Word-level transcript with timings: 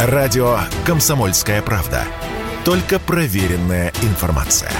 Радио 0.00 0.58
«Комсомольская 0.86 1.60
правда». 1.60 2.04
Только 2.64 3.00
проверенная 3.00 3.92
информация. 4.04 4.70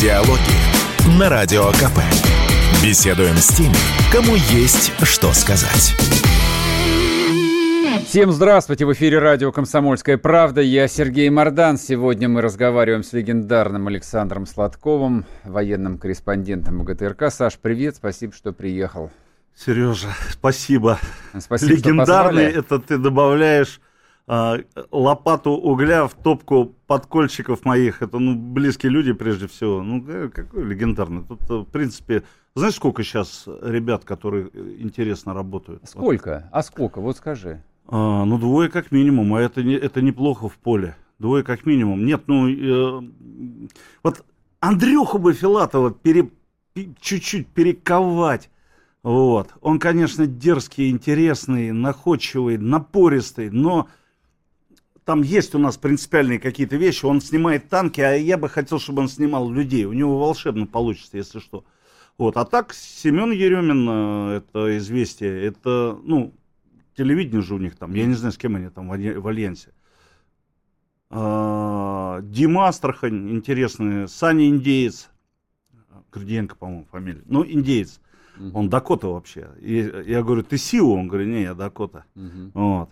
Диалоги 0.00 1.18
на 1.18 1.28
Радио 1.28 1.66
КП. 1.72 2.00
Беседуем 2.82 3.36
с 3.36 3.48
теми, 3.48 3.74
кому 4.10 4.34
есть 4.50 4.94
что 5.02 5.34
сказать. 5.34 5.94
Всем 8.06 8.32
здравствуйте! 8.32 8.86
В 8.86 8.92
эфире 8.94 9.18
радио 9.18 9.52
«Комсомольская 9.52 10.16
правда». 10.16 10.62
Я 10.62 10.88
Сергей 10.88 11.28
Мордан. 11.28 11.76
Сегодня 11.76 12.30
мы 12.30 12.40
разговариваем 12.40 13.02
с 13.02 13.12
легендарным 13.12 13.88
Александром 13.88 14.46
Сладковым, 14.46 15.26
военным 15.44 15.98
корреспондентом 15.98 16.82
ГТРК. 16.82 17.30
Саш, 17.30 17.58
привет, 17.58 17.96
спасибо, 17.96 18.32
что 18.32 18.54
приехал. 18.54 19.10
Сережа, 19.58 20.14
спасибо. 20.30 21.00
Спасибо, 21.36 21.72
Легендарный 21.72 22.44
это 22.44 22.78
ты 22.78 22.96
добавляешь 22.96 23.80
а, 24.28 24.58
лопату 24.92 25.50
угля 25.50 26.06
в 26.06 26.14
топку 26.14 26.76
подкольчиков 26.86 27.64
моих. 27.64 28.00
Это 28.00 28.20
ну, 28.20 28.36
близкие 28.36 28.92
люди 28.92 29.12
прежде 29.12 29.48
всего. 29.48 29.82
Ну, 29.82 30.04
э, 30.06 30.28
какой 30.28 30.64
легендарный. 30.64 31.24
Тут, 31.24 31.40
э, 31.50 31.54
в 31.54 31.64
принципе, 31.64 32.22
знаешь, 32.54 32.76
сколько 32.76 33.02
сейчас 33.02 33.48
ребят, 33.62 34.04
которые 34.04 34.48
э, 34.52 34.76
интересно 34.78 35.34
работают? 35.34 35.82
Сколько? 35.88 36.34
Вот. 36.44 36.50
А 36.52 36.62
сколько? 36.62 37.00
Вот 37.00 37.16
скажи. 37.16 37.60
А, 37.88 38.24
ну, 38.24 38.38
двое 38.38 38.68
как 38.68 38.92
минимум, 38.92 39.34
а 39.34 39.40
это, 39.40 39.64
не, 39.64 39.74
это 39.74 40.00
неплохо 40.00 40.48
в 40.48 40.54
поле. 40.54 40.94
Двое 41.18 41.42
как 41.42 41.66
минимум. 41.66 42.06
Нет, 42.06 42.22
ну, 42.28 42.48
э, 42.48 43.02
вот 44.04 44.24
Андрюху 44.60 45.18
бы 45.18 45.32
Филатова 45.32 45.90
пере, 45.90 46.30
чуть-чуть 47.00 47.48
перековать 47.48 48.50
вот. 49.02 49.54
Он, 49.60 49.78
конечно, 49.78 50.26
дерзкий, 50.26 50.90
интересный, 50.90 51.72
находчивый, 51.72 52.58
напористый, 52.58 53.50
но 53.50 53.88
там 55.04 55.22
есть 55.22 55.54
у 55.54 55.58
нас 55.58 55.78
принципиальные 55.78 56.40
какие-то 56.40 56.76
вещи. 56.76 57.06
Он 57.06 57.20
снимает 57.20 57.68
танки, 57.68 58.00
а 58.00 58.12
я 58.12 58.36
бы 58.36 58.48
хотел, 58.48 58.78
чтобы 58.78 59.02
он 59.02 59.08
снимал 59.08 59.50
людей. 59.50 59.84
У 59.84 59.92
него 59.92 60.18
волшебно 60.18 60.66
получится, 60.66 61.16
если 61.16 61.38
что. 61.38 61.64
Вот. 62.18 62.36
А 62.36 62.44
так, 62.44 62.74
Семен 62.74 63.30
Еремин, 63.30 63.88
э, 63.88 64.36
это 64.38 64.76
известие, 64.76 65.44
это, 65.46 65.98
ну, 66.02 66.34
телевидение 66.96 67.42
же 67.42 67.54
у 67.54 67.58
них 67.58 67.76
там, 67.76 67.94
я 67.94 68.04
не 68.06 68.14
знаю, 68.14 68.32
с 68.32 68.36
кем 68.36 68.56
они 68.56 68.68
там 68.68 68.88
в 68.88 69.28
Альянсе. 69.28 69.72
А, 71.10 72.20
Дима 72.22 72.66
Астрахань, 72.66 73.30
интересный, 73.30 74.08
Саня 74.08 74.48
Индеец, 74.48 75.08
Гордиенко, 76.12 76.56
по-моему, 76.56 76.86
фамилия, 76.90 77.22
ну, 77.26 77.44
Индеец. 77.46 78.00
Он 78.54 78.68
Дакота 78.68 79.08
вообще. 79.08 79.48
И 79.60 79.76
я 80.06 80.22
говорю, 80.22 80.42
ты 80.42 80.58
Сиу? 80.58 80.90
Он 80.90 81.08
говорит, 81.08 81.28
не, 81.28 81.42
я 81.42 81.54
Дакота. 81.54 82.04
Угу. 82.14 82.50
Вот. 82.54 82.90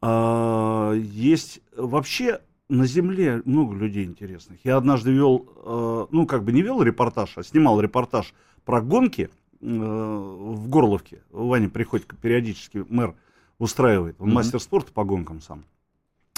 А, 0.00 0.92
есть 0.92 1.60
вообще 1.76 2.40
на 2.68 2.86
Земле 2.86 3.42
много 3.44 3.74
людей 3.74 4.04
интересных. 4.04 4.58
Я 4.64 4.76
однажды 4.76 5.10
вел, 5.10 5.46
э, 5.64 6.06
ну 6.10 6.26
как 6.26 6.44
бы 6.44 6.52
не 6.52 6.62
вел 6.62 6.82
репортаж, 6.82 7.32
а 7.36 7.42
снимал 7.42 7.80
репортаж 7.80 8.34
про 8.64 8.82
гонки 8.82 9.30
э, 9.60 9.66
в 9.66 10.68
Горловке. 10.68 11.22
Ваня 11.30 11.70
Приходько 11.70 12.14
периодически 12.16 12.84
мэр 12.88 13.14
устраивает. 13.58 14.16
Он 14.18 14.30
mm 14.30 14.34
мастер 14.34 14.60
спорта 14.60 14.92
по 14.92 15.04
гонкам 15.04 15.40
сам. 15.40 15.64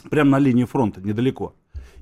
Прямо 0.08 0.30
на 0.30 0.38
линии 0.38 0.64
фронта, 0.64 1.00
недалеко. 1.00 1.54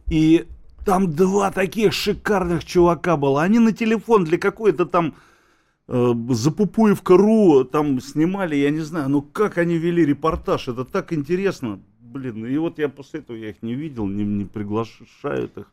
И 0.07 0.47
там 0.85 1.13
два 1.15 1.51
таких 1.51 1.93
шикарных 1.93 2.65
чувака 2.65 3.17
было. 3.17 3.43
Они 3.43 3.59
на 3.59 3.73
телефон 3.73 4.25
для 4.25 4.39
какой-то 4.39 4.87
там 4.87 5.15
э, 5.89 6.15
Запупуевка.ру 6.31 7.65
там 7.65 8.01
снимали, 8.01 8.57
я 8.57 8.71
не 8.71 8.81
знаю, 8.81 9.09
ну 9.09 9.23
как 9.23 9.59
они 9.59 9.79
вели 9.79 10.05
репортаж, 10.05 10.69
это 10.69 10.85
так 10.85 11.13
интересно, 11.13 11.81
блин, 12.01 12.47
и 12.47 12.57
вот 12.59 12.79
я 12.79 12.89
после 12.89 13.21
этого 13.21 13.37
я 13.37 13.51
их 13.51 13.63
не 13.63 13.75
видел, 13.75 14.07
не, 14.07 14.25
не 14.25 14.45
приглашают 14.45 15.59
их, 15.59 15.73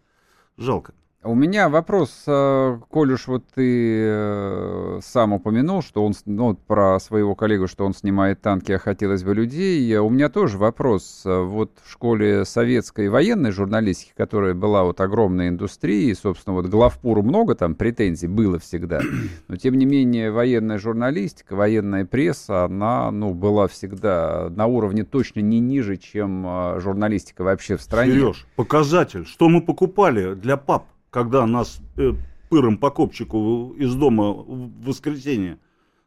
жалко. 0.58 0.94
У 1.26 1.34
меня 1.34 1.70
вопрос, 1.70 2.24
э, 2.28 2.78
коль 2.92 3.14
уж 3.14 3.26
вот 3.26 3.46
ты 3.56 4.00
э, 4.06 5.00
сам 5.04 5.34
упомянул, 5.34 5.82
что 5.82 6.06
он, 6.06 6.14
ну, 6.26 6.54
про 6.54 7.00
своего 7.00 7.34
коллегу, 7.34 7.68
что 7.68 7.84
он 7.84 7.96
снимает 7.96 8.42
танки, 8.42 8.72
а 8.74 8.78
хотелось 8.78 9.24
бы 9.24 9.34
людей. 9.34 9.98
У 9.98 10.10
меня 10.12 10.30
тоже 10.30 10.60
вопрос. 10.60 11.24
Вот 11.26 11.72
в 11.84 11.92
школе 11.92 12.46
советской 12.46 13.10
военной 13.10 13.50
журналистики, 13.50 14.14
которая 14.16 14.54
была 14.54 14.84
вот 14.84 15.02
огромной 15.02 15.48
индустрией, 15.48 16.14
собственно, 16.14 16.58
вот 16.58 16.68
главпуру 16.68 17.24
много 17.24 17.56
там 17.56 17.74
претензий 17.74 18.28
было 18.28 18.60
всегда, 18.60 19.02
но 19.48 19.56
тем 19.56 19.80
не 19.80 19.88
менее 19.88 20.30
военная 20.30 20.78
журналистика, 20.78 21.56
военная 21.56 22.06
пресса, 22.06 22.66
она, 22.66 23.10
ну, 23.10 23.34
была 23.34 23.68
всегда 23.68 24.52
на 24.52 24.68
уровне 24.68 25.04
точно 25.04 25.40
не 25.40 25.60
ниже, 25.60 25.98
чем 25.98 26.46
э, 26.46 26.80
журналистика 26.82 27.44
вообще 27.44 27.78
в 27.78 27.82
стране. 27.82 28.14
Сереж, 28.14 28.46
показатель, 28.56 29.26
что 29.26 29.50
мы 29.50 29.62
покупали 29.62 30.36
для 30.36 30.58
пап? 30.58 30.86
Когда 31.16 31.46
нас 31.46 31.80
э, 31.96 32.12
пыром 32.50 32.78
по 32.78 32.92
копчику 32.92 33.74
из 33.78 33.96
дома 33.96 34.34
в 34.34 34.84
воскресенье 34.84 35.60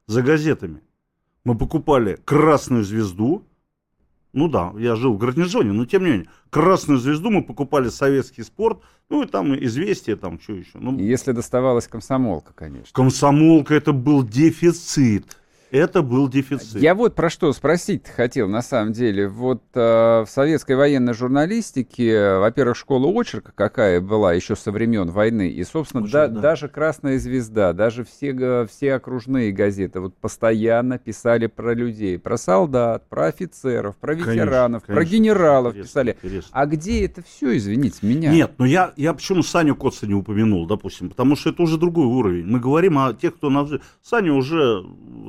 за 0.07 0.21
газетами, 0.21 0.83
мы 1.45 1.57
покупали 1.57 2.21
красную 2.27 2.85
звезду. 2.85 3.43
Ну 4.35 4.49
да, 4.49 4.75
я 4.77 4.97
жил 4.97 5.15
в 5.15 5.19
гарнизоне, 5.19 5.73
но 5.73 5.87
тем 5.87 6.05
не 6.05 6.11
менее. 6.11 6.29
Красную 6.51 6.99
звезду 6.99 7.31
мы 7.31 7.43
покупали 7.43 7.89
советский 7.89 8.43
спорт, 8.43 8.83
ну 9.09 9.23
и 9.23 9.27
там 9.27 9.55
известия, 9.65 10.15
там 10.15 10.39
что 10.39 10.53
еще. 10.53 10.77
Ну, 10.79 10.99
Если 10.99 11.33
доставалась 11.33 11.89
комсомолка, 11.89 12.53
конечно. 12.53 12.93
Комсомолка 12.93 13.75
это 13.75 13.95
был 13.95 14.23
дефицит. 14.23 15.39
Это 15.71 16.03
был 16.03 16.29
дефицит. 16.29 16.81
Я 16.81 16.95
вот 16.95 17.15
про 17.15 17.29
что 17.29 17.53
спросить 17.53 18.09
хотел, 18.09 18.49
на 18.49 18.63
самом 18.63 18.93
деле. 18.93 19.29
Вот 19.29 19.63
э, 19.75 19.81
в 19.81 20.27
советской 20.29 20.77
военной 20.77 21.13
журналистике, 21.13 22.39
во-первых, 22.39 22.77
школа 22.77 23.07
очерка 23.09 23.53
какая 23.55 24.01
была 24.01 24.33
еще 24.33 24.57
со 24.57 24.73
времен 24.73 25.11
войны, 25.11 25.51
и, 25.51 25.63
собственно, 25.65 26.05
Очень, 26.05 26.13
да, 26.13 26.29
да. 26.29 26.41
даже 26.41 26.69
«Красная 26.69 27.19
звезда», 27.19 27.73
даже 27.73 28.05
все, 28.05 28.67
все 28.67 28.95
окружные 28.95 29.53
газеты 29.53 30.01
вот 30.01 30.17
постоянно 30.17 30.99
писали 30.99 31.47
про 31.47 31.75
людей, 31.75 32.19
про 32.19 32.39
солдат, 32.39 33.07
про 33.09 33.27
офицеров, 33.27 33.97
про 33.97 34.15
ветеранов, 34.15 34.85
конечно, 34.85 34.95
про 34.95 35.05
генералов 35.05 35.73
интересно, 35.73 35.89
писали. 35.89 36.17
Интересно. 36.23 36.51
А 36.53 36.67
где 36.67 37.05
это 37.05 37.23
все, 37.23 37.57
извините 37.57 37.99
меня? 38.03 38.33
Нет, 38.33 38.53
но 38.59 38.65
я, 38.65 38.93
я 38.97 39.13
почему 39.13 39.43
Саню 39.43 39.77
Коца 39.77 40.07
не 40.07 40.15
упомянул, 40.15 40.67
допустим, 40.67 41.11
потому 41.11 41.37
что 41.37 41.51
это 41.51 41.63
уже 41.63 41.77
другой 41.77 42.07
уровень. 42.07 42.47
Мы 42.47 42.59
говорим 42.59 42.99
о 42.99 43.13
тех, 43.13 43.35
кто... 43.35 43.51
На... 43.51 43.69
Саня 44.03 44.33
уже 44.33 44.83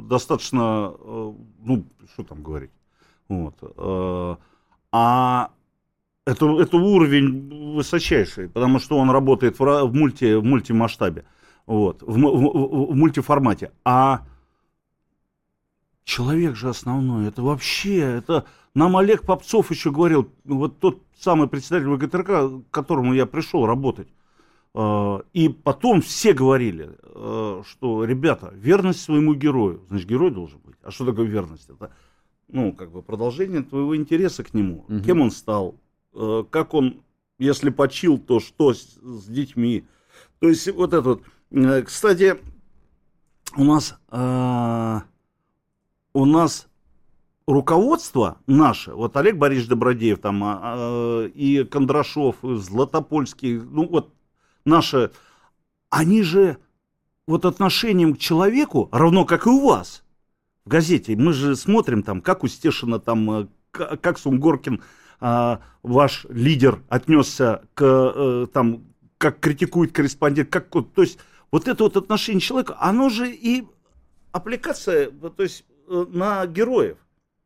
достаточно 0.07 0.28
достаточно, 0.29 0.93
э, 0.99 1.33
ну, 1.63 1.85
что 2.13 2.23
там 2.23 2.43
говорить. 2.43 2.71
Вот. 3.27 3.55
Э, 3.61 4.35
а 4.91 5.51
это, 6.25 6.61
это 6.61 6.77
уровень 6.77 7.75
высочайший, 7.75 8.49
потому 8.49 8.79
что 8.79 8.97
он 8.97 9.09
работает 9.09 9.59
в, 9.59 9.63
в, 9.63 9.93
мульти, 9.93 10.35
в 10.35 10.43
мультимасштабе, 10.43 11.25
вот, 11.65 12.01
в, 12.01 12.17
в, 12.17 12.91
в 12.91 12.95
мультиформате. 12.95 13.71
А 13.83 14.25
человек 16.03 16.55
же 16.55 16.69
основной, 16.69 17.27
это 17.27 17.41
вообще, 17.41 17.99
это 17.99 18.45
нам 18.75 18.97
Олег 18.97 19.23
Попцов 19.23 19.71
еще 19.71 19.91
говорил, 19.91 20.29
вот 20.45 20.79
тот 20.79 21.01
самый 21.19 21.47
председатель 21.47 21.89
ВГТРК, 21.89 22.27
к 22.69 22.71
которому 22.71 23.13
я 23.13 23.25
пришел 23.25 23.65
работать, 23.65 24.07
и 24.75 25.49
потом 25.63 26.01
все 26.01 26.33
говорили, 26.33 26.91
а, 27.19 27.63
что, 27.65 28.05
ребята, 28.05 28.53
верность 28.53 29.01
своему 29.01 29.33
герою. 29.33 29.83
Значит, 29.89 30.07
герой 30.07 30.31
должен 30.31 30.59
быть. 30.63 30.75
А 30.83 30.91
что 30.91 31.05
такое 31.05 31.25
верность? 31.25 31.69
Это, 31.69 31.91
ну, 32.47 32.71
как 32.73 32.91
бы 32.91 33.01
продолжение 33.01 33.61
твоего 33.61 33.95
интереса 33.95 34.43
к 34.43 34.53
нему. 34.53 34.85
Угу. 34.87 35.01
Кем 35.01 35.21
он 35.21 35.31
стал? 35.31 35.75
А, 36.13 36.43
как 36.43 36.73
он, 36.73 37.01
если 37.37 37.71
почил, 37.71 38.17
то 38.17 38.39
что 38.39 38.73
с, 38.73 38.99
с 39.01 39.25
детьми? 39.25 39.85
То 40.39 40.47
есть 40.47 40.71
вот 40.71 40.93
это 40.93 41.01
вот. 41.01 41.23
Э, 41.51 41.81
кстати, 41.81 42.37
у 43.57 43.63
нас, 43.63 43.99
у 46.13 46.25
нас 46.25 46.67
руководство 47.47 48.37
наше, 48.45 48.93
вот 48.93 49.17
Олег 49.17 49.37
Борисович 49.37 49.69
Добродеев 49.69 50.19
там, 50.19 51.27
и 51.33 51.63
Кондрашов, 51.63 52.35
и 52.45 52.55
Златопольский, 52.57 53.57
ну 53.59 53.87
вот 53.87 54.13
наше, 54.65 55.11
они 55.89 56.23
же 56.23 56.57
вот 57.27 57.45
отношением 57.45 58.15
к 58.15 58.19
человеку, 58.19 58.89
равно 58.91 59.25
как 59.25 59.45
и 59.45 59.49
у 59.49 59.67
вас 59.67 60.03
в 60.65 60.69
газете, 60.69 61.15
мы 61.15 61.33
же 61.33 61.55
смотрим 61.55 62.03
там, 62.03 62.21
как 62.21 62.43
у 62.43 62.47
Стешина 62.47 62.99
там, 62.99 63.31
э, 63.31 63.47
как 63.71 64.17
Сунгоркин, 64.17 64.81
а, 65.21 65.61
ваш 65.83 66.25
лидер 66.29 66.81
отнесся 66.89 67.63
к, 67.73 67.83
а, 67.83 68.47
там, 68.47 68.85
как 69.17 69.39
критикует 69.39 69.91
корреспондент, 69.91 70.49
как, 70.49 70.69
то 70.69 71.01
есть 71.01 71.19
вот 71.51 71.67
это 71.67 71.83
вот 71.83 71.97
отношение 71.97 72.41
человека, 72.41 72.77
оно 72.79 73.09
же 73.09 73.29
и 73.31 73.67
аппликация, 74.31 75.11
то 75.11 75.43
есть 75.43 75.65
э, 75.87 76.05
на 76.09 76.45
героев. 76.45 76.97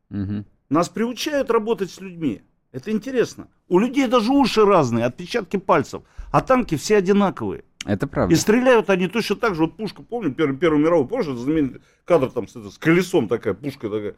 Угу. 0.09 0.45
Нас 0.69 0.89
приучают 0.89 1.50
работать 1.50 1.92
с 1.92 2.00
людьми. 2.00 2.44
Это 2.74 2.92
интересно. 2.92 3.48
У 3.70 3.80
людей 3.80 4.08
даже 4.08 4.31
уши 4.31 4.66
разные, 4.66 5.06
отпечатки 5.06 5.58
пальцев. 5.58 6.02
А 6.31 6.42
танки 6.42 6.75
все 6.75 6.98
одинаковые. 6.98 7.64
Это 7.86 8.08
правда. 8.08 8.34
И 8.34 8.38
стреляют 8.38 8.90
они 8.90 9.08
точно 9.08 9.36
так 9.36 9.54
же. 9.54 9.62
Вот 9.62 9.78
пушка, 9.78 10.02
помню, 10.02 10.34
Первую, 10.34 10.58
первую 10.58 10.84
мировую, 10.84 11.08
помнишь, 11.08 11.28
знаменитый 11.38 11.81
кадр 12.04 12.31
там 12.31 12.48
с, 12.48 12.56
с 12.56 12.78
колесом 12.80 13.28
такая, 13.28 13.54
пушка 13.54 13.90
такая, 13.90 14.16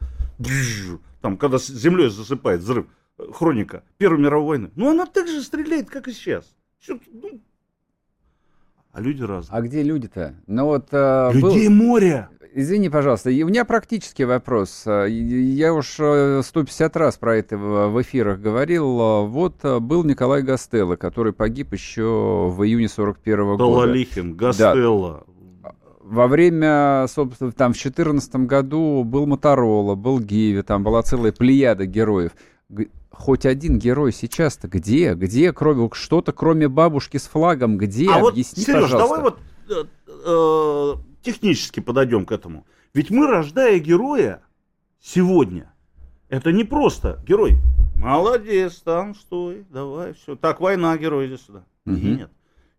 там, 1.20 1.36
когда 1.36 1.58
с 1.58 1.66
землей 1.66 2.08
засыпает 2.08 2.60
взрыв, 2.60 2.86
хроника 3.34 3.84
Первой 3.98 4.18
мировой 4.18 4.46
войны. 4.46 4.70
Ну, 4.74 4.90
она 4.90 5.04
так 5.04 5.28
же 5.28 5.42
стреляет, 5.42 5.90
как 5.90 6.08
и 6.08 6.12
сейчас. 6.12 6.46
Все, 6.78 6.98
ну, 7.12 7.40
а 8.96 9.00
люди 9.02 9.22
разные. 9.22 9.58
А 9.58 9.60
где 9.60 9.82
люди-то? 9.82 10.34
Ну 10.46 10.64
вот... 10.64 10.88
Э, 10.90 11.30
Людей 11.34 11.68
был... 11.68 11.74
море. 11.74 12.28
Извини, 12.54 12.88
пожалуйста, 12.88 13.28
у 13.28 13.46
меня 13.46 13.66
практический 13.66 14.24
вопрос. 14.24 14.84
Э, 14.86 15.06
я 15.10 15.74
уж 15.74 15.88
150 15.90 16.96
э, 16.96 16.98
раз 16.98 17.18
про 17.18 17.36
это 17.36 17.58
в 17.58 18.00
эфирах 18.00 18.40
говорил. 18.40 19.26
Вот 19.26 19.56
э, 19.64 19.80
был 19.80 20.02
Николай 20.02 20.40
Гастелло, 20.40 20.96
который 20.96 21.34
погиб 21.34 21.74
еще 21.74 22.50
в 22.50 22.64
июне 22.64 22.88
41 22.88 23.38
-го 23.38 23.44
года. 23.44 23.58
Долалихин, 23.58 24.34
Гастелло. 24.34 25.26
Да. 25.62 25.72
Во 26.00 26.26
время, 26.26 27.04
собственно, 27.08 27.52
там 27.52 27.74
в 27.74 27.76
2014 27.76 28.46
году 28.46 29.04
был 29.04 29.26
Моторола, 29.26 29.94
был 29.94 30.20
Гиви, 30.20 30.62
там 30.62 30.82
была 30.82 31.02
целая 31.02 31.32
плеяда 31.32 31.84
героев 31.84 32.32
хоть 33.16 33.46
один 33.46 33.78
герой 33.78 34.12
сейчас-то 34.12 34.68
где? 34.68 35.14
Где 35.14 35.52
кроме 35.52 35.88
что-то, 35.92 36.32
кроме 36.32 36.68
бабушки 36.68 37.16
с 37.16 37.26
флагом? 37.26 37.78
Где? 37.78 38.08
А 38.10 38.28
Объясни, 38.28 38.62
вот, 38.62 38.66
Сереж, 38.66 38.82
пожалуйста. 38.82 38.98
давай 38.98 39.22
вот 39.22 39.38
э, 39.68 39.84
э, 40.26 40.94
технически 41.22 41.80
подойдем 41.80 42.26
к 42.26 42.32
этому. 42.32 42.66
Ведь 42.94 43.10
мы, 43.10 43.26
рождая 43.26 43.78
героя 43.78 44.42
сегодня, 45.00 45.72
это 46.28 46.52
не 46.52 46.64
просто 46.64 47.20
герой. 47.26 47.56
Молодец, 47.96 48.82
там, 48.84 49.14
стой, 49.14 49.64
давай, 49.70 50.12
все. 50.14 50.36
Так, 50.36 50.60
война, 50.60 50.96
герой, 50.98 51.28
иди 51.28 51.36
сюда. 51.38 51.64
Угу. 51.86 51.96
Нет. 51.96 52.30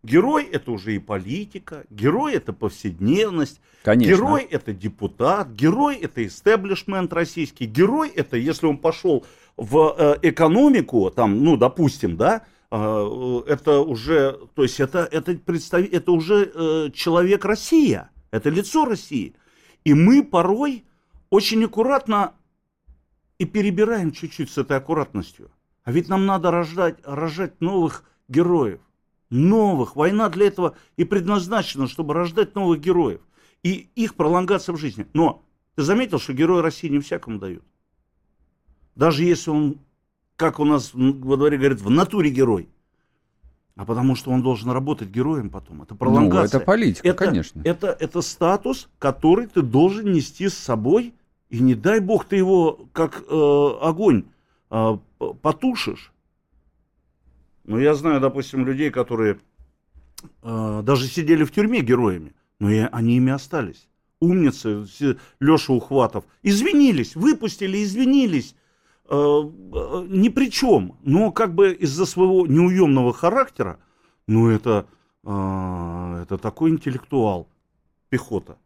Герой 0.04 0.46
это 0.46 0.72
уже 0.72 0.96
и 0.96 1.00
политика, 1.00 1.84
герой 1.90 2.36
это 2.36 2.54
повседневность, 2.54 3.60
Конечно. 3.84 4.10
герой 4.10 4.44
это 4.44 4.72
депутат, 4.72 5.50
герой 5.50 5.98
это 5.98 6.26
истеблишмент 6.26 7.12
российский, 7.12 7.66
герой 7.66 8.10
это, 8.10 8.38
если 8.38 8.68
он 8.68 8.78
пошел 8.78 9.26
в 9.58 9.96
э, 9.98 10.20
экономику, 10.22 11.12
там, 11.12 11.44
ну, 11.44 11.58
допустим, 11.58 12.16
да, 12.16 12.46
э, 12.72 13.42
это 13.48 13.80
уже, 13.82 14.40
то 14.54 14.64
есть 14.64 14.80
это, 14.80 15.00
это, 15.12 15.34
представ... 15.34 15.82
это 15.82 16.12
уже 16.12 16.52
э, 16.54 16.90
человек 16.94 17.44
Россия, 17.44 18.12
это 18.32 18.50
лицо 18.50 18.86
России. 18.86 19.36
И 19.84 19.94
мы 19.94 20.24
порой 20.24 20.86
очень 21.30 21.64
аккуратно 21.66 22.34
и 23.40 23.46
перебираем 23.46 24.12
чуть-чуть 24.12 24.52
с 24.52 24.58
этой 24.58 24.78
аккуратностью. 24.78 25.52
А 25.84 25.92
ведь 25.92 26.10
нам 26.10 26.26
надо 26.26 26.52
рождать, 26.52 26.98
рожать 27.04 27.60
новых 27.62 28.04
героев. 28.28 28.82
Новых. 29.30 29.96
Война 29.96 30.30
для 30.30 30.48
этого 30.48 30.76
и 30.98 31.04
предназначена, 31.04 31.88
чтобы 31.88 32.14
рождать 32.14 32.56
новых 32.56 32.80
героев. 32.80 33.22
И 33.64 33.90
их 33.96 34.16
пролонгация 34.16 34.74
в 34.74 34.78
жизни. 34.78 35.08
Но 35.14 35.44
ты 35.76 35.84
заметил, 35.84 36.20
что 36.20 36.34
герои 36.34 36.62
России 36.62 36.90
не 36.90 37.00
всякому 37.00 37.40
дают? 37.40 37.64
Даже 38.98 39.24
если 39.24 39.52
он, 39.52 39.78
как 40.36 40.60
у 40.60 40.66
нас 40.66 40.92
во 40.94 41.38
дворе 41.38 41.58
говорят, 41.58 41.80
в 41.80 41.90
натуре 41.90 42.32
герой. 42.32 42.68
А 43.76 43.86
потому 43.86 44.16
что 44.16 44.32
он 44.32 44.42
должен 44.42 44.72
работать 44.72 45.10
героем 45.10 45.52
потом. 45.52 45.84
Это 45.84 45.94
пролонгация. 45.94 46.58
Ну, 46.58 46.64
это 46.64 46.66
политика, 46.66 47.08
это, 47.08 47.26
конечно. 47.26 47.62
Это, 47.64 47.96
это 48.00 48.22
статус, 48.22 48.90
который 48.98 49.46
ты 49.46 49.62
должен 49.62 50.12
нести 50.12 50.50
с 50.50 50.56
собой. 50.56 51.14
И 51.50 51.60
не 51.60 51.76
дай 51.76 52.00
бог 52.00 52.26
ты 52.26 52.38
его, 52.38 52.88
как 52.92 53.24
э, 53.30 53.70
огонь, 53.82 54.26
э, 54.72 54.98
потушишь. 55.44 56.12
Но 57.64 57.80
я 57.80 57.94
знаю, 57.94 58.20
допустим, 58.20 58.66
людей, 58.66 58.90
которые 58.90 59.38
э, 60.42 60.82
даже 60.84 61.06
сидели 61.06 61.44
в 61.44 61.52
тюрьме 61.52 61.82
героями, 61.82 62.34
но 62.60 62.72
и 62.72 62.80
они 62.80 63.18
ими 63.18 63.32
остались. 63.32 63.88
Умницы, 64.20 64.88
Леша 65.40 65.74
Ухватов. 65.74 66.26
Извинились, 66.42 67.16
выпустили, 67.16 67.84
извинились. 67.84 68.56
Э, 69.10 69.16
э, 69.16 70.06
ни 70.10 70.30
при 70.30 70.52
чем, 70.52 70.98
но 71.04 71.32
как 71.32 71.56
бы 71.56 71.72
из-за 71.72 72.06
своего 72.06 72.46
неуемного 72.46 73.14
характера, 73.14 73.80
ну 74.28 74.50
это, 74.50 74.86
э, 75.24 76.20
это 76.24 76.38
такой 76.38 76.72
интеллектуал, 76.72 77.48
пехота. 78.10 78.58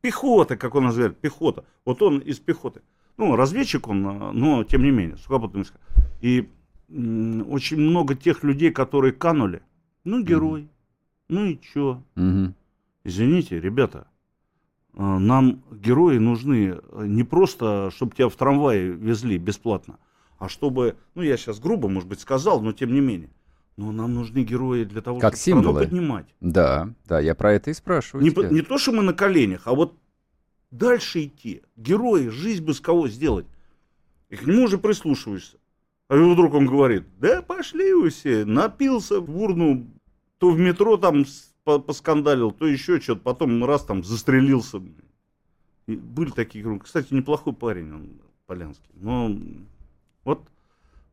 Пехота, 0.00 0.56
как 0.56 0.74
он 0.74 0.84
называет, 0.84 1.16
пехота. 1.18 1.64
Вот 1.84 2.02
он 2.02 2.18
из 2.18 2.40
пехоты. 2.40 2.82
Ну, 3.16 3.36
разведчик 3.36 3.86
он, 3.88 4.02
но 4.02 4.64
тем 4.64 4.82
не 4.82 4.90
менее, 4.90 5.16
сухопутный 5.16 5.60
войска. 5.60 5.78
И 6.20 6.48
очень 6.88 7.78
много 7.78 8.14
тех 8.14 8.42
людей, 8.42 8.70
которые 8.70 9.12
канули. 9.12 9.62
Ну, 10.04 10.22
герой. 10.22 10.62
Mm-hmm. 10.62 10.68
Ну 11.28 11.44
и 11.46 11.60
чё? 11.60 12.02
Mm-hmm. 12.16 12.52
Извините, 13.04 13.60
ребята, 13.60 14.06
Э, 14.06 14.15
нам 14.96 15.62
герои 15.70 16.18
нужны 16.18 16.78
э, 16.78 17.06
не 17.06 17.22
просто, 17.22 17.90
чтобы 17.94 18.14
тебя 18.14 18.28
в 18.28 18.36
трамвае 18.36 18.88
везли 18.88 19.38
бесплатно, 19.38 19.98
а 20.38 20.48
чтобы, 20.48 20.96
ну 21.14 21.22
я 21.22 21.36
сейчас 21.36 21.60
грубо, 21.60 21.88
может 21.88 22.08
быть, 22.08 22.20
сказал, 22.20 22.60
но 22.62 22.72
тем 22.72 22.94
не 22.94 23.00
менее, 23.00 23.30
но 23.76 23.92
нам 23.92 24.14
нужны 24.14 24.42
герои 24.42 24.84
для 24.84 25.02
того, 25.02 25.18
как 25.18 25.34
чтобы 25.34 25.42
символы. 25.42 25.64
страну 25.64 25.86
поднимать. 25.86 26.26
Да, 26.40 26.94
да, 27.04 27.20
я 27.20 27.34
про 27.34 27.52
это 27.52 27.70
и 27.70 27.74
спрашиваю. 27.74 28.24
Не, 28.24 28.54
не 28.54 28.62
то, 28.62 28.78
что 28.78 28.92
мы 28.92 29.02
на 29.02 29.12
коленях, 29.12 29.62
а 29.66 29.74
вот 29.74 29.94
дальше 30.70 31.24
идти. 31.24 31.62
Герои, 31.76 32.28
жизнь 32.28 32.64
бы 32.64 32.72
с 32.72 32.80
кого 32.80 33.08
сделать. 33.08 33.46
И 34.30 34.36
к 34.36 34.46
нему 34.46 34.64
уже 34.64 34.78
прислушиваешься. 34.78 35.58
А 36.08 36.16
вдруг 36.16 36.54
он 36.54 36.66
говорит, 36.66 37.04
да 37.18 37.42
пошли 37.42 37.92
вы 37.92 38.10
все, 38.10 38.44
напился 38.44 39.20
в 39.20 39.36
урну, 39.38 39.86
то 40.38 40.50
в 40.50 40.58
метро 40.58 40.96
там 40.96 41.24
поскандалил, 41.66 42.52
то 42.52 42.66
еще 42.66 43.00
что-то, 43.00 43.20
потом 43.22 43.64
раз 43.64 43.84
там 43.84 44.04
застрелился. 44.04 44.80
И 45.86 45.96
были 45.96 46.30
такие 46.30 46.62
игры. 46.62 46.78
Кстати, 46.78 47.12
неплохой 47.12 47.52
парень 47.52 47.92
он, 47.92 48.20
Полянский. 48.46 48.90
Но 48.94 49.36
вот 50.24 50.48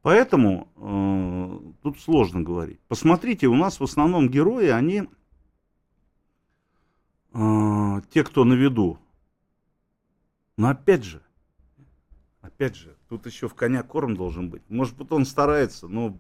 поэтому 0.02 0.68
э, 0.76 1.74
тут 1.82 2.00
сложно 2.00 2.42
говорить. 2.42 2.80
Посмотрите, 2.88 3.48
у 3.48 3.56
нас 3.56 3.80
в 3.80 3.84
основном 3.84 4.30
герои, 4.30 4.68
они 4.68 5.04
э, 7.34 8.02
те, 8.12 8.24
кто 8.24 8.44
на 8.44 8.54
виду. 8.54 9.00
Но 10.56 10.70
опять 10.70 11.04
же, 11.04 11.24
опять 12.42 12.76
же, 12.76 12.96
тут 13.10 13.26
еще 13.26 13.48
в 13.48 13.56
коня 13.56 13.82
корм 13.82 14.16
должен 14.16 14.52
быть. 14.52 14.62
Может 14.70 14.96
быть, 14.98 15.12
он 15.12 15.26
старается, 15.26 15.88
но 15.88 16.16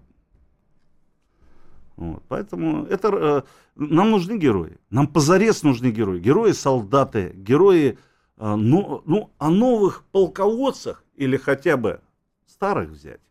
вот, 1.96 2.24
поэтому 2.28 2.86
это, 2.86 3.08
э, 3.08 3.42
нам 3.76 4.12
нужны 4.12 4.38
герои. 4.38 4.78
Нам 4.90 5.08
позарез 5.08 5.64
нужны 5.64 5.92
герои. 5.92 6.20
Герои-солдаты, 6.20 7.34
герои, 7.36 7.98
э, 8.38 8.56
ну, 8.56 9.02
ну, 9.06 9.32
о 9.38 9.50
новых 9.50 10.04
полководцах 10.12 11.04
или 11.16 11.38
хотя 11.38 11.78
бы 11.78 12.02
старых 12.48 12.90
взять 12.90 13.22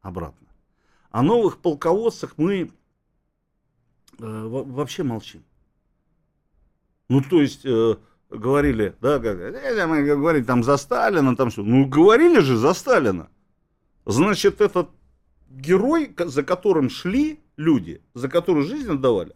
обратно. 0.00 0.48
О 1.10 1.22
новых 1.22 1.58
полководцах 1.58 2.34
мы 2.38 2.70
э, 4.18 4.46
вообще 4.48 5.02
молчим. 5.02 5.44
Ну, 7.08 7.20
то 7.20 7.42
есть, 7.42 7.66
э, 7.66 7.96
говорили, 8.30 8.94
да, 9.02 9.18
говорили 9.18 10.44
там 10.44 10.64
за 10.64 10.78
Сталина, 10.78 11.36
там 11.36 11.50
все. 11.50 11.62
Ну, 11.62 11.86
говорили 11.86 12.40
же 12.40 12.56
за 12.56 12.72
Сталина. 12.72 13.28
Значит, 14.06 14.62
этот 14.62 14.88
герой, 15.52 16.14
за 16.18 16.42
которым 16.42 16.90
шли, 16.90 17.40
люди, 17.56 18.02
за 18.14 18.28
которые 18.28 18.66
жизнь 18.66 18.90
отдавали. 18.90 19.34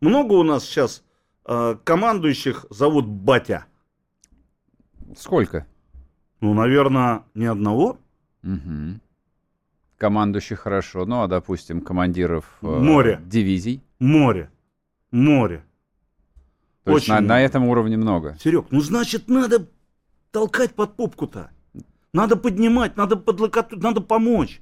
Много 0.00 0.34
у 0.34 0.42
нас 0.42 0.64
сейчас 0.64 1.02
э, 1.44 1.76
командующих 1.84 2.66
зовут 2.70 3.06
Батя. 3.06 3.66
Сколько? 5.16 5.66
Ну, 6.40 6.54
наверное, 6.54 7.24
ни 7.34 7.46
одного. 7.46 7.98
Угу. 8.44 9.00
Командующих 9.96 10.60
хорошо. 10.60 11.04
Ну, 11.04 11.22
а, 11.22 11.26
допустим, 11.26 11.80
командиров 11.80 12.58
э, 12.62 12.66
Море. 12.66 13.20
дивизий. 13.24 13.82
Море. 13.98 14.50
Море. 15.10 15.64
То 16.84 16.92
Очень 16.92 17.14
есть 17.14 17.22
на, 17.22 17.34
на 17.34 17.40
этом 17.40 17.64
уровне 17.64 17.96
много. 17.96 18.36
Серег, 18.40 18.66
ну 18.70 18.80
значит 18.80 19.28
надо 19.28 19.66
толкать 20.30 20.74
под 20.74 20.94
попку-то. 20.94 21.50
Надо 22.12 22.36
поднимать, 22.36 22.96
надо 22.96 23.16
подлокотать, 23.16 23.82
надо 23.82 24.00
помочь. 24.00 24.60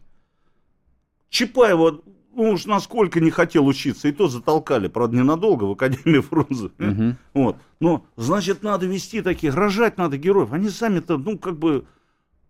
Чапаева, 1.28 2.02
ну 2.34 2.50
уж 2.50 2.66
насколько 2.66 3.20
не 3.20 3.30
хотел 3.30 3.66
учиться, 3.66 4.08
и 4.08 4.12
то 4.12 4.28
затолкали, 4.28 4.88
правда, 4.88 5.16
ненадолго 5.16 5.64
в 5.64 5.72
Академии 5.72 6.20
Фрунзе. 6.20 6.70
Угу. 6.78 7.16
Вот. 7.34 7.56
Но, 7.80 8.06
значит, 8.16 8.62
надо 8.62 8.86
вести 8.86 9.22
таких, 9.22 9.54
рожать 9.54 9.96
надо 9.96 10.18
героев. 10.18 10.52
Они 10.52 10.68
сами-то, 10.68 11.18
ну, 11.18 11.38
как 11.38 11.58
бы, 11.58 11.86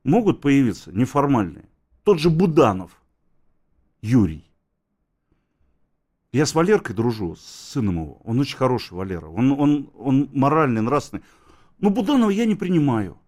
могут 0.02 0.40
появиться 0.40 0.92
неформальные. 0.92 1.68
Тот 2.04 2.18
же 2.18 2.30
Буданов, 2.30 2.92
Юрий. 4.00 4.44
Я 6.32 6.46
с 6.46 6.54
Валеркой 6.54 6.94
дружу, 6.94 7.34
с 7.36 7.72
сыном 7.72 8.02
его. 8.02 8.20
Он 8.24 8.38
очень 8.38 8.56
хороший, 8.56 8.94
Валера. 8.94 9.26
Он, 9.26 9.52
он, 9.52 9.90
он 9.96 10.28
моральный, 10.32 10.82
нравственный. 10.82 11.22
Но 11.78 11.90
Буданова 11.90 12.30
я 12.30 12.44
не 12.44 12.54
принимаю. 12.54 13.18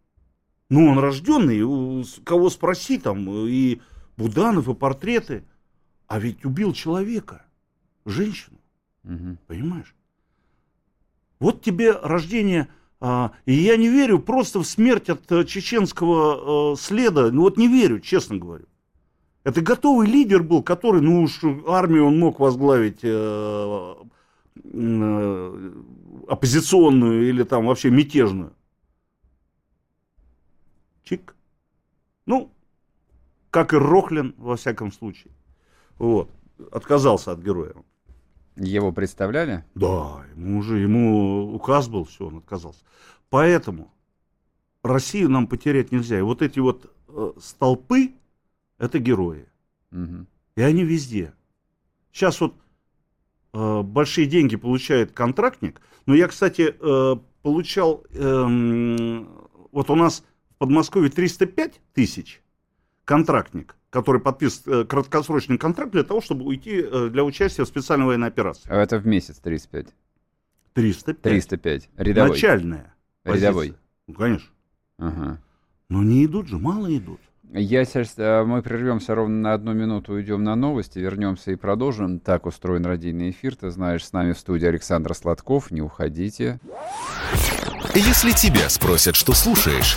Ну, 0.71 0.87
он 0.87 0.99
рожденный, 0.99 2.05
кого 2.25 2.51
спроси 2.51 2.99
там, 2.99 3.27
и 3.47 3.81
Буданов 4.17 4.69
и 4.69 4.75
портреты. 4.75 5.45
А 6.07 6.19
ведь 6.19 6.45
убил 6.45 6.73
человека, 6.73 7.45
женщину. 8.05 8.59
Угу. 9.05 9.39
Понимаешь? 9.47 9.95
Вот 11.39 11.63
тебе 11.63 11.93
рождение... 11.93 12.69
А, 13.01 13.33
и 13.47 13.53
я 13.53 13.77
не 13.77 13.89
верю 13.89 14.19
просто 14.19 14.59
в 14.59 14.67
смерть 14.67 15.09
от 15.09 15.31
а, 15.31 15.45
чеченского 15.45 16.73
а, 16.73 16.77
следа. 16.77 17.31
Ну 17.31 17.43
вот 17.43 17.57
не 17.57 17.69
верю, 17.69 18.01
честно 18.01 18.37
говорю. 18.37 18.67
Это 19.45 19.61
готовый 19.61 20.09
лидер 20.09 20.43
был, 20.43 20.63
который, 20.63 21.01
ну 21.01 21.23
уж 21.23 21.41
армию 21.67 22.07
он 22.07 22.19
мог 22.19 22.41
возглавить 22.41 23.01
э, 23.03 23.95
э, 24.65 25.73
оппозиционную 26.27 27.29
или 27.29 27.45
там 27.45 27.67
вообще 27.67 27.91
мятежную. 27.91 28.53
Чик. 31.09 31.35
Ну, 32.27 32.53
как 33.50 33.73
и 33.73 33.77
Рохлин, 33.77 34.35
во 34.37 34.57
всяком 34.57 34.93
случае. 34.93 35.33
Вот. 35.99 36.31
Отказался 36.71 37.33
от 37.33 37.38
героя. 37.38 37.75
Его 38.57 38.93
представляли? 38.93 39.65
Да, 39.75 40.27
ему 40.37 40.59
уже, 40.59 40.79
ему 40.79 41.55
указ 41.55 41.88
был, 41.88 42.05
все, 42.05 42.27
он 42.27 42.38
отказался. 42.38 42.81
Поэтому 43.31 43.91
Россию 44.83 45.31
нам 45.31 45.47
потерять 45.47 45.93
нельзя. 45.93 46.19
И 46.19 46.23
вот 46.23 46.43
эти 46.43 46.59
вот 46.59 46.93
э, 47.09 47.33
столпы, 47.41 48.12
это 48.77 48.99
герои. 48.99 49.47
Угу. 49.93 50.27
И 50.57 50.61
они 50.61 50.85
везде. 50.85 51.33
Сейчас 52.12 52.38
вот 52.41 52.55
э, 53.55 53.83
большие 53.83 54.27
деньги 54.27 54.57
получает 54.57 55.12
контрактник. 55.12 55.81
Но 56.05 56.15
я, 56.15 56.29
кстати, 56.29 56.75
э, 56.79 57.17
получал, 57.43 58.05
э, 58.11 59.25
вот 59.73 59.88
у 59.88 59.95
нас 59.95 60.25
Подмосковье 60.59 61.11
305 61.11 61.81
тысяч 61.95 62.43
контрактник 63.05 63.79
который 63.91 64.21
подписывает 64.21 64.85
э, 64.85 64.88
краткосрочный 64.88 65.59
контракт 65.59 65.93
для 65.93 66.03
того, 66.03 66.21
чтобы 66.21 66.45
уйти 66.45 66.83
э, 66.83 67.09
для 67.11 67.25
участия 67.25 67.65
в 67.65 67.69
специальной 67.69 68.07
военной 68.07 68.29
операции. 68.29 68.69
А 68.69 68.77
это 68.77 68.99
в 68.99 69.07
месяц 69.07 69.38
35? 69.38 69.87
305. 70.75 71.23
305. 71.23 71.88
Рядовой. 71.97 72.31
Начальная. 72.31 72.95
Рядовой. 73.25 73.75
Ну, 74.07 74.15
конечно. 74.15 74.49
Ага. 74.99 75.41
Но 75.88 76.03
не 76.03 76.25
идут 76.25 76.49
же, 76.49 76.59
мало 76.59 76.95
идут. 76.95 77.21
Я 77.50 77.87
сейчас, 77.87 78.12
э, 78.19 78.45
мы 78.45 78.61
прервемся 78.61 79.15
ровно 79.15 79.37
на 79.37 79.55
одну 79.55 79.73
минуту, 79.73 80.12
уйдем 80.12 80.45
на 80.45 80.55
новости, 80.55 80.99
вернемся 80.99 81.53
и 81.53 81.57
продолжим. 81.57 82.21
Так 82.21 82.45
устроен 82.45 82.85
радийный 82.85 83.31
эфир. 83.31 83.57
Ты 83.57 83.71
знаешь, 83.71 84.05
с 84.05 84.12
нами 84.12 84.33
в 84.35 84.38
студии 84.38 84.67
Александр 84.67 85.15
Сладков. 85.15 85.71
Не 85.71 85.81
уходите. 85.81 86.61
Если 87.95 88.33
тебя 88.33 88.69
спросят, 88.69 89.17
что 89.17 89.33
слушаешь, 89.33 89.97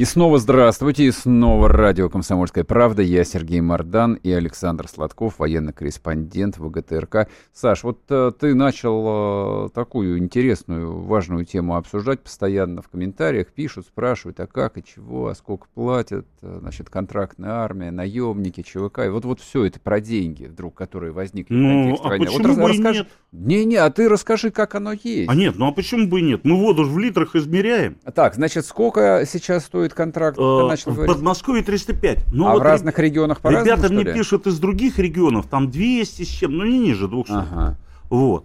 И 0.00 0.06
снова 0.06 0.38
здравствуйте, 0.38 1.04
и 1.04 1.10
снова 1.10 1.68
радио 1.68 2.08
«Комсомольская 2.08 2.64
правда». 2.64 3.02
Я 3.02 3.22
Сергей 3.22 3.60
Мордан 3.60 4.14
и 4.14 4.32
Александр 4.32 4.88
Сладков, 4.88 5.38
военный 5.38 5.74
корреспондент 5.74 6.56
ВГТРК. 6.56 7.28
Саш, 7.52 7.82
вот 7.82 8.00
э, 8.08 8.32
ты 8.40 8.54
начал 8.54 9.66
э, 9.66 9.68
такую 9.74 10.16
интересную, 10.16 11.02
важную 11.02 11.44
тему 11.44 11.76
обсуждать 11.76 12.20
постоянно 12.20 12.80
в 12.80 12.88
комментариях. 12.88 13.48
Пишут, 13.48 13.88
спрашивают, 13.88 14.40
а 14.40 14.46
как 14.46 14.78
и 14.78 14.82
чего, 14.82 15.26
а 15.28 15.34
сколько 15.34 15.66
платят, 15.74 16.26
э, 16.40 16.58
значит, 16.62 16.88
контрактная 16.88 17.50
армия, 17.50 17.90
наемники, 17.90 18.62
ЧВК. 18.62 19.00
И 19.00 19.08
вот, 19.10 19.26
вот 19.26 19.40
все 19.40 19.66
это 19.66 19.80
про 19.80 20.00
деньги 20.00 20.46
вдруг, 20.46 20.74
которые 20.74 21.12
возникли 21.12 21.52
ну, 21.52 21.96
в 21.96 22.02
контексте 22.02 22.38
а. 22.38 22.38
Почему 22.38 22.54
вот 22.54 22.62
бы 22.62 22.68
расскажи... 22.70 22.98
нет? 23.00 23.08
Не-не, 23.32 23.76
а 23.76 23.90
ты 23.90 24.08
расскажи, 24.08 24.50
как 24.50 24.74
оно 24.74 24.92
есть. 24.92 25.28
А 25.28 25.34
нет, 25.34 25.56
ну 25.58 25.68
а 25.68 25.72
почему 25.72 26.08
бы 26.08 26.20
и 26.20 26.22
нет? 26.22 26.40
Мы 26.44 26.56
воду 26.56 26.84
в 26.84 26.98
литрах 26.98 27.36
измеряем. 27.36 27.98
Так, 28.14 28.34
значит, 28.34 28.64
сколько 28.64 29.24
сейчас 29.30 29.66
стоит 29.66 29.89
будет 29.90 29.94
контракт? 29.94 30.38
Э, 30.38 30.66
начал 30.68 30.92
в 30.92 30.94
говорить? 30.94 31.14
Подмосковье 31.14 31.62
305. 31.62 32.26
Ну, 32.32 32.46
а 32.46 32.52
вот 32.52 32.60
в 32.60 32.62
разных 32.62 32.98
регионах 32.98 33.40
по 33.40 33.48
Ребята 33.48 33.92
мне 33.92 34.04
пишут 34.04 34.46
из 34.46 34.58
других 34.58 34.98
регионов, 34.98 35.46
там 35.46 35.70
200 35.70 36.22
с 36.22 36.28
чем, 36.28 36.56
ну 36.56 36.64
не 36.64 36.78
ниже 36.78 37.08
200. 37.08 37.32
Ага. 37.32 37.76
Вот. 38.08 38.44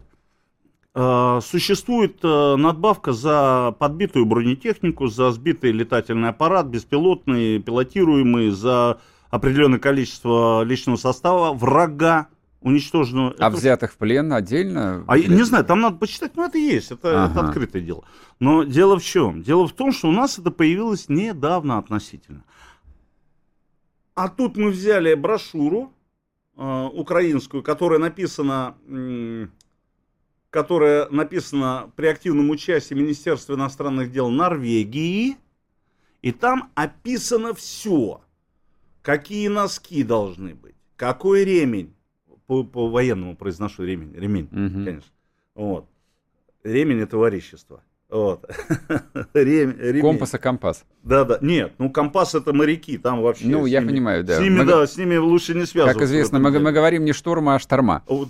Э, 0.93 1.39
существует 1.43 2.19
э, 2.23 2.55
надбавка 2.57 3.13
за 3.13 3.75
подбитую 3.79 4.25
бронетехнику, 4.25 5.07
за 5.07 5.31
сбитый 5.31 5.71
летательный 5.71 6.29
аппарат, 6.29 6.67
беспилотный, 6.67 7.59
пилотируемый, 7.59 8.49
за 8.49 8.99
определенное 9.29 9.79
количество 9.79 10.63
личного 10.63 10.97
состава 10.97 11.53
врага 11.53 12.27
уничтоженного. 12.61 13.35
А 13.37 13.47
это... 13.47 13.57
взятых 13.57 13.93
в 13.93 13.97
плен 13.97 14.33
отдельно? 14.33 15.03
А 15.07 15.17
не 15.17 15.43
знаю, 15.43 15.65
там 15.65 15.81
надо 15.81 15.97
почитать, 15.97 16.35
но 16.35 16.45
это 16.45 16.57
есть, 16.57 16.91
это, 16.91 17.25
ага. 17.25 17.31
это 17.31 17.47
открытое 17.47 17.81
дело. 17.81 18.03
Но 18.39 18.63
дело 18.63 18.99
в 18.99 19.03
чем? 19.03 19.43
Дело 19.43 19.67
в 19.67 19.73
том, 19.73 19.91
что 19.91 20.09
у 20.09 20.11
нас 20.11 20.39
это 20.39 20.51
появилось 20.51 21.09
недавно 21.09 21.77
относительно. 21.77 22.43
А 24.15 24.29
тут 24.29 24.55
мы 24.55 24.69
взяли 24.69 25.13
брошюру 25.13 25.93
э, 26.57 26.89
украинскую, 26.93 27.61
которая 27.61 27.99
написана, 27.99 28.75
э, 28.87 29.47
которая 30.49 31.09
написана 31.09 31.91
при 31.95 32.07
активном 32.07 32.49
участии 32.49 32.93
Министерства 32.93 33.55
иностранных 33.55 34.11
дел 34.11 34.29
Норвегии, 34.29 35.37
и 36.21 36.31
там 36.31 36.71
описано 36.75 37.53
все, 37.53 38.21
какие 39.01 39.49
носки 39.49 40.01
должны 40.03 40.55
быть, 40.55 40.75
какой 40.95 41.43
ремень, 41.43 41.93
по, 42.47 42.63
по 42.63 42.89
военному 42.89 43.35
произношу 43.35 43.83
ремень, 43.83 44.13
ремень, 44.13 44.45
угу. 44.45 44.85
конечно. 44.85 45.11
Вот. 45.55 45.85
Ремень 46.63 47.01
это 47.01 47.17
ворищество. 47.17 47.81
Вот. 48.09 48.45
Рем, 49.33 49.75
ремень. 49.79 50.01
Компас 50.01 50.33
и 50.35 50.37
компас. 50.37 50.85
Да, 51.03 51.25
да. 51.25 51.39
Нет, 51.41 51.73
ну 51.79 51.89
компас 51.91 52.35
это 52.35 52.53
моряки, 52.53 52.97
там 52.97 53.21
вообще. 53.21 53.47
Ну, 53.47 53.65
я 53.65 53.79
ними, 53.79 53.89
понимаю, 53.89 54.23
да. 54.23 54.37
С 54.37 54.41
ними, 54.41 54.59
мы, 54.59 54.65
да, 54.65 54.85
с 54.85 54.95
ними 54.95 55.15
лучше 55.15 55.53
не 55.55 55.65
связываться. 55.65 55.99
Как 55.99 56.07
известно, 56.07 56.39
мы, 56.39 56.51
мы 56.59 56.71
говорим 56.71 57.03
не 57.03 57.13
шторма, 57.13 57.55
а 57.55 57.59
шторма. 57.59 58.03
Вот. 58.07 58.29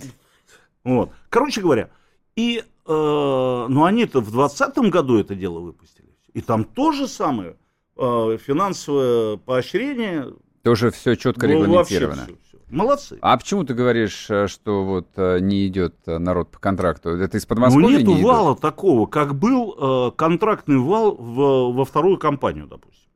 вот. 0.82 1.10
Короче 1.28 1.60
говоря, 1.60 1.90
и, 2.36 2.58
э, 2.58 2.66
ну, 2.86 3.84
они-то 3.84 4.20
в 4.20 4.30
2020 4.30 4.78
году 4.90 5.18
это 5.18 5.34
дело 5.34 5.60
выпустили. 5.60 6.08
И 6.32 6.40
там 6.40 6.64
то 6.64 6.92
же 6.92 7.06
самое. 7.06 7.56
Э, 7.96 8.36
финансовое 8.42 9.36
поощрение. 9.38 10.32
Тоже 10.62 10.90
все 10.90 11.14
четко 11.16 11.46
регламентировано. 11.46 12.22
Вообще 12.22 12.36
все. 12.42 12.45
Молодцы. 12.68 13.18
А 13.22 13.36
почему 13.36 13.62
ты 13.64 13.74
говоришь, 13.74 14.28
э, 14.28 14.48
что 14.48 14.84
вот 14.84 15.08
э, 15.16 15.38
не 15.38 15.68
идет 15.68 15.94
э, 16.06 16.18
народ 16.18 16.50
по 16.50 16.58
контракту? 16.58 17.10
Это 17.10 17.38
из 17.38 17.46
Подмосковья 17.46 17.86
Ну, 17.86 17.98
нету 17.98 18.14
не 18.16 18.24
вала 18.24 18.52
идут? 18.52 18.60
такого, 18.60 19.06
как 19.06 19.36
был 19.36 20.08
э, 20.08 20.10
контрактный 20.16 20.78
вал 20.78 21.14
в, 21.14 21.72
во 21.72 21.84
вторую 21.84 22.18
компанию, 22.18 22.66
допустим. 22.66 23.08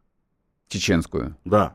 Чеченскую? 0.68 1.36
Да. 1.44 1.74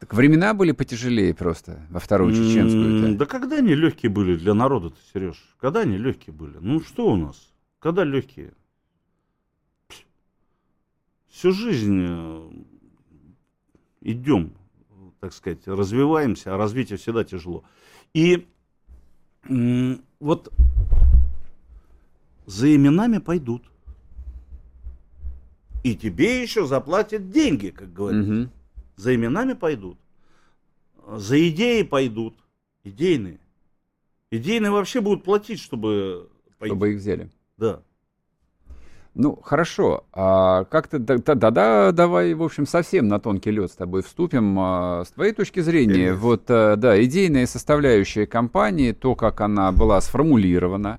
Так 0.00 0.12
времена 0.14 0.54
были 0.54 0.72
потяжелее 0.72 1.32
просто 1.34 1.86
во 1.88 2.00
вторую 2.00 2.32
чеченскую. 2.34 3.12
-то. 3.12 3.16
Да 3.16 3.26
когда 3.26 3.58
они 3.58 3.76
легкие 3.76 4.10
были 4.10 4.34
для 4.36 4.54
народа-то, 4.54 4.96
Сереж? 5.14 5.36
Когда 5.60 5.80
они 5.80 5.96
легкие 5.98 6.34
были? 6.34 6.56
Ну 6.60 6.80
что 6.80 7.06
у 7.06 7.16
нас? 7.16 7.52
Когда 7.78 8.02
легкие? 8.02 8.54
Всю 11.28 11.52
жизнь 11.52 12.04
идем 14.00 14.52
так 15.22 15.32
сказать, 15.32 15.60
развиваемся, 15.68 16.52
а 16.52 16.56
развитие 16.58 16.98
всегда 16.98 17.22
тяжело. 17.22 17.62
И 18.12 18.48
вот 20.18 20.52
за 22.46 22.74
именами 22.74 23.18
пойдут. 23.18 23.62
И 25.84 25.94
тебе 25.94 26.42
еще 26.42 26.66
заплатят 26.66 27.30
деньги, 27.30 27.68
как 27.68 27.92
говорится. 27.92 28.32
Угу. 28.32 28.50
За 28.96 29.14
именами 29.14 29.52
пойдут. 29.52 29.96
За 31.06 31.48
идеи 31.48 31.82
пойдут. 31.82 32.34
Идейные. 32.82 33.38
Идейные 34.32 34.72
вообще 34.72 35.00
будут 35.00 35.22
платить, 35.22 35.60
чтобы 35.60 36.30
пойти. 36.58 36.74
Чтобы 36.74 36.90
их 36.90 36.96
взяли. 36.96 37.30
Да. 37.58 37.80
Ну, 39.14 39.36
хорошо. 39.42 40.04
А 40.12 40.64
как 40.64 40.88
ты 40.88 40.98
да-да, 40.98 41.92
давай, 41.92 42.32
в 42.32 42.42
общем, 42.42 42.66
совсем 42.66 43.08
на 43.08 43.20
тонкий 43.20 43.50
лед 43.50 43.70
с 43.70 43.76
тобой 43.76 44.02
вступим. 44.02 44.56
А, 44.58 45.04
с 45.04 45.10
твоей 45.10 45.32
точки 45.32 45.60
зрения, 45.60 45.92
Конечно. 45.92 46.16
вот, 46.16 46.44
а, 46.48 46.76
да, 46.76 47.02
идейная 47.02 47.46
составляющая 47.46 48.26
компании, 48.26 48.92
то, 48.92 49.14
как 49.14 49.42
она 49.42 49.70
была 49.70 50.00
сформулирована, 50.00 50.98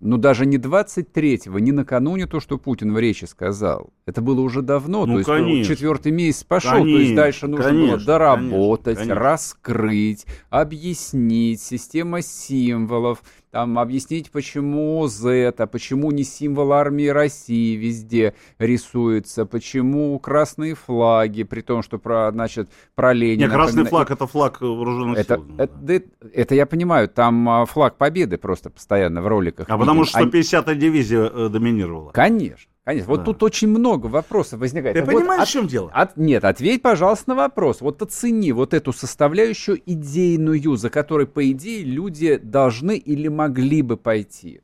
ну, 0.00 0.16
даже 0.16 0.46
не 0.46 0.56
23-го, 0.56 1.58
не 1.60 1.70
накануне 1.70 2.26
то, 2.26 2.40
что 2.40 2.58
Путин 2.58 2.92
в 2.92 2.98
речи 2.98 3.24
сказал. 3.24 3.92
Это 4.04 4.20
было 4.20 4.40
уже 4.40 4.60
давно. 4.60 5.06
Ну, 5.06 5.12
то 5.12 5.18
есть 5.18 5.28
конечно. 5.28 5.74
четвертый 5.74 6.10
месяц 6.10 6.42
пошел, 6.42 6.72
конечно, 6.72 6.92
то 6.92 7.00
есть 7.00 7.14
дальше 7.14 7.46
нужно 7.46 7.66
конечно, 7.66 7.96
было 7.96 8.04
доработать, 8.04 8.96
конечно, 8.96 9.14
конечно. 9.14 9.30
раскрыть, 9.30 10.26
объяснить, 10.50 11.60
система 11.60 12.20
символов, 12.20 13.22
там 13.52 13.78
объяснить, 13.78 14.30
почему 14.30 15.06
Z, 15.06 15.54
а 15.58 15.66
почему 15.66 16.10
не 16.10 16.24
символ 16.24 16.72
армии 16.72 17.08
России 17.08 17.76
везде 17.76 18.34
рисуется, 18.58 19.44
почему 19.44 20.18
красные 20.18 20.74
флаги, 20.74 21.42
при 21.42 21.60
том, 21.60 21.82
что 21.82 21.98
про, 21.98 22.30
значит, 22.32 22.70
про 22.94 23.12
Ленина. 23.12 23.42
Нет, 23.42 23.52
красный 23.52 23.84
флаг 23.84 24.10
это 24.10 24.26
флаг 24.26 24.62
вооруженных 24.62 25.18
это, 25.18 25.34
сил. 25.34 25.44
Это, 25.58 25.74
это, 25.86 26.08
это 26.32 26.54
я 26.54 26.64
понимаю, 26.64 27.08
там 27.10 27.46
а, 27.46 27.66
флаг 27.66 27.98
победы 27.98 28.38
просто 28.38 28.70
постоянно 28.70 29.20
в 29.20 29.26
роликах. 29.26 29.66
А 29.68 29.72
видим. 29.72 29.80
потому 29.80 30.04
что 30.04 30.20
150-я 30.20 30.74
дивизия 30.74 31.30
э, 31.30 31.48
доминировала. 31.50 32.10
Конечно. 32.12 32.70
Конечно, 32.84 33.10
вот 33.10 33.18
да. 33.18 33.24
тут 33.26 33.42
очень 33.44 33.68
много 33.68 34.06
вопросов 34.06 34.58
возникает. 34.58 34.96
Ты 34.96 35.04
вот 35.04 35.14
понимаешь, 35.14 35.42
от, 35.42 35.48
в 35.48 35.52
чем 35.52 35.66
дело? 35.68 35.90
От, 35.92 36.16
нет, 36.16 36.44
ответь, 36.44 36.82
пожалуйста, 36.82 37.30
на 37.30 37.34
вопрос. 37.36 37.80
Вот 37.80 38.02
оцени 38.02 38.50
вот 38.50 38.74
эту 38.74 38.92
составляющую 38.92 39.80
идейную, 39.86 40.76
за 40.76 40.90
которой, 40.90 41.28
по 41.28 41.48
идее, 41.48 41.84
люди 41.84 42.38
должны 42.38 42.96
или 42.96 43.28
могли 43.28 43.82
бы 43.82 43.96
пойти. 43.96 44.62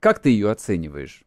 Как 0.00 0.18
ты 0.18 0.30
ее 0.30 0.50
оцениваешь? 0.50 1.24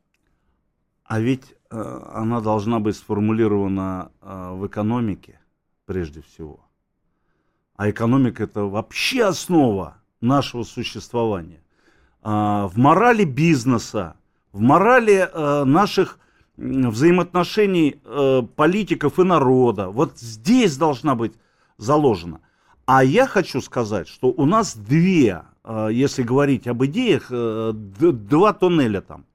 А 1.04 1.20
ведь 1.20 1.56
э, 1.72 2.00
она 2.14 2.42
должна 2.42 2.80
быть 2.80 2.96
сформулирована 2.96 4.12
э, 4.22 4.52
в 4.54 4.68
экономике, 4.68 5.40
прежде 5.86 6.22
всего. 6.22 6.60
А 7.76 7.90
экономика 7.90 8.44
это 8.44 8.66
вообще 8.66 9.26
основа 9.26 9.98
нашего 10.22 10.64
существования. 10.64 11.64
Э, 12.24 12.68
в 12.68 12.74
морали 12.78 13.26
бизнеса, 13.26 14.16
в 14.54 14.62
морали 14.62 15.28
э, 15.32 15.64
наших 15.66 16.20
взаимоотношений 16.56 18.00
э, 18.06 18.44
политиков 18.56 19.20
и 19.20 19.24
народа. 19.24 19.90
Вот 19.90 20.20
здесь 20.20 20.78
должна 20.78 21.16
быть 21.16 21.34
заложена. 21.78 22.40
А 22.86 23.04
я 23.04 23.26
хочу 23.26 23.60
сказать, 23.62 24.08
что 24.08 24.28
у 24.28 24.46
нас 24.46 24.76
две, 24.76 25.42
э, 25.64 25.90
если 25.92 26.22
говорить 26.22 26.68
об 26.68 26.86
идеях, 26.86 27.30
два 27.32 28.54
тоннеля 28.54 29.02
там 29.02 29.26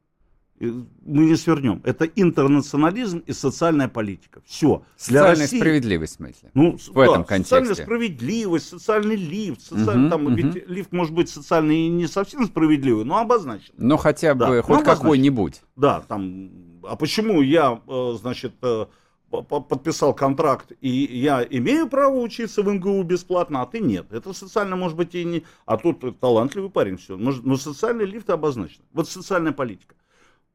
мы 0.60 1.24
не 1.26 1.36
свернем. 1.36 1.80
Это 1.84 2.04
интернационализм 2.04 3.18
и 3.18 3.32
социальная 3.32 3.88
политика. 3.88 4.40
Все. 4.44 4.82
Социальная 4.96 5.44
России... 5.44 5.58
справедливость, 5.58 6.14
в 6.14 6.16
смысле? 6.16 6.50
Ну, 6.54 6.76
в 6.76 6.94
да, 6.94 7.02
этом 7.04 7.24
контексте. 7.24 7.56
Социальная 7.56 7.74
справедливость, 7.74 8.68
социальный 8.68 9.16
лифт. 9.16 9.62
Социаль... 9.62 10.04
Угу, 10.04 10.10
там, 10.10 10.26
угу. 10.26 10.34
Ведь 10.34 10.68
лифт 10.68 10.92
может 10.92 11.14
быть 11.14 11.28
социальный 11.28 11.86
и 11.86 11.88
не 11.88 12.06
совсем 12.06 12.46
справедливый, 12.46 13.04
но 13.04 13.18
обозначен. 13.18 13.72
Но 13.76 13.96
хотя 13.96 14.34
бы 14.34 14.40
да, 14.40 14.62
хоть 14.62 14.84
какой-нибудь. 14.84 15.62
Да, 15.76 16.00
там. 16.00 16.50
А 16.82 16.96
почему 16.96 17.42
я, 17.42 17.80
э, 17.86 18.16
значит, 18.18 18.54
э, 18.62 18.86
подписал 19.30 20.14
контракт, 20.14 20.72
и 20.80 20.88
я 20.88 21.46
имею 21.50 21.88
право 21.88 22.18
учиться 22.18 22.62
в 22.62 22.72
МГУ 22.72 23.02
бесплатно, 23.02 23.62
а 23.62 23.66
ты 23.66 23.80
нет. 23.80 24.06
Это 24.10 24.32
социально, 24.32 24.74
может 24.74 24.96
быть, 24.96 25.14
и 25.14 25.24
не... 25.24 25.44
А 25.66 25.76
тут 25.76 26.18
талантливый 26.18 26.70
парень, 26.70 26.96
все. 26.96 27.16
Но 27.16 27.56
социальный 27.56 28.06
лифт 28.06 28.30
обозначен. 28.30 28.80
Вот 28.92 29.08
социальная 29.08 29.52
политика. 29.52 29.94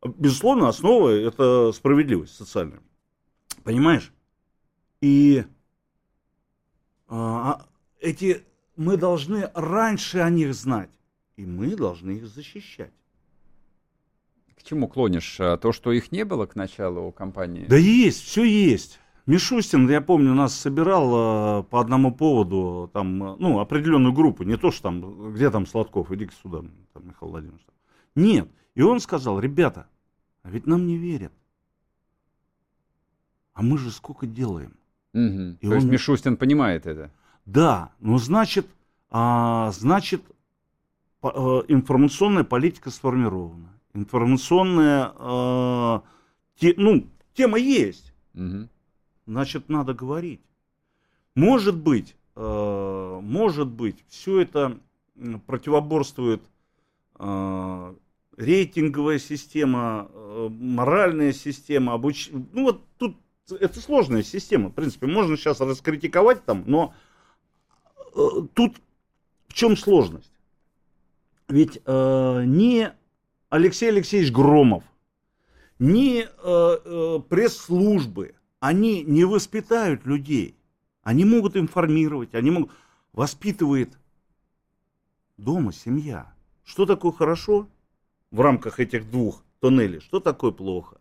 Безусловно, 0.03 0.67
основа– 0.67 1.10
это 1.10 1.72
справедливость 1.72 2.36
социальная. 2.36 2.81
Понимаешь? 3.63 4.12
И 5.01 5.45
а, 7.07 7.65
эти 8.00 8.43
мы 8.75 8.98
должны 8.98 9.50
раньше 9.53 10.19
о 10.19 10.29
них 10.29 10.53
знать, 10.53 10.89
и 11.38 11.45
мы 11.45 11.75
должны 11.75 12.12
их 12.12 12.27
защищать. 12.27 12.91
К 14.57 14.63
чему 14.63 14.88
клонишь? 14.88 15.38
А, 15.39 15.57
то, 15.57 15.72
что 15.72 15.91
их 15.91 16.12
не 16.12 16.25
было 16.25 16.45
к 16.45 16.55
началу 16.55 17.12
кампании? 17.12 17.65
Да 17.67 17.77
есть, 17.77 18.24
все 18.24 18.43
есть. 18.43 19.00
Мишустин, 19.25 19.89
я 19.89 20.01
помню, 20.01 20.33
нас 20.33 20.53
собирал 20.53 21.62
э, 21.62 21.63
по 21.63 21.79
одному 21.79 22.13
поводу, 22.13 22.89
там, 22.91 23.17
ну, 23.17 23.60
определенную 23.60 24.12
группу, 24.12 24.43
не 24.43 24.57
то, 24.57 24.69
что 24.69 24.83
там, 24.83 25.33
где 25.33 25.50
там 25.50 25.65
Сладков, 25.65 26.12
иди 26.12 26.29
сюда, 26.41 26.60
там, 26.93 27.07
Михаил 27.07 27.31
Владимирович. 27.31 27.65
Нет. 28.15 28.50
И 28.75 28.81
он 28.81 29.00
сказал, 29.00 29.39
ребята, 29.39 29.88
а 30.43 30.50
ведь 30.50 30.67
нам 30.67 30.85
не 30.85 30.97
верят. 30.97 31.33
А 33.53 33.62
мы 33.62 33.77
же 33.77 33.91
сколько 33.91 34.27
делаем. 34.27 34.75
Угу. 35.13 35.57
И 35.59 35.67
То 35.67 35.69
он... 35.69 35.75
есть 35.75 35.88
Мишустин 35.88 36.38
понимает 36.38 36.85
это? 36.85 37.12
Да, 37.45 37.91
ну 38.00 38.17
значит, 38.17 38.67
а, 39.09 39.71
значит 39.71 40.21
а, 41.21 41.63
информационная 41.67 42.43
политика 42.43 42.89
сформирована. 42.89 43.69
Информационная, 43.93 45.13
а, 45.15 46.03
те, 46.56 46.73
ну, 46.77 47.08
тема 47.34 47.58
есть. 47.58 48.13
Угу. 48.34 48.67
Значит, 49.27 49.69
надо 49.69 49.93
говорить. 49.93 50.41
Может 51.36 51.75
быть, 51.75 52.15
а, 52.36 53.19
может 53.21 53.67
быть, 53.67 54.03
все 54.08 54.41
это 54.41 54.79
противоборствует 55.45 56.41
а, 57.15 57.95
рейтинговая 58.38 59.19
система, 59.19 60.10
э, 60.12 60.50
моральная 60.52 61.34
система, 61.34 61.93
обуч... 61.93 62.30
ну 62.32 62.63
вот 62.63 62.84
тут 62.98 63.17
это 63.50 63.80
сложная 63.80 64.24
система, 64.24 64.69
в 64.69 64.74
принципе, 64.74 65.08
можно 65.08 65.38
сейчас 65.38 65.60
раскритиковать 65.60 66.46
там, 66.46 66.63
но 66.65 66.93
э, 68.15 68.19
тут 68.54 68.78
в 69.48 69.54
чем 69.54 69.78
сложность? 69.78 70.32
Ведь 71.48 71.80
э, 71.86 72.43
не 72.46 72.93
Алексей 73.50 73.89
Алексеевич 73.89 74.32
Громов, 74.32 74.84
ни 75.78 76.22
э, 76.22 76.28
э, 76.34 77.19
пресс-службы, 77.30 78.36
они 78.60 79.04
не 79.04 79.26
воспитают 79.26 80.06
людей. 80.06 80.56
Они 81.04 81.26
могут 81.26 81.58
информировать, 81.58 82.34
они 82.34 82.52
могут... 82.52 82.72
Воспитывает 83.12 84.00
дома 85.38 85.72
семья. 85.74 86.34
Что 86.63 86.86
такое 86.86 87.12
хорошо, 87.12 87.67
в 88.34 88.41
рамках 88.41 88.80
этих 88.80 89.10
двух 89.10 89.43
тоннелей, 89.62 90.02
что 90.02 90.19
такое 90.19 90.52
плохо. 90.52 90.98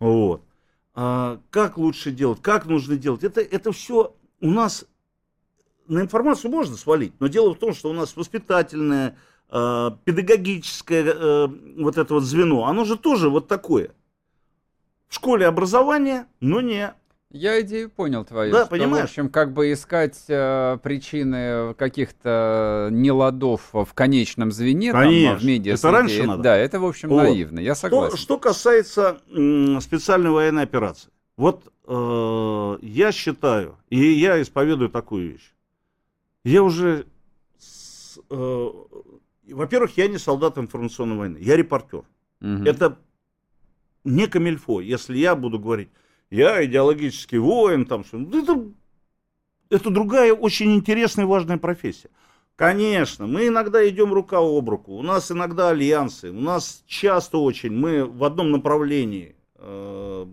Вот. 0.00 0.42
А 0.92 1.40
как 1.50 1.78
лучше 1.78 2.10
делать, 2.10 2.42
как 2.42 2.66
нужно 2.66 2.96
делать, 2.96 3.22
это, 3.22 3.40
это 3.40 3.72
все 3.72 4.14
у 4.40 4.50
нас 4.50 4.84
на 5.86 6.00
информацию 6.00 6.50
можно 6.50 6.76
свалить, 6.76 7.14
но 7.20 7.28
дело 7.28 7.54
в 7.54 7.58
том, 7.58 7.72
что 7.72 7.90
у 7.90 7.92
нас 7.92 8.16
воспитательное, 8.16 9.16
э, 9.50 9.90
педагогическое 10.04 11.46
вот 11.78 11.96
это 11.96 12.14
вот 12.14 12.24
звено, 12.24 12.66
оно 12.66 12.84
же 12.84 12.98
тоже 12.98 13.30
вот 13.30 13.46
такое. 13.46 13.94
В 15.06 15.14
школе 15.14 15.46
образование, 15.46 16.26
но 16.40 16.60
не 16.60 16.92
я 17.32 17.60
идею 17.62 17.88
понял 17.90 18.24
твою. 18.24 18.52
Да, 18.52 18.66
что, 18.66 18.70
понимаешь? 18.70 19.08
В 19.08 19.10
общем, 19.10 19.28
как 19.30 19.52
бы 19.52 19.72
искать 19.72 20.22
э, 20.28 20.78
причины 20.82 21.74
каких-то 21.74 22.88
неладов 22.90 23.70
в 23.72 23.88
конечном 23.94 24.52
звене, 24.52 24.92
Конечно. 24.92 25.30
там, 25.30 25.38
в 25.38 25.44
медиа 25.44 25.74
Это 25.74 25.90
раньше 25.90 26.24
надо. 26.24 26.42
Да, 26.42 26.56
это, 26.56 26.78
в 26.78 26.84
общем, 26.84 27.08
вот. 27.08 27.22
наивно, 27.22 27.58
я 27.58 27.74
согласен. 27.74 28.16
Что, 28.16 28.22
что 28.22 28.38
касается 28.38 29.20
м, 29.30 29.80
специальной 29.80 30.30
военной 30.30 30.62
операции. 30.62 31.10
Вот 31.36 31.72
э, 31.86 32.78
я 32.82 33.12
считаю, 33.12 33.78
и 33.88 33.98
я 33.98 34.40
исповедую 34.42 34.90
такую 34.90 35.32
вещь. 35.32 35.54
Я 36.44 36.62
уже... 36.62 37.06
С, 37.58 38.18
э, 38.28 38.68
во-первых, 39.48 39.96
я 39.96 40.08
не 40.08 40.18
солдат 40.18 40.58
информационной 40.58 41.16
войны, 41.16 41.38
я 41.40 41.56
репортер. 41.56 42.04
Угу. 42.42 42.64
Это 42.64 42.98
не 44.04 44.26
камильфо, 44.26 44.80
если 44.80 45.16
я 45.16 45.34
буду 45.34 45.58
говорить 45.58 45.88
я 46.32 46.64
идеологический 46.64 47.36
воин, 47.36 47.84
там, 47.84 48.04
что 48.04 48.18
это, 48.18 48.64
это 49.68 49.90
другая 49.90 50.32
очень 50.32 50.74
интересная 50.74 51.26
и 51.26 51.28
важная 51.28 51.58
профессия. 51.58 52.08
Конечно, 52.56 53.26
мы 53.26 53.48
иногда 53.48 53.86
идем 53.86 54.14
рука 54.14 54.38
об 54.38 54.68
руку, 54.68 54.92
у 54.92 55.02
нас 55.02 55.30
иногда 55.30 55.68
альянсы, 55.68 56.30
у 56.30 56.40
нас 56.40 56.84
часто 56.86 57.36
очень 57.36 57.72
мы 57.72 58.06
в 58.06 58.24
одном 58.24 58.50
направлении, 58.50 59.36
э, 59.56 60.26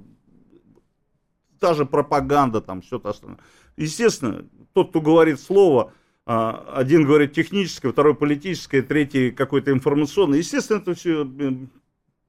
та 1.60 1.74
же 1.74 1.86
пропаганда, 1.86 2.62
там 2.62 2.82
все 2.82 2.98
то 2.98 3.10
остальное. 3.10 3.40
Естественно, 3.76 4.46
тот, 4.72 4.92
кто 4.92 5.02
говорит 5.02 5.42
слово, 5.42 5.92
э, 6.26 6.32
один 6.32 7.06
говорит 7.06 7.34
техническое, 7.34 7.92
второй 7.92 8.16
политическое, 8.16 8.84
третий 8.84 9.32
какой-то 9.32 9.72
информационный, 9.72 10.38
естественно, 10.38 10.78
это 10.78 10.94
все 10.94 11.26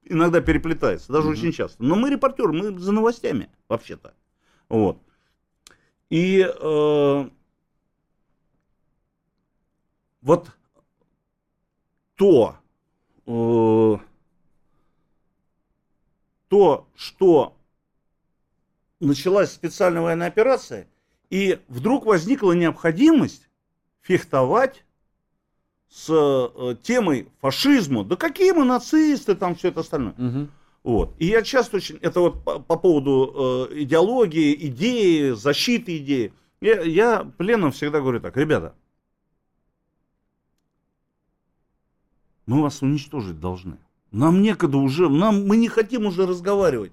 иногда 0.03 0.41
переплетается, 0.41 1.11
даже 1.11 1.29
mm-hmm. 1.29 1.31
очень 1.31 1.51
часто. 1.51 1.83
Но 1.83 1.95
мы 1.95 2.09
репортеры, 2.09 2.53
мы 2.53 2.77
за 2.77 2.91
новостями 2.91 3.49
вообще-то. 3.67 4.13
Вот. 4.69 4.97
И 6.09 6.41
э, 6.41 7.29
вот 10.21 10.49
то, 12.15 12.57
э, 13.25 13.97
то, 16.47 16.87
что 16.95 17.57
началась 18.99 19.51
специальная 19.51 20.01
военная 20.01 20.27
операция, 20.27 20.87
и 21.29 21.59
вдруг 21.67 22.05
возникла 22.05 22.51
необходимость 22.51 23.49
фехтовать 24.01 24.83
с 25.91 26.07
э, 26.09 26.75
темой 26.81 27.27
фашизма, 27.41 28.03
да 28.03 28.15
какие 28.15 28.53
мы 28.53 28.63
нацисты, 28.63 29.35
там 29.35 29.55
все 29.55 29.67
это 29.67 29.81
остальное. 29.81 30.13
Угу. 30.17 30.47
Вот. 30.83 31.15
И 31.19 31.27
я 31.27 31.43
часто 31.43 31.77
очень, 31.77 31.97
это 31.97 32.21
вот 32.21 32.43
по, 32.43 32.59
по 32.59 32.77
поводу 32.77 33.67
э, 33.69 33.81
идеологии, 33.81 34.55
идеи, 34.67 35.31
защиты 35.31 35.97
идеи. 35.97 36.33
Я, 36.61 36.81
я 36.81 37.31
пленным 37.37 37.71
всегда 37.71 37.99
говорю 37.99 38.19
так, 38.19 38.37
ребята, 38.37 38.73
Мы 42.51 42.61
вас 42.61 42.81
уничтожить 42.81 43.39
должны. 43.39 43.77
Нам 44.11 44.41
некогда 44.41 44.77
уже, 44.77 45.09
нам, 45.09 45.47
мы 45.47 45.55
не 45.55 45.69
хотим 45.69 46.05
уже 46.05 46.25
разговаривать. 46.25 46.91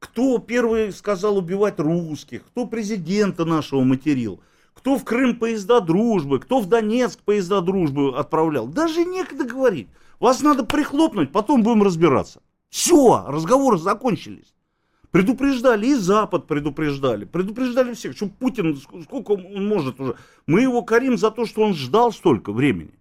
Кто 0.00 0.38
первый 0.38 0.92
сказал 0.92 1.38
убивать 1.38 1.78
русских, 1.78 2.44
кто 2.46 2.66
президента 2.66 3.44
нашего 3.44 3.82
материл, 3.82 4.40
кто 4.76 4.96
в 4.98 5.04
Крым 5.04 5.36
поезда 5.38 5.80
дружбы, 5.80 6.38
кто 6.38 6.60
в 6.60 6.68
Донецк 6.68 7.20
поезда 7.22 7.62
дружбы 7.62 8.16
отправлял. 8.16 8.68
Даже 8.68 9.04
некогда 9.04 9.44
говорить. 9.44 9.88
Вас 10.20 10.42
надо 10.42 10.64
прихлопнуть, 10.64 11.32
потом 11.32 11.62
будем 11.62 11.82
разбираться. 11.82 12.42
Все, 12.68 13.24
разговоры 13.26 13.78
закончились. 13.78 14.54
Предупреждали, 15.10 15.86
и 15.86 15.94
Запад 15.94 16.46
предупреждали, 16.46 17.24
предупреждали 17.24 17.94
всех, 17.94 18.14
что 18.14 18.26
Путин, 18.26 18.76
сколько 18.76 19.32
он 19.32 19.66
может 19.66 19.98
уже. 19.98 20.16
Мы 20.46 20.60
его 20.60 20.82
корим 20.82 21.16
за 21.16 21.30
то, 21.30 21.46
что 21.46 21.62
он 21.62 21.74
ждал 21.74 22.12
столько 22.12 22.52
времени. 22.52 22.92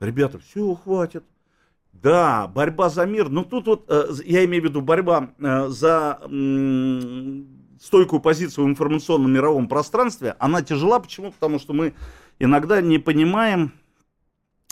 Ребята, 0.00 0.38
все, 0.38 0.74
хватит. 0.74 1.24
Да, 1.92 2.48
борьба 2.48 2.88
за 2.88 3.04
мир, 3.06 3.28
но 3.28 3.44
тут 3.44 3.66
вот, 3.66 3.84
э, 3.88 4.08
я 4.24 4.44
имею 4.44 4.62
в 4.62 4.66
виду 4.66 4.80
борьба 4.80 5.30
э, 5.38 5.68
за 5.68 6.20
стойкую 7.84 8.20
позицию 8.20 8.64
в 8.64 8.68
информационном 8.68 9.30
мировом 9.32 9.68
пространстве, 9.68 10.36
она 10.38 10.62
тяжела. 10.62 11.00
Почему? 11.00 11.32
Потому 11.32 11.58
что 11.58 11.74
мы 11.74 11.92
иногда 12.38 12.80
не 12.80 12.98
понимаем, 12.98 13.72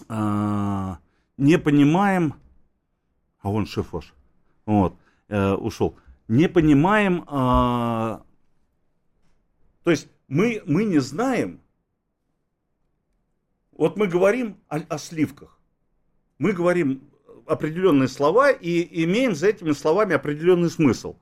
э, 0.08 0.94
не 1.36 1.58
понимаем, 1.58 2.34
а 3.42 3.50
вон 3.50 3.66
шеф 3.66 3.92
ваш, 3.92 4.14
вот, 4.64 4.96
ушел, 5.28 5.96
не 6.28 6.48
понимаем, 6.48 7.24
то 9.82 9.90
есть 9.90 10.08
мы, 10.28 10.62
мы 10.66 10.84
не 10.84 11.00
знаем, 11.00 11.60
вот 13.72 13.96
мы 13.96 14.06
говорим 14.06 14.56
о, 14.68 14.76
о 14.76 14.98
сливках, 14.98 15.58
мы 16.38 16.52
говорим 16.52 17.02
определенные 17.46 18.08
слова 18.08 18.50
и 18.50 19.04
имеем 19.04 19.34
за 19.34 19.48
этими 19.48 19.72
словами 19.72 20.14
определенный 20.14 20.70
смысл. 20.70 21.16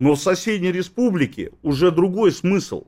Но 0.00 0.14
в 0.14 0.20
соседней 0.20 0.72
республике 0.72 1.52
уже 1.62 1.90
другой 1.90 2.32
смысл. 2.32 2.86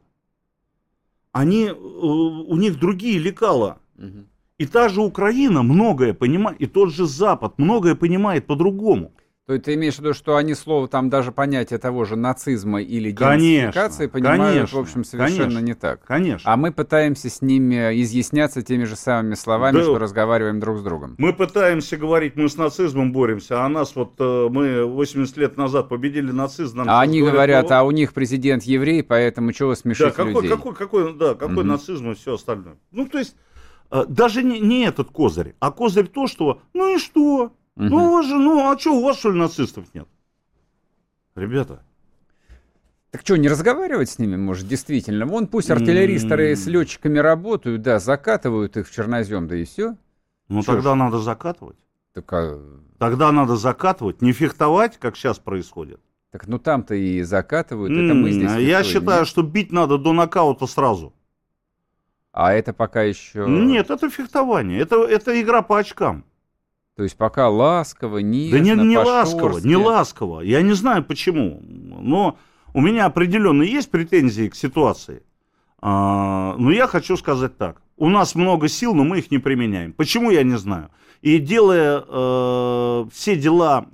Они, 1.33 1.67
э, 1.67 1.73
у 1.73 2.57
них 2.57 2.79
другие 2.79 3.19
лекала. 3.19 3.79
И 4.59 4.67
та 4.67 4.89
же 4.89 5.03
Украина 5.03 5.63
многое 5.63 6.15
понимает, 6.15 6.61
и 6.61 6.67
тот 6.67 6.93
же 6.93 7.07
Запад 7.07 7.59
многое 7.59 7.95
понимает 7.95 8.47
по-другому. 8.47 9.13
То 9.47 9.53
есть 9.53 9.65
ты 9.65 9.75
имеешь 9.75 9.95
в 9.95 10.01
виду, 10.01 10.13
что 10.13 10.35
они 10.35 10.55
слово 10.55 10.89
там 10.89 11.09
даже 11.09 11.31
понятие 11.31 11.79
того 11.79 12.05
же 12.05 12.17
нацизма 12.17 12.83
или 12.83 13.13
денацификации 13.13 14.09
понимают, 14.09 14.55
конечно, 14.55 14.79
в 14.79 14.81
общем, 14.81 15.05
совершенно 15.05 15.43
конечно, 15.45 15.59
не 15.61 15.75
так. 15.75 16.05
Конечно. 16.05 16.53
А 16.53 16.57
мы 16.57 16.73
пытаемся 16.73 17.31
с 17.31 17.43
ними 17.43 18.03
изъясняться 18.03 18.63
теми 18.63 18.83
же 18.83 18.97
самыми 18.97 19.35
словами, 19.35 19.77
да, 19.77 19.83
что 19.83 19.99
разговариваем 20.01 20.59
друг 20.59 20.79
с 20.79 20.83
другом. 20.83 21.15
Мы 21.19 21.33
пытаемся 21.33 21.97
говорить, 21.97 22.35
мы 22.35 22.49
с 22.49 22.57
нацизмом 22.57 23.13
боремся, 23.13 23.65
а 23.65 23.69
нас 23.69 23.95
вот 23.95 24.15
э, 24.19 24.49
мы 24.51 24.85
80 24.85 25.37
лет 25.37 25.57
назад 25.57 25.89
победили 25.89 26.33
нацизм. 26.33 26.83
а 26.85 27.01
они 27.01 27.23
говорят, 27.23 27.71
а 27.71 27.85
у 27.85 27.93
них 27.93 28.15
президент 28.15 28.65
еврей, 28.65 29.05
поэтому 29.05 29.53
чего 29.53 29.77
смешить 29.77 30.09
да, 30.09 30.11
какой, 30.11 30.43
людей? 30.43 30.51
Какой, 30.51 30.75
какой, 30.75 31.17
да, 31.17 31.35
какой 31.35 31.59
угу. 31.59 31.63
нацизм 31.63 32.11
и 32.11 32.15
все 32.17 32.35
остальное. 32.35 32.79
Ну, 32.91 33.07
то 33.07 33.19
есть, 33.19 33.37
э, 33.93 34.07
даже 34.09 34.43
не, 34.43 34.59
не 34.59 34.87
этот 34.87 35.11
козырь, 35.11 35.55
а 35.61 35.71
козырь 35.71 36.09
то, 36.09 36.27
что, 36.27 36.63
ну 36.75 36.97
и 36.97 36.99
что? 36.99 37.53
Угу. 37.77 37.85
Ну, 37.85 38.13
вас 38.13 38.27
же, 38.27 38.37
ну, 38.37 38.71
а 38.71 38.79
что, 38.79 38.97
у 38.97 39.05
вас, 39.05 39.19
что 39.19 39.31
ли, 39.31 39.39
нацистов 39.39 39.85
нет? 39.95 40.09
Ребята. 41.35 41.83
Так 43.11 43.21
что, 43.21 43.37
не 43.37 43.49
разговаривать 43.49 44.11
с 44.11 44.19
ними, 44.19 44.37
может, 44.37 44.67
действительно? 44.67 45.27
Вон 45.27 45.47
пусть 45.47 45.71
артиллеристы 45.71 46.57
с 46.57 46.67
летчиками 46.67 47.19
работают, 47.19 47.83
да, 47.83 47.99
закатывают 47.99 48.77
их 48.77 48.89
в 48.89 48.93
чернозем, 48.93 49.47
да 49.47 49.57
и 49.57 49.65
все. 49.65 49.97
Ну, 50.49 50.63
что 50.63 50.75
тогда 50.75 50.95
ж? 50.95 50.99
надо 50.99 51.19
закатывать. 51.19 51.77
Так, 52.15 52.33
а... 52.33 52.61
Тогда 52.99 53.31
надо 53.31 53.57
закатывать, 53.57 54.23
не 54.23 54.33
фехтовать, 54.33 54.99
как 54.99 55.17
сейчас 55.17 55.39
происходит. 55.39 56.01
Так 56.31 56.47
ну 56.47 56.59
там-то 56.59 56.95
и 56.95 57.23
закатывают, 57.23 57.93
это 57.93 58.15
мы 58.15 58.31
здесь. 58.31 58.53
Я 58.57 58.83
считаю, 58.83 59.21
нет? 59.21 59.29
что 59.29 59.43
бить 59.43 59.73
надо 59.73 59.97
до 59.97 60.13
нокаута 60.13 60.67
сразу. 60.67 61.15
А 62.33 62.53
это 62.53 62.75
пока 62.75 63.03
еще... 63.03 63.47
Нет, 63.49 63.91
это 63.91 64.11
фехтование, 64.11 64.81
это, 64.81 65.05
это 65.05 65.41
игра 65.41 65.63
по 65.63 65.79
очкам. 65.79 66.25
То 66.97 67.03
есть 67.03 67.17
пока 67.17 67.51
ласково, 67.51 68.19
нежно, 68.19 68.59
Да 68.59 68.65
не, 68.65 68.89
не 68.89 68.99
ласково, 68.99 69.59
не 69.59 69.77
ласково. 69.77 70.41
Я 70.41 70.63
не 70.63 70.73
знаю 70.73 71.05
почему. 71.05 71.61
Но 71.63 72.39
у 72.73 72.81
меня 72.81 73.05
определенно 73.05 73.63
есть 73.63 73.91
претензии 73.91 74.49
к 74.49 74.55
ситуации. 74.55 75.23
А, 75.81 76.57
но 76.57 76.71
я 76.71 76.87
хочу 76.87 77.19
сказать 77.19 77.59
так. 77.59 77.83
У 77.99 78.09
нас 78.09 78.35
много 78.35 78.69
сил, 78.69 78.95
но 78.95 79.05
мы 79.05 79.19
их 79.19 79.31
не 79.31 79.39
применяем. 79.39 79.93
Почему, 79.93 80.31
я 80.31 80.43
не 80.43 80.57
знаю. 80.57 80.91
И 81.21 81.39
делая 81.39 82.03
э, 82.07 83.07
все 83.13 83.37
дела, 83.37 83.87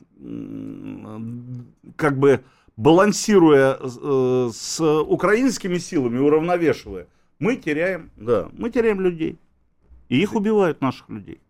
как 1.96 2.18
бы 2.18 2.44
балансируя 2.76 3.78
э, 3.80 4.50
с 4.52 4.80
украинскими 4.80 5.78
силами, 5.78 6.18
уравновешивая, 6.18 7.06
мы 7.40 7.56
теряем, 7.56 8.10
да, 8.16 8.48
мы 8.52 8.70
теряем 8.70 9.00
людей. 9.00 9.38
И 10.08 10.20
их 10.20 10.34
убивают 10.34 10.80
наших 10.80 11.08
людей. 11.08 11.40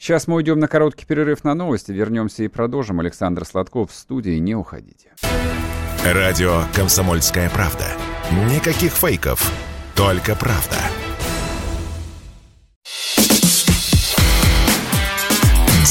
Сейчас 0.00 0.26
мы 0.26 0.36
уйдем 0.36 0.58
на 0.58 0.66
короткий 0.66 1.04
перерыв 1.04 1.44
на 1.44 1.52
новости, 1.52 1.92
вернемся 1.92 2.42
и 2.42 2.48
продолжим. 2.48 3.00
Александр 3.00 3.44
Сладков 3.44 3.92
в 3.92 3.94
студии, 3.94 4.38
не 4.38 4.54
уходите. 4.54 5.12
Радио 6.02 6.62
«Комсомольская 6.74 7.50
правда». 7.50 7.84
Никаких 8.50 8.94
фейков, 8.94 9.52
только 9.94 10.34
правда. 10.34 10.78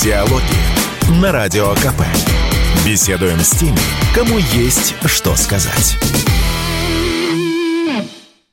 Диалоги 0.02 1.22
на 1.22 1.32
Радио 1.32 1.76
КП. 1.76 2.02
Беседуем 2.84 3.38
с 3.38 3.52
теми, 3.52 3.78
кому 4.15 4.39
есть 4.39 4.95
что 5.06 5.36
сказать. 5.36 5.98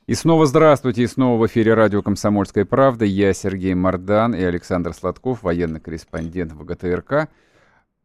И 0.07 0.13
снова 0.13 0.45
здравствуйте, 0.45 1.03
и 1.03 1.07
снова 1.07 1.37
в 1.37 1.45
эфире 1.47 1.73
радио 1.73 2.01
«Комсомольская 2.01 2.63
правда». 2.63 3.03
Я 3.03 3.33
Сергей 3.33 3.73
Мордан 3.73 4.33
и 4.33 4.41
Александр 4.41 4.93
Сладков, 4.93 5.43
военный 5.43 5.81
корреспондент 5.81 6.53
ВГТРК. 6.53 7.27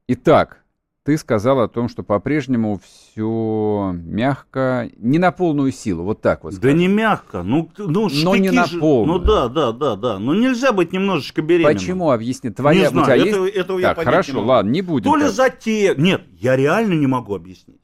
Итак, 0.09 0.65
ты 1.05 1.17
сказал 1.17 1.61
о 1.61 1.69
том, 1.69 1.89
что 1.89 2.03
по-прежнему 2.03 2.81
все 2.83 3.93
мягко, 3.95 4.91
не 4.97 5.21
на 5.21 5.31
полную 5.31 5.71
силу, 5.71 6.03
вот 6.03 6.21
так 6.21 6.43
вот. 6.43 6.55
Скажем. 6.55 6.73
Да 6.73 6.77
не 6.77 6.89
мягко, 6.89 7.45
ну, 7.45 7.71
ну 7.79 8.09
но 8.11 8.35
не 8.35 8.51
на 8.51 8.67
полную. 8.67 9.21
Ну 9.21 9.25
да, 9.25 9.47
да, 9.47 9.71
да, 9.71 9.95
да, 9.95 10.19
ну 10.19 10.35
нельзя 10.35 10.73
быть 10.73 10.93
немножечко 10.93 11.41
беременным. 11.41 11.75
Почему, 11.75 12.11
объясни, 12.11 12.51
твоя, 12.51 12.81
не 12.81 12.89
знаю, 12.89 13.03
у 13.03 13.07
тебя 13.07 13.31
этого, 13.31 13.45
есть... 13.45 13.57
этого 13.57 13.81
так, 13.81 13.99
я 13.99 14.05
хорошо, 14.05 14.33
не 14.33 14.39
ладно, 14.41 14.71
не 14.71 14.83
будем. 14.83 15.09
То 15.09 15.17
ли 15.17 15.29
затея, 15.29 15.95
нет, 15.95 16.23
я 16.33 16.57
реально 16.57 16.95
не 16.95 17.07
могу 17.07 17.37
объяснить. 17.37 17.82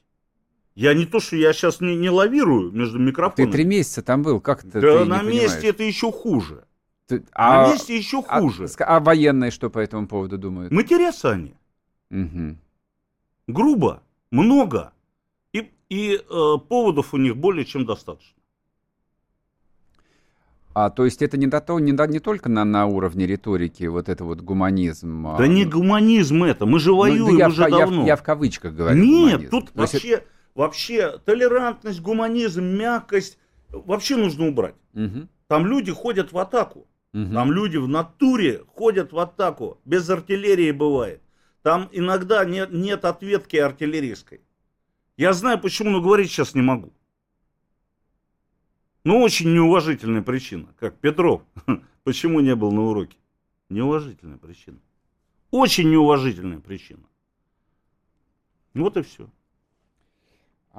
Я 0.78 0.94
не 0.94 1.06
то, 1.06 1.18
что 1.18 1.34
я 1.34 1.52
сейчас 1.52 1.80
не, 1.80 1.96
не 1.96 2.08
лавирую 2.08 2.70
между 2.70 3.00
микрофонами. 3.00 3.50
Ты 3.50 3.52
три 3.52 3.64
месяца 3.64 4.00
там 4.00 4.22
был, 4.22 4.40
как 4.40 4.64
это 4.64 4.80
Да 4.80 5.04
на 5.04 5.22
месте 5.22 5.56
понимаешь? 5.56 5.74
это 5.74 5.82
еще 5.82 6.12
хуже. 6.12 6.64
Ты, 7.08 7.24
а, 7.32 7.66
на 7.66 7.72
месте 7.72 7.96
еще 7.96 8.22
хуже. 8.22 8.68
А, 8.78 8.96
а 8.96 9.00
военные 9.00 9.50
что 9.50 9.70
по 9.70 9.80
этому 9.80 10.06
поводу 10.06 10.38
думают? 10.38 10.70
Матерятся 10.70 11.32
они. 11.32 11.54
Угу. 12.12 12.56
Грубо, 13.48 14.04
много. 14.30 14.92
И, 15.52 15.68
и 15.88 16.14
э, 16.14 16.54
поводов 16.68 17.12
у 17.12 17.16
них 17.16 17.36
более 17.36 17.64
чем 17.64 17.84
достаточно. 17.84 18.36
А 20.74 20.90
то 20.90 21.04
есть 21.04 21.22
это 21.22 21.36
не, 21.36 21.48
до, 21.48 21.60
не, 21.80 21.90
не 21.90 22.20
только 22.20 22.48
на, 22.48 22.64
на 22.64 22.86
уровне 22.86 23.26
риторики, 23.26 23.82
вот 23.86 24.08
это 24.08 24.22
вот 24.24 24.42
гуманизм. 24.42 25.24
Да 25.24 25.42
а... 25.42 25.46
не 25.48 25.64
гуманизм 25.64 26.44
это, 26.44 26.66
мы 26.66 26.78
же 26.78 26.92
воюем 26.92 27.32
ну, 27.32 27.38
да 27.38 27.48
уже 27.48 27.62
я, 27.62 27.68
давно. 27.68 28.02
Я, 28.02 28.06
я 28.06 28.16
в 28.16 28.22
кавычках 28.22 28.74
говорю. 28.74 29.02
Нет, 29.02 29.40
гуманизм. 29.40 29.50
тут 29.50 29.72
то 29.72 29.80
вообще... 29.80 30.08
Это 30.08 30.37
вообще 30.58 31.18
толерантность, 31.18 32.00
гуманизм, 32.00 32.64
мягкость 32.64 33.38
вообще 33.68 34.16
нужно 34.16 34.48
убрать. 34.48 34.74
Угу. 34.92 35.28
Там 35.46 35.66
люди 35.66 35.92
ходят 35.92 36.32
в 36.32 36.38
атаку. 36.38 36.88
Угу. 37.14 37.32
Там 37.32 37.52
люди 37.52 37.76
в 37.76 37.86
натуре 37.86 38.64
ходят 38.66 39.12
в 39.12 39.18
атаку. 39.20 39.78
Без 39.84 40.10
артиллерии 40.10 40.72
бывает. 40.72 41.22
Там 41.62 41.88
иногда 41.92 42.44
нет, 42.44 42.72
нет 42.72 43.04
ответки 43.04 43.56
артиллерийской. 43.56 44.40
Я 45.16 45.32
знаю 45.32 45.60
почему, 45.60 45.90
но 45.90 46.00
говорить 46.00 46.28
сейчас 46.28 46.54
не 46.54 46.62
могу. 46.62 46.92
Ну, 49.04 49.20
очень 49.22 49.54
неуважительная 49.54 50.22
причина. 50.22 50.74
Как 50.80 50.98
Петров. 50.98 51.42
Почему 52.02 52.40
не 52.40 52.56
был 52.56 52.72
на 52.72 52.82
уроке? 52.82 53.16
Неуважительная 53.68 54.38
причина. 54.38 54.78
Очень 55.52 55.90
неуважительная 55.90 56.58
причина. 56.58 57.04
Вот 58.74 58.96
и 58.96 59.02
все. 59.02 59.30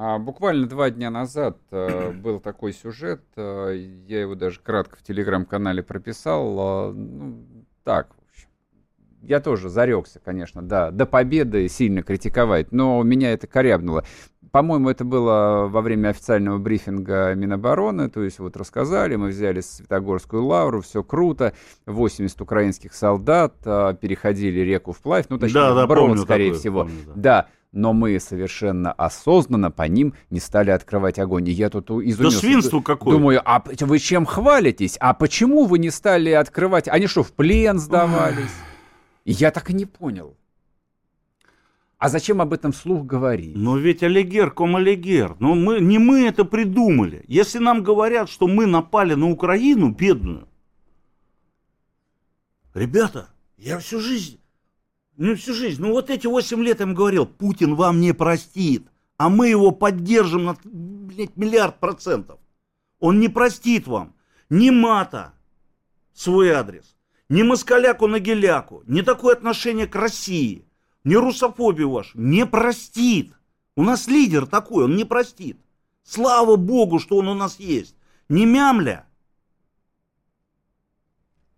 А 0.02 0.18
буквально 0.18 0.66
два 0.66 0.90
дня 0.92 1.10
назад 1.10 1.58
э, 1.72 2.12
был 2.14 2.40
такой 2.40 2.72
сюжет, 2.72 3.22
э, 3.36 3.76
я 4.08 4.22
его 4.22 4.34
даже 4.34 4.62
кратко 4.62 4.96
в 4.96 5.04
телеграм-канале 5.04 5.84
прописал. 5.84 6.92
Э, 6.92 6.94
ну, 6.94 7.44
так, 7.84 8.08
в 8.08 8.32
общем. 8.32 8.48
я 9.24 9.42
тоже 9.42 9.68
зарекся, 9.68 10.22
конечно, 10.24 10.62
да, 10.62 10.92
до 10.92 11.06
победы 11.06 11.68
сильно 11.68 12.02
критиковать, 12.02 12.72
но 12.72 13.04
меня 13.04 13.34
это 13.34 13.46
корябнуло. 13.48 14.06
По-моему, 14.54 14.90
это 14.90 15.04
было 15.04 15.68
во 15.68 15.82
время 15.82 16.08
официального 16.10 16.60
брифинга 16.60 17.36
Минобороны, 17.36 18.10
то 18.10 18.24
есть 18.24 18.40
вот 18.40 18.56
рассказали, 18.56 19.18
мы 19.18 19.28
взяли 19.28 19.60
Светогорскую 19.60 20.46
лавру, 20.46 20.80
все 20.80 21.04
круто, 21.04 21.54
80 21.88 22.40
украинских 22.40 22.94
солдат 22.94 23.58
переходили 23.64 24.62
реку 24.62 24.94
вплавь, 24.94 25.26
ну, 25.28 25.38
точнее, 25.38 25.56
да, 25.56 25.76
да, 25.76 25.88
брод, 25.88 26.08
помню 26.08 26.22
скорее 26.22 26.52
такое, 26.52 26.60
всего. 26.62 26.80
Помню, 26.84 26.96
да. 27.08 27.14
да, 27.16 27.48
но 27.72 27.94
мы 27.94 28.20
совершенно 28.20 28.92
осознанно 28.92 29.70
по 29.72 29.84
ним 29.84 30.14
не 30.30 30.40
стали 30.40 30.72
открывать 30.72 31.20
огонь. 31.20 31.48
И 31.48 31.52
я 31.52 31.70
тут 31.70 31.90
изумился. 31.92 32.24
Да 32.24 32.32
свинство 32.32 32.82
какое. 32.82 33.18
Думаю, 33.18 33.42
а 33.46 33.64
вы 33.82 34.00
чем 34.00 34.26
хвалитесь? 34.26 34.98
А 35.00 35.14
почему 35.14 35.66
вы 35.66 35.80
не 35.80 35.92
стали 35.92 36.32
открывать? 36.32 36.88
Они 36.88 37.08
что, 37.08 37.24
в 37.24 37.32
плен 37.32 37.80
сдавались? 37.80 38.52
И 39.26 39.32
я 39.32 39.52
так 39.52 39.70
и 39.70 39.74
не 39.74 39.86
понял. 39.86 40.36
А 42.00 42.08
зачем 42.08 42.42
об 42.42 42.54
этом 42.54 42.72
вслух 42.72 43.06
говорить? 43.06 43.56
Но 43.56 43.78
ведь 43.78 44.04
олигер 44.04 44.52
ком 44.52 44.78
олигер. 44.78 45.36
Но 45.40 45.54
мы, 45.54 45.82
не 45.82 46.00
мы 46.00 46.28
это 46.28 46.46
придумали. 46.46 47.24
Если 47.28 47.60
нам 47.60 47.84
говорят, 47.84 48.30
что 48.30 48.48
мы 48.48 48.66
напали 48.66 49.16
на 49.16 49.30
Украину, 49.30 49.92
бедную. 49.92 50.48
Ребята, 52.74 53.28
я 53.58 53.80
всю 53.80 54.00
жизнь, 54.00 54.39
ну 55.20 55.36
всю 55.36 55.54
жизнь, 55.54 55.82
ну 55.82 55.92
вот 55.92 56.10
эти 56.10 56.28
8 56.28 56.64
лет 56.64 56.80
я 56.80 56.86
им 56.86 56.94
говорил, 56.94 57.26
Путин 57.26 57.76
вам 57.76 58.00
не 58.00 58.14
простит. 58.14 58.88
А 59.18 59.30
мы 59.30 59.50
его 59.50 59.72
поддержим 59.72 60.46
на 60.46 60.58
блядь, 60.64 61.36
миллиард 61.36 61.80
процентов. 61.80 62.40
Он 63.00 63.20
не 63.20 63.28
простит 63.28 63.86
вам 63.88 64.16
ни 64.50 64.70
мата 64.70 65.34
свой 66.14 66.50
адрес, 66.52 66.96
ни 67.28 67.44
москаляку 67.44 68.08
на 68.08 68.20
геляку, 68.20 68.84
ни 68.88 69.02
такое 69.02 69.36
отношение 69.36 69.88
к 69.88 69.96
России– 69.96 70.66
ни 71.04 71.16
русофобию 71.16 71.90
вашу 71.90 72.20
не 72.20 72.46
простит. 72.46 73.34
У 73.76 73.84
нас 73.84 74.08
лидер 74.08 74.46
такой, 74.46 74.86
он 74.86 74.96
не 74.96 75.06
простит. 75.06 75.60
Слава 76.04 76.56
Богу, 76.56 77.00
что 77.00 77.18
он 77.18 77.28
у 77.28 77.34
нас 77.34 77.60
есть. 77.60 77.96
Не 78.28 78.46
мямля. 78.46 79.06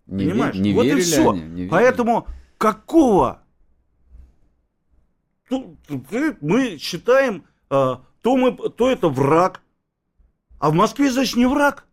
Не 0.05 0.25
Понимаешь? 0.25 0.55
Не 0.55 0.73
вот 0.73 0.85
и 0.85 1.01
все. 1.01 1.31
Они, 1.31 1.41
не 1.41 1.67
Поэтому 1.67 2.27
какого? 2.57 3.40
Мы 6.41 6.77
считаем, 6.77 7.45
а, 7.69 8.03
то, 8.21 8.37
мы, 8.37 8.51
то 8.51 8.89
это 8.89 9.09
враг. 9.09 9.61
А 10.59 10.69
в 10.69 10.73
Москве, 10.73 11.11
значит, 11.11 11.35
не 11.35 11.45
враг. 11.45 11.87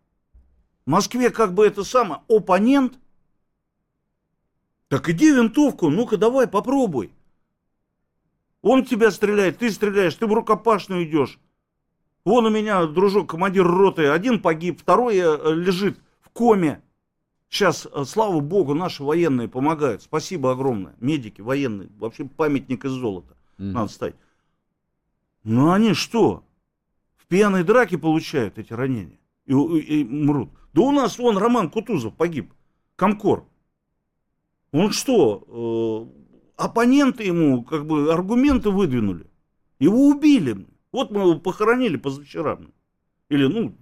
В 0.85 0.89
Москве 0.89 1.29
как 1.29 1.53
бы 1.53 1.65
это 1.65 1.83
самое, 1.83 2.21
оппонент. 2.27 2.97
Так 4.87 5.09
иди 5.09 5.31
винтовку, 5.31 5.89
ну-ка 5.89 6.17
давай 6.17 6.47
попробуй. 6.47 7.13
Он 8.61 8.83
тебя 8.83 9.11
стреляет, 9.11 9.59
ты 9.59 9.71
стреляешь, 9.71 10.15
ты 10.15 10.27
в 10.27 10.33
рукопашную 10.33 11.05
идешь. 11.05 11.39
Вон 12.25 12.45
у 12.45 12.49
меня, 12.49 12.85
дружок, 12.85 13.29
командир 13.29 13.65
роты, 13.65 14.07
один 14.07 14.41
погиб, 14.41 14.81
второй 14.81 15.17
э, 15.17 15.53
лежит 15.53 15.97
в 16.21 16.29
коме. 16.29 16.81
Сейчас, 17.49 17.87
э, 17.91 18.03
слава 18.05 18.39
богу, 18.39 18.73
наши 18.73 19.03
военные 19.03 19.47
помогают. 19.47 20.03
Спасибо 20.03 20.51
огромное. 20.51 20.95
Медики, 20.99 21.41
военные. 21.41 21.89
Вообще 21.97 22.25
памятник 22.25 22.85
из 22.85 22.91
золота. 22.91 23.35
Надо 23.59 23.91
стать. 23.91 24.15
Но 25.43 25.71
они 25.73 25.93
что? 25.93 26.43
В 27.17 27.27
пьяной 27.27 27.63
драке 27.63 27.97
получают 27.97 28.57
эти 28.57 28.73
ранения. 28.73 29.19
И, 29.45 29.53
и, 29.53 30.01
и 30.01 30.03
мрут. 30.03 30.49
Да 30.73 30.81
у 30.81 30.91
нас 30.91 31.17
вон 31.17 31.37
Роман 31.37 31.69
Кутузов 31.69 32.15
погиб. 32.15 32.53
Комкор. 32.95 33.45
Он 34.71 34.91
что, 34.91 36.11
э, 36.57 36.63
оппоненты 36.63 37.23
ему 37.23 37.63
как 37.63 37.85
бы 37.85 38.13
аргументы 38.13 38.69
выдвинули. 38.69 39.25
Его 39.79 40.07
убили. 40.07 40.67
Вот 40.91 41.11
мы 41.11 41.21
его 41.21 41.39
похоронили 41.39 41.97
позавчера. 41.97 42.59
Или, 43.29 43.45
ну, 43.45 43.75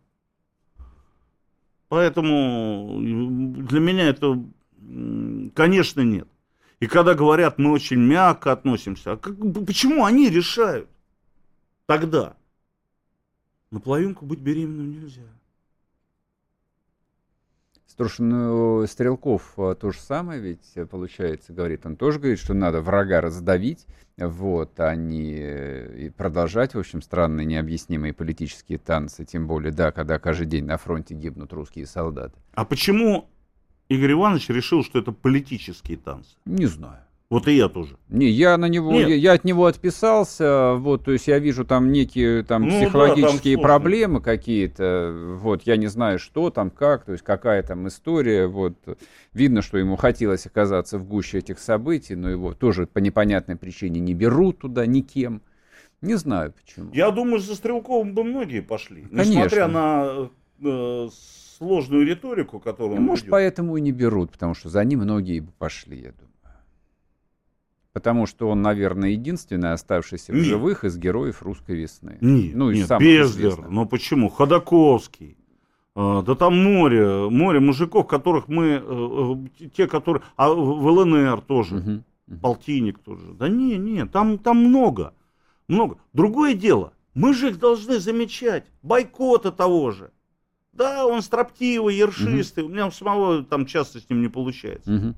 поэтому 1.88 3.00
для 3.02 3.80
меня 3.80 4.08
это, 4.08 4.44
конечно, 5.54 6.02
нет. 6.02 6.28
И 6.80 6.88
когда 6.88 7.16
говорят, 7.16 7.58
мы 7.58 7.72
очень 7.72 8.00
мягко 8.00 8.52
относимся, 8.52 9.14
а 9.14 9.18
как, 9.18 9.36
почему 9.66 10.06
они 10.06 10.30
решают 10.30 10.90
тогда? 11.88 12.36
На 13.72 13.80
половинку 13.80 14.26
быть 14.26 14.40
беременным 14.40 14.92
нельзя. 14.92 15.24
Слушай, 17.98 18.22
ну, 18.22 18.86
Стрелков 18.86 19.54
а, 19.58 19.74
то 19.74 19.92
же 19.92 20.00
самое 20.00 20.40
ведь, 20.40 20.72
э, 20.76 20.86
получается, 20.86 21.52
говорит. 21.52 21.84
Он 21.84 21.96
тоже 21.96 22.20
говорит, 22.20 22.38
что 22.38 22.54
надо 22.54 22.80
врага 22.80 23.22
раздавить, 23.22 23.88
вот, 24.18 24.80
а 24.80 24.96
не 24.96 25.34
э, 25.36 25.98
и 26.06 26.10
продолжать, 26.12 26.76
в 26.76 26.80
общем, 26.80 27.02
странные, 27.02 27.46
необъяснимые 27.46 28.14
политические 28.14 28.78
танцы. 28.78 29.26
Тем 29.26 29.48
более, 29.48 29.72
да, 29.72 29.92
когда 29.92 30.20
каждый 30.20 30.46
день 30.46 30.66
на 30.66 30.78
фронте 30.78 31.16
гибнут 31.16 31.52
русские 31.54 31.88
солдаты. 31.88 32.36
А 32.54 32.66
почему 32.66 33.30
Игорь 33.90 34.14
Иванович 34.14 34.50
решил, 34.50 34.84
что 34.84 35.00
это 35.00 35.12
политические 35.12 35.98
танцы? 35.98 36.36
Не 36.46 36.66
знаю. 36.66 37.00
Вот 37.30 37.46
и 37.50 37.56
я 37.56 37.68
тоже. 37.68 37.98
Не, 38.08 38.30
я 38.30 38.58
на 38.58 38.68
него, 38.68 38.94
я, 38.94 39.14
я 39.14 39.34
от 39.34 39.44
него 39.44 39.66
отписался, 39.66 40.76
вот, 40.76 41.04
то 41.04 41.12
есть 41.12 41.28
я 41.28 41.40
вижу 41.40 41.66
там 41.66 41.92
некие 41.92 42.44
там 42.44 42.64
ну, 42.64 42.70
психологические 42.70 43.58
да, 43.58 43.62
там 43.62 43.70
проблемы 43.70 44.22
какие-то, 44.22 45.36
вот, 45.42 45.64
я 45.64 45.76
не 45.76 45.88
знаю, 45.88 46.20
что 46.20 46.50
там, 46.52 46.70
как, 46.70 47.04
то 47.04 47.12
есть 47.12 47.26
какая 47.26 47.64
там 47.64 47.86
история, 47.90 48.48
вот, 48.48 48.76
видно, 49.34 49.62
что 49.62 49.78
ему 49.78 49.98
хотелось 49.98 50.46
оказаться 50.46 50.98
в 50.98 51.06
гуще 51.06 51.40
этих 51.40 51.60
событий, 51.60 52.16
но 52.16 52.30
его 52.30 52.54
тоже 52.54 52.88
по 52.88 53.00
непонятной 53.00 53.58
причине 53.58 54.00
не 54.00 54.14
берут 54.14 54.60
туда 54.60 54.86
никем, 54.86 55.42
не 56.00 56.16
знаю 56.16 56.54
почему. 56.54 56.94
Я 56.94 57.12
думаю, 57.12 57.40
за 57.40 57.56
Стрелковым 57.56 58.14
бы 58.14 58.24
многие 58.24 58.62
пошли, 58.62 59.02
Конечно. 59.02 59.30
несмотря 59.30 59.68
на 59.68 60.30
э, 60.64 61.10
сложную 61.58 62.06
риторику, 62.06 62.60
которую 62.60 62.98
он 62.98 63.04
Может, 63.04 63.26
ведет. 63.26 63.32
поэтому 63.32 63.78
и 63.78 63.82
не 63.82 63.92
берут, 63.92 64.32
потому 64.32 64.54
что 64.54 64.70
за 64.70 64.84
ним 64.84 65.00
многие 65.02 65.40
бы 65.40 65.52
пошли, 65.58 65.98
я 65.98 66.12
думаю 66.12 66.28
потому 67.98 68.28
что 68.28 68.50
он, 68.50 68.62
наверное, 68.62 69.10
единственный 69.10 69.72
оставшийся 69.72 70.32
нет. 70.32 70.44
в 70.44 70.46
живых 70.46 70.84
из 70.84 71.00
героев 71.00 71.42
«Русской 71.42 71.76
весны». 71.76 72.20
Нет, 72.22 72.56
ну, 72.56 72.70
нет 72.70 72.88
Бездер, 73.00 73.68
ну 73.70 73.88
почему? 73.88 74.30
Ходаковский. 74.30 75.36
А, 75.96 76.22
да 76.22 76.36
там 76.36 76.64
море, 76.64 77.28
море 77.28 77.60
мужиков, 77.60 78.06
которых 78.06 78.48
мы, 78.48 78.80
э, 78.80 79.38
э, 79.60 79.68
те, 79.70 79.88
которые, 79.88 80.22
а 80.36 80.50
в 80.54 80.86
ЛНР 80.86 81.42
тоже, 81.42 81.78
угу, 81.78 81.92
угу. 82.28 82.40
полтинник 82.40 83.00
тоже. 83.00 83.34
Да 83.34 83.50
не, 83.50 83.78
не, 83.78 84.06
там, 84.06 84.38
там 84.38 84.58
много, 84.58 85.16
много. 85.68 85.98
Другое 86.14 86.54
дело, 86.54 86.94
мы 87.16 87.34
же 87.34 87.50
их 87.50 87.58
должны 87.58 87.98
замечать, 87.98 88.68
бойкота 88.84 89.52
того 89.52 89.90
же. 89.90 90.12
Да, 90.78 91.08
он 91.08 91.24
строптивый, 91.24 91.96
ершистый, 91.96 92.64
угу. 92.64 92.72
у 92.72 92.74
меня 92.74 92.92
самого 92.92 93.44
там 93.44 93.66
часто 93.66 94.00
с 94.00 94.08
ним 94.10 94.22
не 94.22 94.28
получается. 94.28 94.94
Угу. 94.94 95.16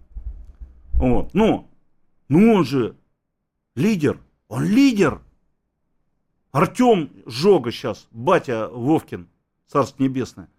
Вот, 0.93 1.33
но 1.33 1.69
ну 2.29 2.53
он 2.53 2.63
же 2.65 2.95
лидер, 3.75 4.19
он 4.47 4.63
лидер. 4.63 5.21
Артем 6.51 7.11
Жога 7.25 7.71
сейчас, 7.71 8.07
батя 8.11 8.69
Вовкин, 8.69 9.27
Царство 9.67 10.01
Небесное. 10.01 10.49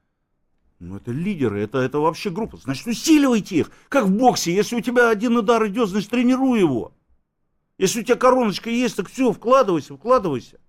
Ну 0.79 0.97
это 0.97 1.11
лидеры, 1.13 1.63
это, 1.63 1.79
это 1.79 1.99
вообще 1.99 2.31
группа. 2.31 2.59
Значит, 2.59 2.87
усиливайте 2.87 3.57
их. 3.57 3.71
Как 3.89 4.05
в 4.05 4.17
боксе, 4.17 4.55
если 4.55 4.77
у 4.77 4.81
тебя 4.81 5.09
один 5.09 5.37
удар 5.37 5.67
идет, 5.67 5.89
значит 5.89 6.11
тренируй 6.11 6.61
его. 6.61 6.93
Если 7.79 8.01
у 8.01 8.05
тебя 8.05 8.17
короночка 8.17 8.69
есть, 8.69 8.97
так 8.97 9.09
все, 9.09 9.33
вкладывайся, 9.33 9.97
вкладывайся. 9.97 10.61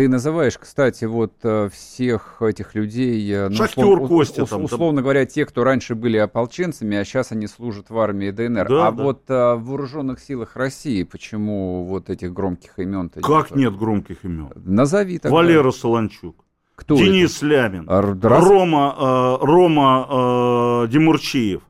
Ты 0.00 0.08
называешь, 0.08 0.56
кстати, 0.56 1.04
вот 1.04 1.34
э, 1.42 1.68
всех 1.70 2.40
этих 2.40 2.74
людей, 2.74 3.30
э, 3.34 3.50
ну, 3.50 3.54
Шахтер, 3.54 3.84
услов, 3.84 4.08
Костя, 4.08 4.46
там, 4.46 4.64
условно 4.64 5.02
говоря, 5.02 5.26
те, 5.26 5.44
кто 5.44 5.62
раньше 5.62 5.94
были 5.94 6.16
ополченцами, 6.16 6.96
а 6.96 7.04
сейчас 7.04 7.32
они 7.32 7.46
служат 7.46 7.90
в 7.90 7.98
армии 7.98 8.30
ДНР. 8.30 8.66
Да, 8.66 8.88
а 8.88 8.92
да. 8.92 9.02
вот 9.02 9.24
а, 9.28 9.56
в 9.56 9.64
вооруженных 9.66 10.18
силах 10.20 10.56
России, 10.56 11.02
почему 11.02 11.84
вот 11.84 12.08
этих 12.08 12.32
громких 12.32 12.78
имен? 12.78 13.10
Как 13.10 13.54
нет 13.54 13.76
громких 13.76 14.24
имен? 14.24 14.50
Назови 14.54 15.18
тогда. 15.18 15.36
Валера 15.36 15.70
Солончук. 15.70 16.46
Кто 16.76 16.96
Денис 16.96 17.36
это? 17.36 17.46
Лямин. 17.46 17.86
Раз... 17.86 18.48
Рома, 18.48 18.96
э, 18.98 19.44
Рома 19.44 20.06
э, 20.08 20.88
Демурчиев. 20.88 21.60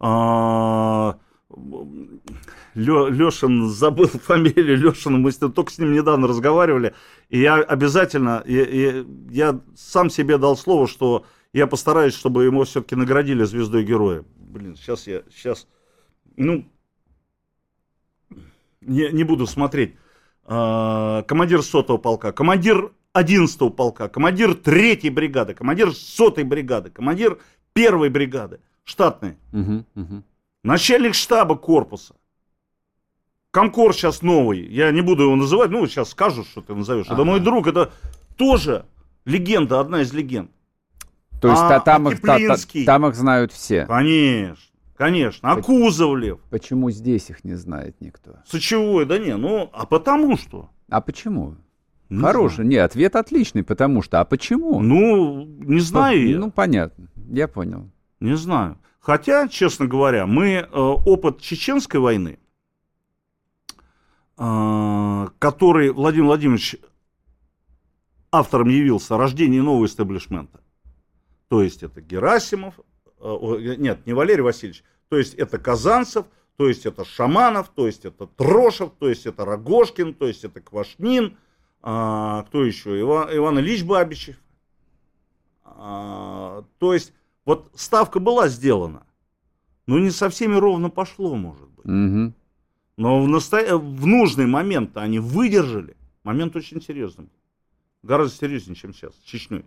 Э, 0.00 1.14
Лешин, 2.74 3.68
забыл 3.68 4.06
фамилию 4.08 4.76
Лешина, 4.76 5.18
мы 5.18 5.32
только 5.32 5.72
с 5.72 5.78
ним 5.78 5.92
недавно 5.92 6.28
разговаривали, 6.28 6.94
и 7.28 7.40
я 7.40 7.56
обязательно, 7.56 8.42
я, 8.46 8.64
я, 8.64 9.04
я 9.30 9.60
сам 9.76 10.10
себе 10.10 10.38
дал 10.38 10.56
слово, 10.56 10.86
что 10.86 11.26
я 11.52 11.66
постараюсь, 11.66 12.14
чтобы 12.14 12.44
ему 12.44 12.64
все-таки 12.64 12.94
наградили 12.94 13.44
звездой 13.44 13.84
героя. 13.84 14.24
Блин, 14.36 14.76
сейчас 14.76 15.06
я, 15.06 15.22
сейчас, 15.34 15.66
ну, 16.36 16.64
не, 18.80 19.10
не 19.10 19.24
буду 19.24 19.46
смотреть. 19.46 19.96
А, 20.44 21.22
командир 21.24 21.62
сотого 21.62 21.98
полка, 21.98 22.32
командир 22.32 22.92
11 23.12 23.74
полка, 23.74 24.08
командир 24.08 24.54
третьей 24.54 25.10
бригады, 25.10 25.54
командир 25.54 25.92
сотой 25.92 26.44
бригады, 26.44 26.90
командир 26.90 27.38
первой 27.72 28.08
бригады. 28.08 28.60
штатные. 28.84 29.36
Угу, 29.52 29.84
угу. 29.94 30.22
Начальник 30.62 31.14
штаба 31.14 31.56
корпуса. 31.56 32.14
Комкор 33.50 33.92
сейчас 33.92 34.22
новый, 34.22 34.64
я 34.66 34.92
не 34.92 35.00
буду 35.00 35.24
его 35.24 35.36
называть, 35.36 35.70
ну, 35.70 35.86
сейчас 35.86 36.10
скажут, 36.10 36.46
что 36.46 36.60
ты 36.60 36.74
назовешь. 36.74 37.06
Ага. 37.06 37.14
Это 37.14 37.24
мой 37.24 37.40
друг, 37.40 37.66
это 37.66 37.90
тоже 38.36 38.86
легенда, 39.24 39.80
одна 39.80 40.02
из 40.02 40.12
легенд. 40.12 40.50
То 41.40 41.48
есть 41.48 41.62
а, 41.62 41.80
там, 41.80 42.08
их, 42.08 42.20
та, 42.20 42.38
та, 42.38 42.56
там 42.84 43.06
их 43.06 43.14
знают 43.14 43.50
все? 43.50 43.86
Конечно, 43.86 44.62
конечно. 44.96 45.50
А 45.50 45.56
По- 45.56 45.62
Кузовлев? 45.62 46.38
Почему 46.50 46.90
здесь 46.90 47.30
их 47.30 47.44
не 47.44 47.54
знает 47.54 47.96
никто? 48.00 48.36
Сочевой, 48.46 49.06
да 49.06 49.18
не, 49.18 49.36
ну, 49.36 49.68
а 49.72 49.86
потому 49.86 50.36
что? 50.36 50.70
А 50.88 51.00
почему? 51.00 51.56
Не 52.08 52.20
Хороший, 52.20 52.56
знаю. 52.56 52.68
не, 52.70 52.76
ответ 52.76 53.16
отличный, 53.16 53.64
потому 53.64 54.02
что, 54.02 54.20
а 54.20 54.24
почему? 54.24 54.80
Ну, 54.80 55.44
не 55.44 55.80
знаю 55.80 56.38
ну, 56.38 56.46
Ну, 56.46 56.50
понятно, 56.50 57.08
я 57.30 57.48
понял. 57.48 57.90
Не 58.20 58.36
знаю. 58.36 58.78
Хотя, 59.00 59.48
честно 59.48 59.86
говоря, 59.86 60.26
мы 60.26 60.48
э, 60.50 60.66
опыт 60.70 61.40
Чеченской 61.40 62.00
войны, 62.00 62.38
который 64.40 65.90
Владимир 65.90 66.26
Владимирович 66.26 66.76
автором 68.32 68.68
явился, 68.68 69.18
рождение 69.18 69.62
нового 69.62 69.84
истеблишмента, 69.86 70.60
то 71.48 71.62
есть 71.62 71.82
это 71.82 72.00
Герасимов, 72.00 72.78
э, 73.18 73.74
нет, 73.76 74.06
не 74.06 74.12
Валерий 74.12 74.42
Васильевич, 74.42 74.84
то 75.08 75.18
есть 75.18 75.34
это 75.34 75.58
Казанцев, 75.58 76.26
то 76.56 76.68
есть 76.68 76.86
это 76.86 77.04
Шаманов, 77.04 77.70
то 77.70 77.86
есть 77.86 78.04
это 78.04 78.26
Трошев, 78.26 78.92
то 78.98 79.08
есть 79.08 79.26
это 79.26 79.44
Рогошкин, 79.44 80.14
то 80.14 80.26
есть 80.26 80.44
это 80.44 80.60
Квашнин, 80.60 81.36
а, 81.82 82.44
кто 82.44 82.64
еще, 82.64 83.00
Иван, 83.00 83.28
Иван 83.34 83.58
Ильич 83.58 83.82
Бабичев. 83.82 84.36
А, 85.64 86.64
то 86.78 86.94
есть 86.94 87.12
вот 87.44 87.70
ставка 87.74 88.20
была 88.20 88.48
сделана, 88.48 89.06
но 89.86 89.98
не 89.98 90.10
со 90.10 90.28
всеми 90.28 90.54
ровно 90.54 90.90
пошло, 90.90 91.34
может 91.34 91.68
быть. 91.70 91.86
Угу. 91.86 92.34
Но 93.00 93.22
в, 93.22 93.28
насто... 93.28 93.78
в 93.78 94.06
нужный 94.06 94.44
момент 94.44 94.98
они 94.98 95.20
выдержали. 95.20 95.96
Момент 96.22 96.54
очень 96.54 96.82
серьезный. 96.82 97.30
Гораздо 98.02 98.36
серьезнее, 98.36 98.76
чем 98.76 98.92
сейчас, 98.92 99.14
с 99.14 99.22
Чечней. 99.24 99.64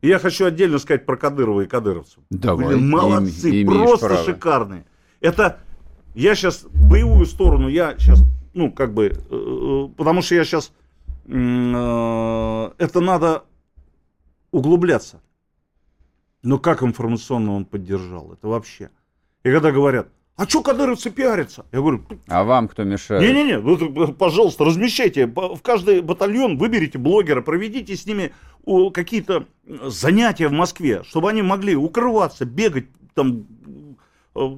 И 0.00 0.08
я 0.08 0.18
хочу 0.18 0.46
отдельно 0.46 0.80
сказать 0.80 1.06
про 1.06 1.16
Кадырова 1.16 1.60
и 1.60 1.68
кадыровцев. 1.68 2.24
Давай, 2.28 2.66
Блин, 2.66 2.90
молодцы, 2.90 3.50
им, 3.50 3.68
просто 3.68 4.08
право. 4.08 4.24
шикарные. 4.24 4.84
Это, 5.20 5.60
я 6.16 6.34
сейчас 6.34 6.64
боевую 6.64 7.26
сторону, 7.26 7.68
я 7.68 7.96
сейчас, 7.98 8.24
ну, 8.52 8.72
как 8.72 8.92
бы, 8.92 9.06
э, 9.06 9.14
э 9.30 9.88
потому 9.96 10.22
что 10.22 10.34
я 10.34 10.44
сейчас, 10.44 10.72
э, 11.26 12.70
это 12.78 13.00
надо 13.00 13.44
углубляться. 14.50 15.22
Но 16.42 16.58
как 16.58 16.82
информационно 16.82 17.52
он 17.52 17.64
поддержал? 17.64 18.32
Это 18.32 18.48
вообще. 18.48 18.90
И 19.44 19.52
когда 19.52 19.70
говорят, 19.70 20.08
а 20.36 20.46
что 20.46 20.62
кадыровцы 20.62 21.10
пиарятся? 21.10 21.66
Я 21.72 21.80
говорю, 21.80 22.04
а 22.26 22.44
вам 22.44 22.68
кто 22.68 22.84
мешает? 22.84 23.22
Не-не-не, 23.22 24.12
пожалуйста, 24.14 24.64
размещайте. 24.64 25.26
В 25.26 25.60
каждый 25.62 26.00
батальон 26.00 26.56
выберите 26.56 26.98
блогера, 26.98 27.42
проведите 27.42 27.94
с 27.94 28.06
ними 28.06 28.32
какие-то 28.92 29.46
занятия 29.66 30.48
в 30.48 30.52
Москве, 30.52 31.02
чтобы 31.04 31.28
они 31.30 31.42
могли 31.42 31.76
укрываться, 31.76 32.44
бегать, 32.44 32.86
там, 33.14 33.46
э, 34.34 34.48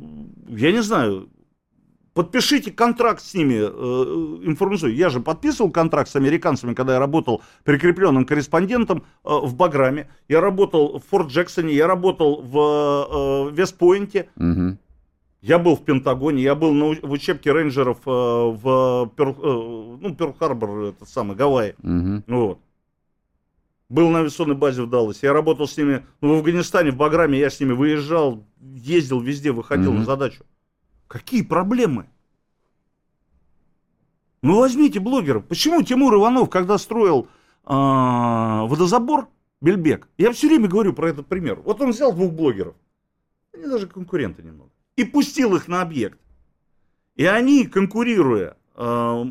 я 0.49 0.73
не 0.73 0.83
знаю, 0.83 1.29
подпишите 2.15 2.71
контракт 2.71 3.23
с 3.23 3.35
ними 3.35 3.55
э, 3.55 4.47
информационный. 4.47 4.95
Я 4.95 5.11
же 5.11 5.21
подписывал 5.21 5.71
контракт 5.71 6.09
с 6.09 6.17
американцами, 6.17 6.73
когда 6.75 6.95
я 6.95 6.99
работал 6.99 7.43
прикрепленным 7.65 8.25
корреспондентом 8.25 9.05
э, 9.25 9.29
в 9.29 9.55
Баграме. 9.55 10.09
Я 10.29 10.41
работал 10.41 10.99
в 10.99 11.11
Форт 11.11 11.29
Джексоне, 11.29 11.75
я 11.75 11.87
работал 11.87 12.41
в 12.41 13.51
э, 13.51 13.55
Вестпойнте. 13.55 14.29
Угу. 14.37 14.79
Я 15.45 15.59
был 15.59 15.77
в 15.77 15.85
Пентагоне, 15.85 16.43
я 16.43 16.55
был 16.55 16.73
на, 16.73 16.87
в 17.03 17.11
учебке 17.11 17.53
рейнджеров 17.53 17.99
э, 18.07 18.11
в 18.11 19.13
Перл, 19.15 19.33
э, 19.33 19.99
ну, 20.01 20.15
Перл-Харбор, 20.15 20.89
это 20.89 21.05
самый, 21.05 21.37
Гавайи. 21.37 21.75
Угу. 21.83 22.23
Вот. 22.29 22.61
Был 23.91 24.09
на 24.09 24.21
авиационной 24.21 24.55
базе 24.55 24.85
в 24.85 24.89
Далласе. 24.89 25.27
Я 25.27 25.35
работал 25.35 25.69
с 25.69 25.77
ними 25.77 26.07
ну, 26.23 26.31
в 26.31 26.39
Афганистане, 26.39 26.93
в 26.93 26.97
Баграме, 26.97 27.39
я 27.39 27.51
с 27.51 27.61
ними 27.61 27.73
выезжал, 27.73 28.43
ездил 28.59 29.21
везде, 29.21 29.53
выходил 29.53 29.91
угу. 29.91 29.99
на 29.99 30.05
задачу. 30.07 30.45
Какие 31.09 31.43
проблемы? 31.43 32.07
Ну 34.41 34.61
возьмите 34.61 34.99
блогеров. 34.99 35.45
Почему 35.45 35.83
Тимур 35.83 36.15
Иванов, 36.15 36.49
когда 36.49 36.79
строил 36.79 37.29
э, 37.67 37.71
водозабор 37.71 39.29
Бельбек, 39.61 40.09
я 40.17 40.33
все 40.33 40.49
время 40.49 40.69
говорю 40.69 40.95
про 40.95 41.11
этот 41.11 41.27
пример. 41.27 41.61
Вот 41.61 41.83
он 41.83 41.91
взял 41.91 42.15
двух 42.15 42.33
блогеров, 42.33 42.75
они 43.53 43.67
даже 43.67 43.87
конкуренты 43.87 44.43
немного, 44.43 44.71
и 44.97 45.05
пустил 45.05 45.57
их 45.57 45.69
на 45.69 45.83
объект. 45.83 46.19
И 47.17 47.25
они, 47.25 47.67
конкурируя, 47.67 48.57
э, 48.77 49.25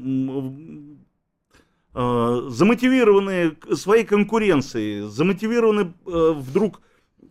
э, 1.94 2.48
замотивированные 2.50 3.58
своей 3.76 4.06
конкуренцией, 4.06 5.10
замотивированы 5.10 5.94
э, 6.06 6.34
вдруг 6.36 6.82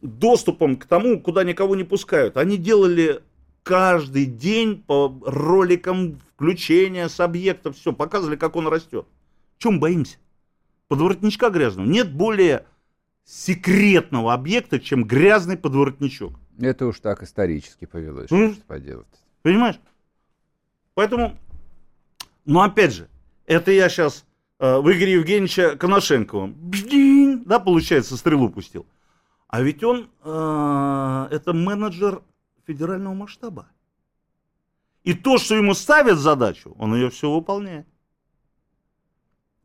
доступом 0.03 0.77
к 0.77 0.85
тому, 0.85 1.21
куда 1.21 1.45
никого 1.45 1.77
не 1.77 1.85
пускают, 1.85 2.37
они 2.37 2.57
делали 2.57 3.23
каждый 3.63 4.27
день 4.27 4.83
по 4.83 5.21
роликам 5.25 6.21
включения 6.35 7.09
с 7.09 7.21
объектов, 7.21 7.77
все, 7.77 7.93
показывали, 7.93 8.37
как 8.37 8.57
он 8.57 8.67
растет. 8.67 9.07
Чем 9.59 9.79
боимся? 9.79 10.19
Подворотничка 10.89 11.51
грязного. 11.51 11.87
Нет 11.87 12.13
более 12.13 12.67
секретного 13.25 14.35
объекта, 14.35 14.81
чем 14.81 15.05
грязный 15.05 15.57
подворотничок. 15.57 16.33
Это 16.59 16.87
уж 16.87 17.01
так 17.01 17.23
исторически 17.23 17.85
повелось, 17.85 18.31
mm. 18.31 18.55
что 18.55 18.63
поделать. 18.67 19.07
Понимаешь? 19.43 19.81
Поэтому, 20.95 21.37
ну 22.45 22.61
опять 22.61 22.93
же, 22.93 23.09
это 23.47 23.71
я 23.71 23.89
сейчас 23.89 24.25
э, 24.59 24.79
в 24.79 24.91
Игоре 24.93 25.15
Евгеньевича 25.15 25.77
Коношенкова, 25.77 26.53
да, 27.45 27.59
получается, 27.59 28.17
стрелу 28.17 28.51
пустил. 28.51 28.87
А 29.49 29.63
ведь 29.63 29.83
он, 29.83 30.11
э, 30.23 31.29
это 31.31 31.53
менеджер 31.53 32.23
федерального 32.67 33.15
масштаба. 33.15 33.67
И 35.05 35.15
то, 35.15 35.39
что 35.39 35.55
ему 35.57 35.75
ставят 35.75 36.19
задачу, 36.19 36.75
он 36.79 36.95
ее 36.95 37.11
все 37.11 37.31
выполняет. 37.31 37.87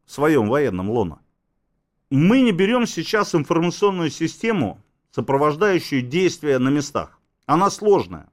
В 0.05 0.11
своем 0.11 0.47
военном 0.49 0.89
лоно. 0.89 1.19
Мы 2.09 2.41
не 2.41 2.51
берем 2.51 2.87
сейчас 2.87 3.35
информационную 3.35 4.09
систему, 4.09 4.81
сопровождающую 5.17 6.03
действия 6.03 6.59
на 6.59 6.69
местах. 6.69 7.19
Она 7.47 7.71
сложная. 7.71 8.29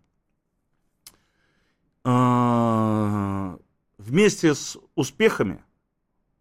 А, 2.05 3.57
вместе 3.97 4.55
с 4.55 4.77
успехами 4.95 5.65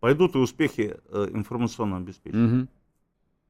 пойдут 0.02 0.36
и 0.36 0.40
успехи 0.40 0.98
э, 1.10 1.30
информационного 1.32 2.02
обеспечения. 2.02 2.64
Угу 2.64 2.68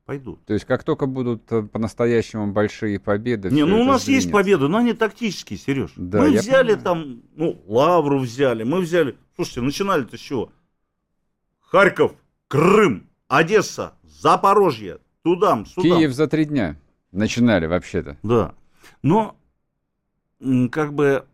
пойдут. 0.06 0.44
То 0.46 0.54
есть 0.54 0.66
как 0.66 0.84
только 0.84 1.06
будут 1.06 1.50
э, 1.50 1.64
по-настоящему 1.64 2.52
большие 2.52 3.00
победы... 3.00 3.50
Не, 3.50 3.66
ну 3.66 3.80
у 3.80 3.86
нас 3.86 4.02
сдвинется. 4.02 4.12
есть 4.12 4.32
победы, 4.34 4.68
но 4.68 4.80
они 4.80 4.92
тактические, 4.92 5.58
Сереж. 5.58 5.94
Да, 5.96 6.20
мы 6.20 6.32
взяли 6.32 6.76
понимаю. 6.76 6.84
там, 6.84 7.22
ну, 7.38 7.64
Лавру 7.68 8.20
взяли, 8.20 8.64
мы 8.64 8.82
взяли... 8.82 9.16
Слушайте, 9.38 9.62
начинали-то 9.62 10.18
с 10.18 10.20
чего? 10.20 10.52
Харьков, 11.62 12.16
Крым, 12.50 13.08
Одесса, 13.30 13.94
Запорожье, 14.04 15.00
туда, 15.22 15.64
сюда. 15.66 15.82
Киев 15.82 16.12
за 16.12 16.28
три 16.28 16.44
дня 16.44 16.76
начинали 17.14 17.66
вообще-то. 17.66 18.18
Да. 18.24 18.54
Но, 19.02 19.38
как 20.72 20.94
бы, 20.94 21.26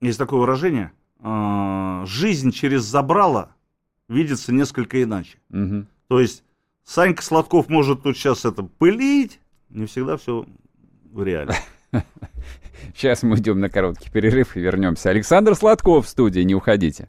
есть 0.00 0.18
такое 0.18 0.40
выражение, 0.40 0.92
а, 1.20 2.04
жизнь 2.06 2.50
через 2.50 2.82
забрало 2.82 3.54
видится 4.08 4.52
несколько 4.52 5.02
иначе. 5.02 5.38
Угу. 5.50 5.86
То 6.08 6.20
есть 6.20 6.44
Санька 6.84 7.22
Сладков 7.22 7.68
может 7.68 8.02
тут 8.02 8.16
сейчас 8.16 8.44
это 8.44 8.62
пылить. 8.62 9.38
Не 9.70 9.86
всегда 9.86 10.16
все 10.16 10.44
в 11.10 11.22
реале. 11.22 11.54
Сейчас 12.96 13.22
мы 13.22 13.36
идем 13.36 13.60
на 13.60 13.70
короткий 13.70 14.10
перерыв 14.10 14.56
и 14.56 14.60
вернемся. 14.60 15.10
Александр 15.10 15.54
Сладков 15.54 16.06
в 16.06 16.08
студии, 16.08 16.40
не 16.40 16.54
уходите. 16.54 17.08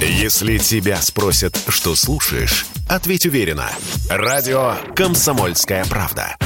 Если 0.00 0.58
тебя 0.58 0.96
спросят, 0.96 1.56
что 1.68 1.94
слушаешь, 1.94 2.66
ответь 2.88 3.24
уверенно. 3.24 3.68
Радио 4.10 4.74
«Комсомольская 4.96 5.84
правда». 5.84 6.36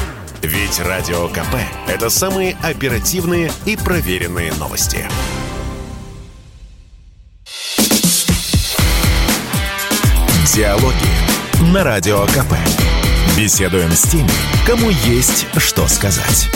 Ведь 0.46 0.78
Радио 0.78 1.26
КП– 1.26 1.56
это 1.88 2.08
самые 2.08 2.56
оперативные 2.62 3.50
и 3.64 3.76
проверенные 3.76 4.52
новости. 4.52 5.04
Диалоги 10.54 11.72
на 11.72 11.82
Радио 11.82 12.24
КП. 12.26 12.54
Беседуем 13.36 13.90
с 13.90 14.02
теми, 14.02 14.30
кому 14.64 14.90
есть 14.90 15.48
что 15.56 15.88
сказать. 15.88 16.48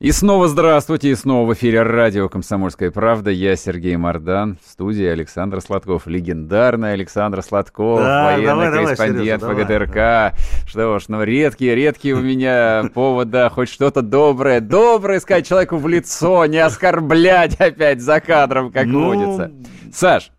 И 0.00 0.12
снова 0.12 0.46
здравствуйте, 0.46 1.10
и 1.10 1.16
снова 1.16 1.48
в 1.48 1.54
эфире 1.54 1.82
радио 1.82 2.28
«Комсомольская 2.28 2.92
правда». 2.92 3.32
Я 3.32 3.56
Сергей 3.56 3.96
Мордан, 3.96 4.56
в 4.64 4.70
студии 4.70 5.04
Александр 5.04 5.60
Сладков. 5.60 6.06
Легендарный 6.06 6.92
Александр 6.92 7.42
Сладков, 7.42 7.98
да, 7.98 8.26
военный 8.26 8.70
давай, 8.70 8.84
корреспондент 8.84 9.40
давай, 9.40 9.56
Сережа, 9.56 9.66
ФГТРК. 9.66 9.94
Давай. 9.94 10.32
Что 10.66 10.98
ж, 11.00 11.04
ну 11.08 11.24
редкие, 11.24 11.74
редкие 11.74 12.14
у 12.14 12.20
меня 12.20 12.88
повод, 12.94 13.30
да, 13.30 13.50
хоть 13.50 13.70
что-то 13.70 14.02
доброе. 14.02 14.60
Доброе 14.60 15.18
сказать 15.18 15.48
человеку 15.48 15.78
в 15.78 15.88
лицо, 15.88 16.46
не 16.46 16.58
оскорблять 16.58 17.56
опять 17.56 18.00
за 18.00 18.20
кадром, 18.20 18.70
как 18.70 18.86
ну... 18.86 19.04
водится. 19.04 19.50
Саш, 19.92 20.30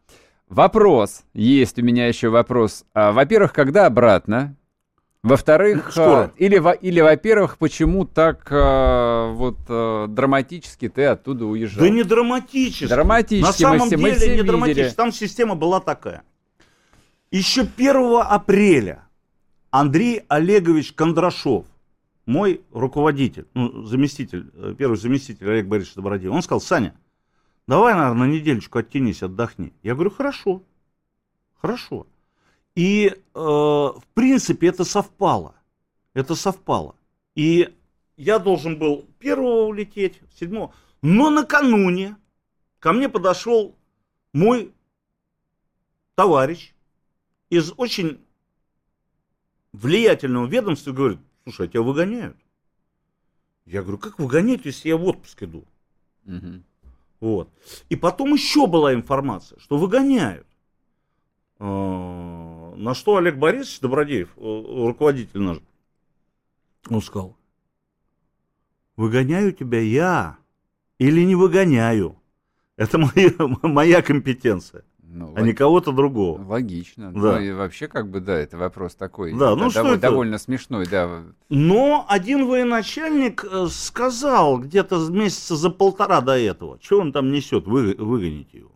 вопрос, 0.48 1.24
есть 1.34 1.78
у 1.78 1.82
меня 1.82 2.08
еще 2.08 2.30
вопрос. 2.30 2.86
А, 2.94 3.12
во-первых, 3.12 3.52
когда 3.52 3.88
обратно? 3.88 4.56
Во-вторых, 5.22 5.92
э, 5.98 6.30
или, 6.38 6.78
или 6.82 7.02
во-первых, 7.02 7.58
почему 7.58 8.06
так 8.06 8.48
э, 8.52 9.32
вот 9.34 9.58
э, 9.68 10.06
драматически 10.08 10.88
ты 10.88 11.06
оттуда 11.06 11.46
уезжал? 11.46 11.84
Да 11.84 11.90
не 11.90 12.04
драматически. 12.04 12.88
Драматически. 12.88 13.46
На 13.46 13.52
самом 13.52 13.80
мы, 13.82 13.90
деле 13.90 14.02
мы 14.02 14.12
все 14.14 14.36
не 14.36 14.44
драматически. 14.44 14.96
Там 14.96 15.12
система 15.12 15.56
была 15.56 15.82
такая. 15.82 16.24
Еще 17.32 17.64
1 17.64 18.22
апреля 18.22 19.04
Андрей 19.72 20.24
Олегович 20.30 20.94
Кондрашов, 20.94 21.66
мой 22.26 22.62
руководитель, 22.72 23.46
ну, 23.54 23.84
заместитель, 23.84 24.50
первый 24.78 24.98
заместитель 24.98 25.50
Олег 25.50 25.68
Борисович 25.68 25.96
Добродеев, 25.96 26.32
он 26.32 26.42
сказал, 26.42 26.62
Саня, 26.62 26.96
давай, 27.68 27.94
наверное, 27.94 28.26
на 28.26 28.32
недельечку 28.32 28.80
оттянись, 28.80 29.22
отдохни. 29.22 29.74
Я 29.84 29.96
говорю, 29.96 30.12
хорошо, 30.12 30.64
хорошо. 31.62 32.08
И, 32.80 33.08
э, 33.10 33.14
в 33.34 34.04
принципе, 34.14 34.68
это 34.68 34.86
совпало. 34.86 35.54
Это 36.14 36.34
совпало. 36.34 36.96
И 37.36 37.76
я 38.16 38.40
должен 38.40 38.80
был 38.80 39.06
первого 39.20 39.66
улететь, 39.66 40.22
седьмого. 40.34 40.74
Но 41.02 41.30
накануне 41.30 42.16
ко 42.80 42.94
мне 42.94 43.10
подошел 43.10 43.76
мой 44.32 44.74
товарищ 46.16 46.74
из 47.50 47.74
очень 47.76 48.22
влиятельного 49.74 50.48
ведомства 50.48 50.92
и 50.92 50.94
говорит, 50.94 51.20
слушай, 51.44 51.66
а 51.66 51.68
тебя 51.68 51.82
выгоняют. 51.82 52.38
Я 53.66 53.82
говорю, 53.82 53.98
как 53.98 54.20
выгоняют, 54.20 54.66
если 54.66 54.88
я 54.88 54.96
в 54.96 55.04
отпуск 55.04 55.44
иду? 55.44 55.66
Угу. 56.26 56.64
Вот. 57.20 57.50
И 57.90 57.98
потом 57.98 58.36
еще 58.36 58.68
была 58.68 58.94
информация, 58.94 59.60
что 59.60 59.78
выгоняют. 59.78 60.48
А, 61.60 62.74
на 62.76 62.94
что 62.94 63.18
Олег 63.18 63.38
Борисович 63.38 63.82
Добродеев, 63.82 64.30
э, 64.38 64.86
руководитель 64.88 65.42
наш, 65.42 65.58
он 66.90 67.02
сказал, 67.02 67.36
выгоняю 68.96 69.52
тебя 69.52 69.80
я 69.82 70.38
или 70.98 71.22
не 71.22 71.36
выгоняю. 71.36 72.16
Это 72.78 72.98
моя, 72.98 73.32
моя 73.62 74.02
компетенция. 74.02 74.84
Ну, 75.12 75.34
а 75.36 75.40
лог... 75.40 75.42
не 75.42 75.54
кого-то 75.54 75.92
другого. 75.92 76.42
Логично. 76.46 77.12
Да. 77.12 77.20
Ну 77.20 77.40
и 77.40 77.52
вообще, 77.52 77.88
как 77.88 78.10
бы, 78.10 78.20
да, 78.22 78.38
это 78.38 78.58
вопрос 78.58 78.96
такой. 78.96 79.34
Да, 79.34 79.56
ну 79.56 79.66
да, 79.66 79.70
что 79.72 79.84
дов... 79.84 79.92
это? 79.94 80.02
Довольно 80.02 80.38
смешной, 80.38 80.86
да. 80.86 81.24
Но 81.50 82.06
один 82.08 82.46
военачальник 82.46 83.44
э, 83.44 83.68
сказал 83.70 84.60
где-то 84.60 85.10
месяца 85.10 85.56
за 85.56 85.72
полтора 85.72 86.22
до 86.22 86.38
этого, 86.38 86.78
что 86.82 87.02
он 87.02 87.12
там 87.12 87.32
несет, 87.32 87.66
вы, 87.66 87.96
выгоните 87.96 88.60
его. 88.60 88.72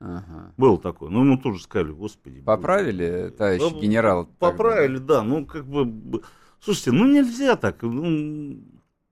Ага. 0.00 0.52
Был 0.56 0.78
такой. 0.78 1.10
Ну, 1.10 1.20
ему 1.20 1.38
тоже 1.38 1.60
сказали, 1.60 1.90
господи. 1.90 2.40
Поправили, 2.40 3.34
товарищ 3.36 3.62
да, 3.72 3.80
генерал? 3.80 4.28
Поправили, 4.38 4.98
да. 4.98 5.22
Ну, 5.22 5.44
как 5.44 5.66
бы... 5.66 6.22
Слушайте, 6.60 6.92
ну 6.92 7.06
нельзя 7.06 7.56
так. 7.56 7.82
Ну, 7.82 8.58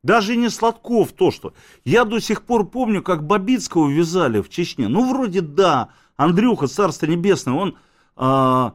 даже 0.02 0.36
не 0.36 0.48
Сладков 0.48 1.12
то, 1.12 1.30
что... 1.32 1.54
Я 1.84 2.04
до 2.04 2.20
сих 2.20 2.42
пор 2.42 2.68
помню, 2.68 3.02
как 3.02 3.26
Бабицкого 3.26 3.88
вязали 3.88 4.40
в 4.40 4.48
Чечне. 4.48 4.86
Ну, 4.86 5.12
вроде 5.12 5.40
да. 5.40 5.88
Андрюха, 6.16 6.68
Царство 6.68 7.06
Небесное, 7.06 7.54
он... 7.54 7.76
А, 8.14 8.74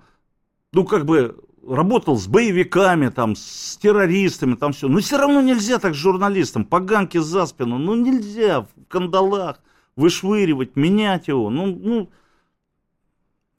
ну, 0.73 0.85
как 0.85 1.05
бы 1.05 1.37
работал 1.65 2.17
с 2.17 2.27
боевиками, 2.27 3.07
там, 3.09 3.35
с 3.35 3.77
террористами, 3.77 4.55
там 4.55 4.73
все. 4.73 4.89
Но 4.89 4.99
все 4.99 5.17
равно 5.17 5.41
нельзя 5.41 5.79
так 5.79 5.93
с 5.93 5.97
журналистом, 5.97 6.65
поганки 6.65 7.17
за 7.19 7.45
спину. 7.45 7.77
Ну, 7.77 7.95
нельзя 7.95 8.61
в 8.61 8.67
кандалах 8.89 9.61
вышвыривать, 10.01 10.75
менять 10.75 11.27
его. 11.27 11.49
Ну, 11.49 11.67
ну, 11.67 12.09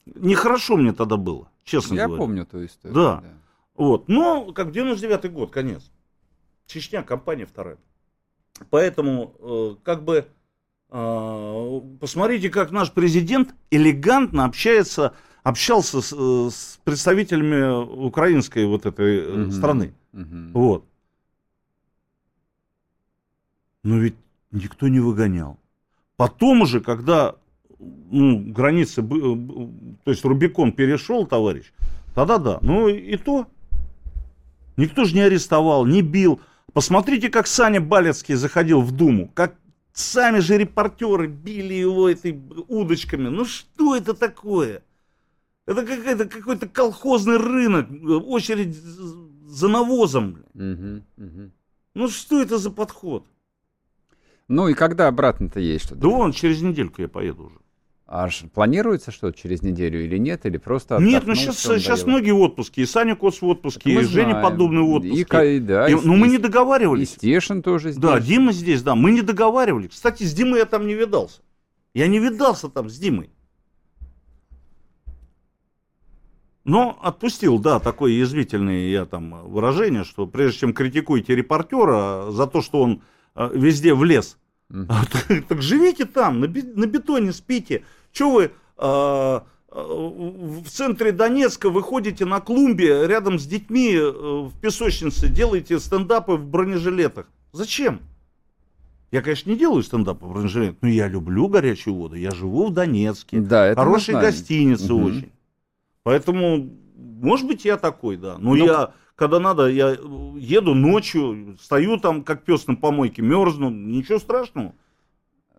нехорошо 0.05 0.75
мне 0.77 0.93
тогда 0.93 1.17
было, 1.17 1.49
честно 1.63 1.95
Я 1.95 2.07
говоря. 2.07 2.21
Я 2.21 2.27
помню 2.27 2.45
ту 2.45 2.65
историю. 2.65 2.93
Да. 2.93 3.21
да. 3.21 3.29
Вот. 3.75 4.07
Но, 4.09 4.51
как 4.51 4.67
99-й 4.67 5.29
год, 5.29 5.51
конец. 5.51 5.89
Чечня, 6.67 7.01
компания 7.03 7.45
вторая. 7.45 7.77
Поэтому, 8.69 9.33
э, 9.39 9.75
как 9.83 10.03
бы, 10.03 10.27
э, 10.89 11.81
посмотрите, 11.99 12.49
как 12.49 12.71
наш 12.71 12.91
президент 12.91 13.55
элегантно 13.71 14.45
общается, 14.45 15.15
общался 15.43 16.01
с, 16.01 16.13
э, 16.13 16.49
с 16.51 16.79
представителями 16.83 18.05
украинской 18.05 18.65
вот 18.65 18.85
этой 18.85 19.45
угу. 19.45 19.51
страны. 19.51 19.93
Угу. 20.13 20.51
Вот. 20.53 20.85
Но 23.81 23.97
ведь 23.97 24.15
никто 24.51 24.87
не 24.87 24.99
выгонял. 24.99 25.57
Потом 26.23 26.61
уже, 26.61 26.79
когда 26.79 27.35
ну, 27.79 28.39
границы, 28.39 29.01
э, 29.01 29.03
то 30.05 30.11
есть 30.11 30.23
Рубикон 30.23 30.71
перешел, 30.71 31.27
товарищ, 31.27 31.73
тогда 32.15 32.37
да. 32.37 32.59
Ну 32.61 32.87
и 32.87 33.17
то. 33.17 33.45
Никто 34.77 35.03
же 35.03 35.15
не 35.15 35.21
арестовал, 35.21 35.85
не 35.85 36.01
бил. 36.01 36.39
Посмотрите, 36.71 37.29
как 37.29 37.45
Саня 37.45 37.81
Балецкий 37.81 38.35
заходил 38.35 38.79
в 38.79 38.93
Думу, 38.93 39.31
как 39.33 39.55
сами 39.91 40.39
же 40.39 40.57
репортеры 40.57 41.27
били 41.27 41.73
его 41.73 42.07
этой 42.07 42.41
удочками. 42.69 43.27
Ну 43.27 43.43
что 43.43 43.93
это 43.93 44.13
такое? 44.13 44.81
Это 45.65 45.85
какой-то 45.85 46.25
какой-то 46.25 46.69
колхозный 46.69 47.35
рынок, 47.35 47.89
очередь 48.25 48.75
за 48.75 49.67
навозом. 49.67 50.45
Угу, 50.53 51.03
угу. 51.17 51.51
Ну 51.95 52.07
что 52.07 52.41
это 52.41 52.57
за 52.59 52.71
подход? 52.71 53.25
Ну 54.47 54.67
и 54.67 54.73
когда 54.73 55.07
обратно-то 55.07 55.59
есть 55.59 55.85
что-то? 55.85 56.01
Да 56.01 56.07
вон, 56.09 56.31
через 56.31 56.61
недельку 56.61 57.01
я 57.01 57.07
поеду 57.07 57.45
уже. 57.45 57.55
А 58.05 58.29
планируется 58.53 59.11
что-то 59.11 59.35
через 59.39 59.63
неделю 59.63 60.03
или 60.03 60.17
нет? 60.17 60.45
Или 60.45 60.57
просто 60.57 60.99
Нет, 60.99 61.23
ну 61.25 61.33
сейчас, 61.33 61.57
сейчас 61.57 62.05
многие 62.05 62.31
в 62.31 62.41
отпуске. 62.41 62.83
И 62.83 62.85
Саня 62.85 63.15
Коц 63.15 63.41
в 63.41 63.47
отпуске, 63.47 63.91
и 63.91 64.03
Женя 64.03 64.41
Подобный 64.41 64.81
в 64.81 64.89
отпуске. 64.91 65.57
И, 65.57 65.59
да, 65.59 65.87
и, 65.87 65.93
и, 65.93 65.95
ну 65.95 66.15
мы 66.15 66.27
не 66.27 66.37
договаривались. 66.37 67.13
И 67.13 67.15
Стешин 67.15 67.63
тоже 67.63 67.91
здесь. 67.91 68.01
Да, 68.01 68.19
Дима 68.19 68.51
здесь, 68.51 68.83
да. 68.83 68.93
Мы 68.93 69.11
не 69.11 69.21
договаривались. 69.21 69.91
Кстати, 69.91 70.23
с 70.23 70.33
Димой 70.33 70.59
я 70.59 70.65
там 70.65 70.85
не 70.85 70.93
видался. 70.93 71.41
Я 71.93 72.07
не 72.07 72.19
видался 72.19 72.69
там 72.69 72.89
с 72.89 72.97
Димой. 72.99 73.31
Но 76.65 76.99
отпустил, 77.01 77.57
да, 77.59 77.79
такое 77.79 78.11
язвительное 78.11 78.89
я 78.89 79.05
там 79.05 79.49
выражение, 79.49 80.03
что 80.03 80.27
прежде 80.27 80.59
чем 80.59 80.73
критикуете 80.73 81.35
репортера 81.35 82.31
за 82.31 82.47
то, 82.47 82.61
что 82.61 82.81
он 82.81 83.01
везде 83.35 83.93
влез. 83.93 84.37
Mm-hmm. 84.71 84.87
Так, 85.11 85.47
так 85.47 85.61
живите 85.61 86.05
там, 86.05 86.39
на, 86.39 86.47
на 86.47 86.87
бетоне 86.87 87.33
спите. 87.33 87.83
Че 88.11 88.31
вы 88.31 88.51
а, 88.77 89.43
а, 89.69 89.83
в 89.83 90.69
центре 90.69 91.11
Донецка 91.11 91.69
выходите 91.69 92.25
на 92.25 92.39
клумбе 92.39 93.07
рядом 93.07 93.39
с 93.39 93.45
детьми 93.45 93.95
э, 93.95 94.11
в 94.11 94.53
песочнице, 94.61 95.27
делаете 95.29 95.79
стендапы 95.79 96.33
в 96.33 96.45
бронежилетах? 96.47 97.27
Зачем? 97.51 98.01
Я, 99.11 99.21
конечно, 99.21 99.51
не 99.51 99.57
делаю 99.57 99.83
стендап 99.83 100.23
в 100.23 100.27
бронежилетах, 100.27 100.77
но 100.81 100.87
я 100.89 101.07
люблю 101.07 101.47
горячую 101.47 101.95
воду. 101.95 102.15
Я 102.15 102.31
живу 102.31 102.67
в 102.67 102.73
Донецке. 102.73 103.39
Да, 103.39 103.67
это 103.67 103.79
Хорошая 103.79 104.19
гостиница 104.19 104.93
угу. 104.95 105.05
очень. 105.05 105.31
Поэтому, 106.01 106.69
может 106.95 107.45
быть, 107.47 107.63
я 107.63 107.77
такой, 107.77 108.17
да. 108.17 108.39
Но, 108.39 108.55
но 108.55 108.55
ну, 108.55 108.65
я 108.65 108.93
когда 109.15 109.39
надо, 109.39 109.67
я 109.67 109.91
еду 110.35 110.73
ночью, 110.73 111.57
стою 111.61 111.97
там, 111.97 112.23
как 112.23 112.43
пес 112.43 112.67
на 112.67 112.75
помойке, 112.75 113.21
мерзну, 113.21 113.69
ничего 113.69 114.19
страшного. 114.19 114.73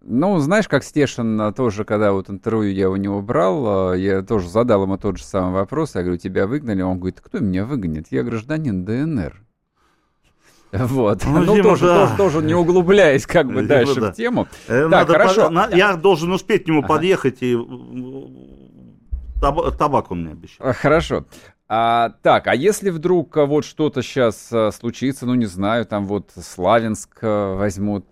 Ну, 0.07 0.39
знаешь, 0.39 0.69
как 0.69 0.85
Стешин 0.85 1.55
тоже, 1.55 1.85
когда 1.85 2.13
вот 2.13 2.29
интервью 2.29 2.71
я 2.73 2.91
у 2.91 2.97
него 2.97 3.23
брал, 3.23 3.93
а, 3.93 3.95
я 3.95 4.23
тоже 4.23 4.49
задал 4.49 4.83
ему 4.83 4.99
тот 4.99 5.17
же 5.17 5.25
самый 5.25 5.53
вопрос. 5.55 5.95
Я 5.95 6.03
говорю, 6.03 6.19
тебя 6.19 6.47
выгнали? 6.47 6.83
Он 6.83 6.99
говорит, 6.99 7.23
кто 7.23 7.39
меня 7.39 7.65
выгонит? 7.65 8.09
Я 8.11 8.23
гражданин 8.23 8.85
ДНР. 8.85 9.41
Вот. 10.73 11.25
Ну, 11.25 11.45
ну 11.45 11.55
Дима, 11.55 11.63
тоже, 11.63 11.87
да. 11.87 12.01
тоже, 12.01 12.17
тоже 12.17 12.43
не 12.43 12.55
углубляясь 12.55 13.27
как 13.27 13.47
бы 13.47 13.63
Дима, 13.63 13.69
дальше 13.69 14.01
да. 14.01 14.13
в 14.13 14.17
тему. 14.17 14.49
Э, 14.67 14.89
так, 14.91 15.09
хорошо. 15.09 15.45
Под... 15.45 15.53
На... 15.53 15.69
Я 15.69 15.95
должен 15.95 16.33
успеть 16.33 16.65
к 16.65 16.67
нему 16.67 16.81
ага. 16.81 16.89
подъехать 16.89 17.39
и 17.43 17.57
таб... 19.41 19.77
табак 19.77 20.11
он 20.11 20.23
мне 20.23 20.33
обещал. 20.33 20.73
Хорошо. 20.73 21.27
А, 21.77 22.11
так, 22.23 22.47
а 22.47 22.55
если 22.55 22.91
вдруг 22.91 23.37
а, 23.37 23.47
вот 23.47 23.65
что-то 23.65 24.01
сейчас 24.01 24.49
а, 24.53 24.71
случится, 24.71 25.27
ну 25.27 25.35
не 25.35 25.47
знаю, 25.47 25.85
там 25.87 26.07
вот 26.07 26.31
Славянск 26.41 27.19
а, 27.23 27.57
возьмут, 27.57 28.07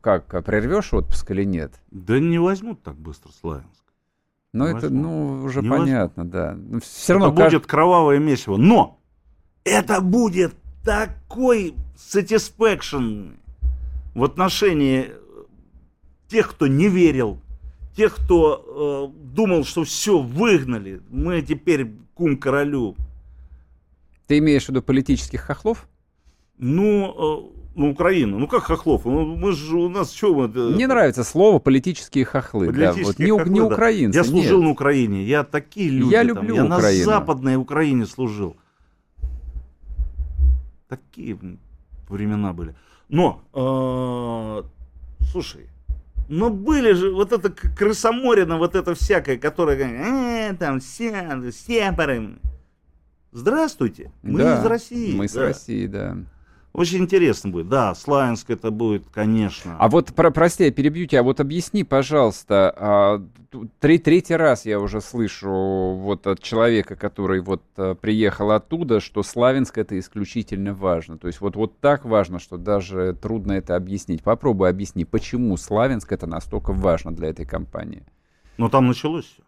как, 0.00 0.44
прервешь 0.44 0.92
отпуск 0.92 1.30
или 1.30 1.44
нет? 1.44 1.80
Да 1.92 2.18
не 2.18 2.38
возьмут 2.38 2.82
так 2.82 2.96
быстро 2.96 3.30
Славянск. 3.30 3.84
Ну 4.52 4.66
это, 4.66 4.90
ну 4.90 5.44
уже 5.44 5.62
не 5.62 5.70
понятно, 5.70 6.24
возьмут. 6.24 6.30
да. 6.32 6.54
Но 6.56 6.74
ну, 6.74 6.80
все 6.80 7.12
равно 7.12 7.28
это 7.28 7.36
кажд... 7.36 7.54
будет 7.54 7.66
кровавое 7.68 8.18
месиво, 8.18 8.56
но 8.56 8.98
это 9.62 10.00
будет 10.00 10.56
такой 10.84 11.76
satisfaction, 11.96 13.36
в 14.16 14.24
отношении 14.24 15.12
тех, 16.26 16.50
кто 16.50 16.66
не 16.66 16.88
верил, 16.88 17.38
тех, 17.96 18.14
кто 18.16 19.10
э, 19.12 19.18
думал, 19.34 19.64
что 19.64 19.84
все, 19.84 20.18
выгнали, 20.18 21.00
мы 21.10 21.42
теперь 21.42 21.90
кум 22.14 22.36
королю. 22.36 22.96
Ты 24.26 24.38
имеешь 24.38 24.64
в 24.64 24.68
виду 24.70 24.82
политических 24.82 25.40
хохлов? 25.42 25.86
Ну, 26.58 27.50
э, 27.50 27.60
ну, 27.74 27.90
Украину. 27.90 28.38
Ну, 28.38 28.48
как 28.48 28.64
хохлов? 28.64 29.04
Ну, 29.04 29.36
мы 29.36 29.52
же, 29.52 29.76
у 29.76 29.88
нас 29.88 30.12
что? 30.12 30.34
Мы, 30.34 30.48
Мне 30.48 30.86
нравится 30.86 31.24
слово 31.24 31.58
политические 31.58 32.24
хохлы. 32.24 32.66
Политические 32.66 33.04
да, 33.04 33.04
вот, 33.04 33.18
не, 33.18 33.30
хохлы, 33.30 33.52
не 33.52 33.60
украинцы. 33.60 34.16
Я 34.16 34.24
служил 34.24 34.58
нет. 34.58 34.66
на 34.66 34.70
Украине. 34.70 35.24
Я 35.24 35.44
такие 35.44 35.90
люди. 35.90 36.12
Я 36.12 36.24
там, 36.24 36.28
люблю 36.28 36.54
Я 36.56 36.64
Украину. 36.64 36.98
на 36.98 37.04
западной 37.04 37.56
Украине 37.56 38.06
служил. 38.06 38.56
Такие 40.88 41.38
времена 42.08 42.52
были. 42.52 42.74
Но, 43.08 43.42
э, 43.52 45.26
слушай, 45.30 45.66
но 46.28 46.50
были 46.50 46.92
же 46.92 47.10
вот 47.12 47.32
это 47.32 47.50
крысоморина, 47.50 48.58
вот 48.58 48.74
это 48.74 48.94
всякое, 48.94 49.36
которое 49.36 49.76
э, 49.76 50.54
там 50.54 50.80
все, 50.80 51.50
сепары. 51.52 52.38
Здравствуйте, 53.32 54.12
мы 54.22 54.40
да, 54.40 54.60
из 54.60 54.64
России. 54.66 55.14
Мы 55.14 55.26
да. 55.26 55.32
с 55.32 55.36
России, 55.36 55.86
да. 55.86 56.16
Очень 56.74 57.04
интересно 57.04 57.50
будет. 57.50 57.68
Да, 57.68 57.94
Славянск 57.94 58.50
это 58.50 58.72
будет, 58.72 59.04
конечно. 59.08 59.76
А 59.78 59.88
вот, 59.88 60.12
про, 60.12 60.32
прости, 60.32 60.64
я 60.64 60.72
перебью 60.72 61.06
тебя. 61.06 61.20
А 61.20 61.22
вот 61.22 61.38
объясни, 61.38 61.84
пожалуйста, 61.84 62.74
а, 62.76 63.22
три, 63.78 63.98
третий 63.98 64.34
раз 64.34 64.66
я 64.66 64.80
уже 64.80 65.00
слышу 65.00 65.48
вот 65.48 66.26
от 66.26 66.42
человека, 66.42 66.96
который 66.96 67.42
вот 67.42 67.62
а, 67.76 67.94
приехал 67.94 68.50
оттуда, 68.50 68.98
что 68.98 69.22
Славянск 69.22 69.78
это 69.78 69.96
исключительно 69.96 70.74
важно. 70.74 71.16
То 71.16 71.28
есть 71.28 71.40
вот, 71.40 71.54
вот 71.54 71.78
так 71.78 72.04
важно, 72.04 72.40
что 72.40 72.56
даже 72.56 73.16
трудно 73.22 73.52
это 73.52 73.76
объяснить. 73.76 74.24
Попробуй 74.24 74.68
объясни, 74.68 75.04
почему 75.04 75.56
Славянск 75.56 76.10
это 76.10 76.26
настолько 76.26 76.72
важно 76.72 77.14
для 77.14 77.28
этой 77.28 77.46
компании. 77.46 78.04
Ну 78.58 78.68
там 78.68 78.88
началось 78.88 79.26
все. 79.26 79.44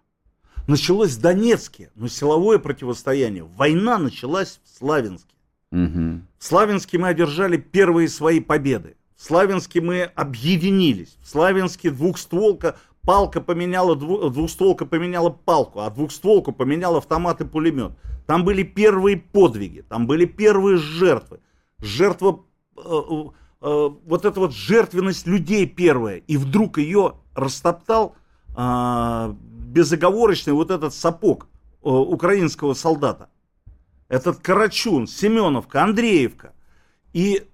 Началось 0.68 1.16
в 1.16 1.20
Донецке, 1.20 1.90
но 1.96 2.06
силовое 2.06 2.60
противостояние. 2.60 3.42
Война 3.42 3.98
началась 3.98 4.60
в 4.62 4.78
Славянске. 4.78 5.35
Угу. 5.72 6.20
В 6.38 6.44
Славянске 6.44 6.98
мы 6.98 7.08
одержали 7.08 7.56
первые 7.56 8.08
свои 8.08 8.40
победы. 8.40 8.96
В 9.16 9.22
Славянске 9.22 9.80
мы 9.80 10.02
объединились. 10.02 11.16
В 11.22 11.28
Славянске 11.28 11.90
двухстволка, 11.90 12.76
палка 13.02 13.40
поменяла, 13.40 13.96
двухстволка 13.96 14.84
поменяла 14.86 15.30
палку, 15.30 15.80
а 15.80 15.90
двухстволку 15.90 16.52
поменял 16.52 16.96
автомат 16.96 17.40
и 17.40 17.44
пулемет. 17.44 17.92
Там 18.26 18.44
были 18.44 18.62
первые 18.62 19.16
подвиги, 19.16 19.82
там 19.82 20.06
были 20.06 20.24
первые 20.24 20.76
жертвы. 20.76 21.40
Жертва, 21.78 22.44
э, 22.76 22.80
э, 22.82 23.24
э, 23.62 23.90
вот 24.04 24.24
эта 24.24 24.40
вот 24.40 24.52
жертвенность 24.52 25.26
людей 25.26 25.66
первая. 25.66 26.16
И 26.16 26.36
вдруг 26.36 26.78
ее 26.78 27.14
растоптал 27.34 28.16
э, 28.56 29.34
безоговорочный 29.68 30.52
вот 30.52 30.70
этот 30.70 30.92
сапог 30.94 31.48
э, 31.82 31.88
украинского 31.88 32.74
солдата 32.74 33.30
этот 34.08 34.38
Карачун, 34.38 35.06
Семеновка, 35.06 35.82
Андреевка. 35.82 36.52
И 37.12 37.46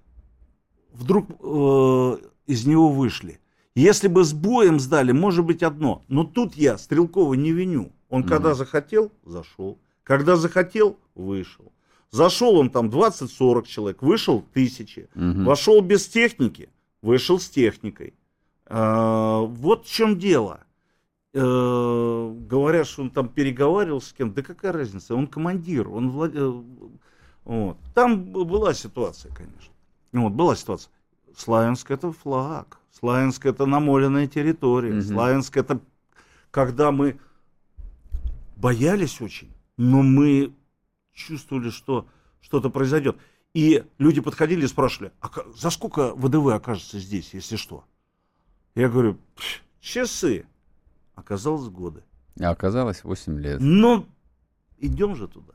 вдруг 0.91 1.29
э, 1.29 2.17
из 2.47 2.65
него 2.65 2.89
вышли. 2.89 3.39
Если 3.75 4.07
бы 4.07 4.23
с 4.23 4.33
боем 4.33 4.79
сдали, 4.79 5.11
может 5.11 5.45
быть 5.45 5.63
одно. 5.63 6.03
Но 6.07 6.23
тут 6.23 6.55
я 6.55 6.77
Стрелкова 6.77 7.33
не 7.33 7.51
виню. 7.51 7.91
Он 8.09 8.23
mm 8.23 8.27
когда 8.27 8.53
захотел, 8.53 9.11
зашел. 9.25 9.79
Когда 10.03 10.35
захотел, 10.35 10.99
вышел. 11.15 11.71
Зашел 12.11 12.57
он 12.57 12.69
там 12.69 12.89
20-40 12.89 13.65
человек, 13.65 14.03
вышел 14.03 14.45
тысячи. 14.53 15.09
mm 15.15 15.43
Вошел 15.43 15.81
без 15.81 16.07
техники, 16.07 16.69
вышел 17.01 17.39
с 17.39 17.49
техникой. 17.49 18.13
Э, 18.67 19.43
вот 19.47 19.87
в 19.87 19.91
чем 19.91 20.19
дело. 20.19 20.63
Э, 21.35 22.35
говорят, 22.47 22.85
что 22.85 23.01
он 23.01 23.09
там 23.09 23.27
переговаривал 23.27 24.01
с 24.01 24.13
кем 24.13 24.33
да 24.33 24.43
какая 24.43 24.71
разница, 24.71 25.15
он 25.15 25.25
командир, 25.25 25.89
он 25.89 26.11
влад... 26.11 26.31
Э, 26.35 26.61
вот. 27.43 27.77
Там 27.95 28.25
была 28.25 28.73
ситуация, 28.75 29.33
конечно. 29.33 29.73
Вот, 30.11 30.31
была 30.33 30.55
ситуация. 30.55 30.91
Славянск 31.35 31.89
это 31.89 32.11
флаг, 32.11 32.77
Славянск 32.91 33.47
это 33.47 33.65
намоленная 33.65 34.27
территория, 34.27 34.93
угу. 34.93 35.01
Славянск 35.01 35.57
это 35.57 35.81
когда 36.51 36.91
мы 36.91 37.19
боялись 38.55 39.19
очень, 39.19 39.51
но 39.75 40.03
мы 40.03 40.53
чувствовали, 41.13 41.71
что 41.71 42.07
что-то 42.41 42.69
произойдет. 42.69 43.17
И 43.55 43.83
люди 43.97 44.21
подходили 44.21 44.65
и 44.65 44.67
спрашивали, 44.67 45.11
а 45.19 45.31
за 45.55 45.71
сколько 45.71 46.13
ВДВ 46.13 46.49
окажется 46.49 46.99
здесь, 46.99 47.33
если 47.33 47.55
что? 47.55 47.85
Я 48.75 48.87
говорю, 48.87 49.17
часы. 49.79 50.45
Оказалось 51.15 51.69
годы. 51.69 52.03
А 52.39 52.49
оказалось 52.49 53.03
8 53.03 53.39
лет. 53.39 53.59
Но 53.61 54.05
идем 54.79 55.15
же 55.15 55.27
туда. 55.27 55.53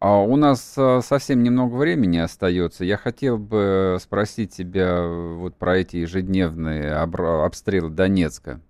А 0.00 0.20
у 0.20 0.36
нас 0.36 0.74
а, 0.76 1.00
совсем 1.00 1.42
немного 1.42 1.76
времени 1.76 2.18
остается. 2.18 2.84
Я 2.84 2.96
хотел 2.96 3.38
бы 3.38 3.96
спросить 4.00 4.54
тебя 4.54 5.06
вот 5.06 5.56
про 5.56 5.78
эти 5.78 5.96
ежедневные 5.96 6.92
обстрелы 6.94 7.90
Донецка. 7.90 8.60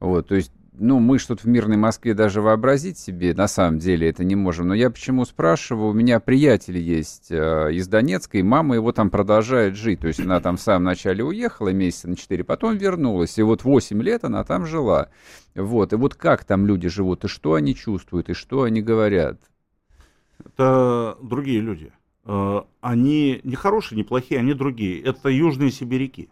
Вот, 0.00 0.28
то 0.28 0.36
есть 0.36 0.52
ну, 0.78 1.00
мы 1.00 1.18
что-то 1.18 1.42
в 1.42 1.46
мирной 1.46 1.76
Москве 1.76 2.14
даже 2.14 2.40
вообразить 2.40 2.98
себе 2.98 3.34
на 3.34 3.48
самом 3.48 3.78
деле 3.78 4.08
это 4.08 4.24
не 4.24 4.36
можем. 4.36 4.68
Но 4.68 4.74
я 4.74 4.90
почему 4.90 5.24
спрашиваю, 5.24 5.90
у 5.90 5.92
меня 5.92 6.20
приятель 6.20 6.78
есть 6.78 7.30
э, 7.30 7.72
из 7.72 7.88
Донецка, 7.88 8.38
и 8.38 8.42
мама 8.42 8.76
его 8.76 8.92
там 8.92 9.10
продолжает 9.10 9.76
жить. 9.76 10.00
То 10.00 10.08
есть 10.08 10.20
она 10.20 10.40
там 10.40 10.56
в 10.56 10.60
самом 10.60 10.84
начале 10.84 11.24
уехала, 11.24 11.70
месяца 11.70 12.08
на 12.08 12.16
4, 12.16 12.44
потом 12.44 12.76
вернулась. 12.76 13.38
И 13.38 13.42
вот 13.42 13.64
8 13.64 14.02
лет 14.02 14.24
она 14.24 14.44
там 14.44 14.66
жила. 14.66 15.08
Вот, 15.54 15.92
и 15.92 15.96
вот 15.96 16.14
как 16.14 16.44
там 16.44 16.66
люди 16.66 16.88
живут, 16.88 17.24
и 17.24 17.28
что 17.28 17.54
они 17.54 17.74
чувствуют, 17.74 18.28
и 18.28 18.34
что 18.34 18.62
они 18.62 18.80
говорят? 18.80 19.40
Это 20.44 21.16
другие 21.20 21.60
люди. 21.60 21.92
Э, 22.24 22.62
они 22.80 23.40
не 23.42 23.56
хорошие, 23.56 23.96
не 23.96 24.04
плохие, 24.04 24.40
они 24.40 24.54
другие. 24.54 25.02
Это 25.02 25.28
южные 25.28 25.70
сибиряки. 25.70 26.30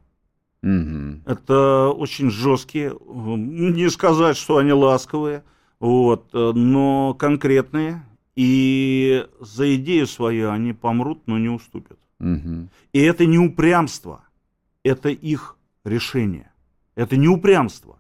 Угу. 0.67 1.21
Это 1.27 1.91
очень 1.91 2.31
жесткие, 2.31 2.93
не 3.07 3.89
сказать, 3.89 4.37
что 4.37 4.57
они 4.57 4.73
ласковые, 4.73 5.45
вот, 5.79 6.31
но 6.33 7.15
конкретные. 7.15 8.03
И 8.35 9.27
за 9.41 9.75
идею 9.77 10.07
свою 10.07 10.51
они 10.51 10.75
помрут, 10.75 11.23
но 11.27 11.39
не 11.39 11.49
уступят. 11.49 11.99
Угу. 12.21 12.69
И 12.93 13.01
это 13.01 13.25
не 13.25 13.39
упрямство, 13.39 14.25
это 14.83 15.09
их 15.09 15.57
решение. 15.85 16.53
Это 16.97 17.17
не 17.17 17.29
упрямство, 17.29 17.99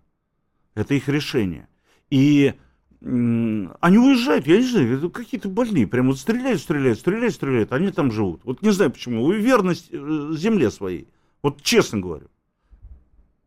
это 0.75 0.95
их 0.95 1.09
решение. 1.09 1.69
И 2.11 2.55
они 3.01 3.99
уезжают, 3.99 4.47
я 4.47 4.57
не 4.57 4.67
знаю, 4.67 5.11
какие-то 5.11 5.49
больные, 5.49 5.87
прям 5.87 6.09
вот 6.09 6.19
стреляют, 6.19 6.61
стреляют, 6.61 6.99
стреляют, 6.99 7.35
стреляют, 7.35 7.73
они 7.73 7.93
там 7.93 8.11
живут. 8.11 8.41
Вот 8.45 8.62
не 8.62 8.71
знаю 8.73 8.91
почему, 8.91 9.31
верность 9.31 9.89
э, 9.93 10.31
земле 10.37 10.71
своей. 10.71 11.09
Вот 11.43 11.62
честно 11.62 12.01
говорю. 12.01 12.27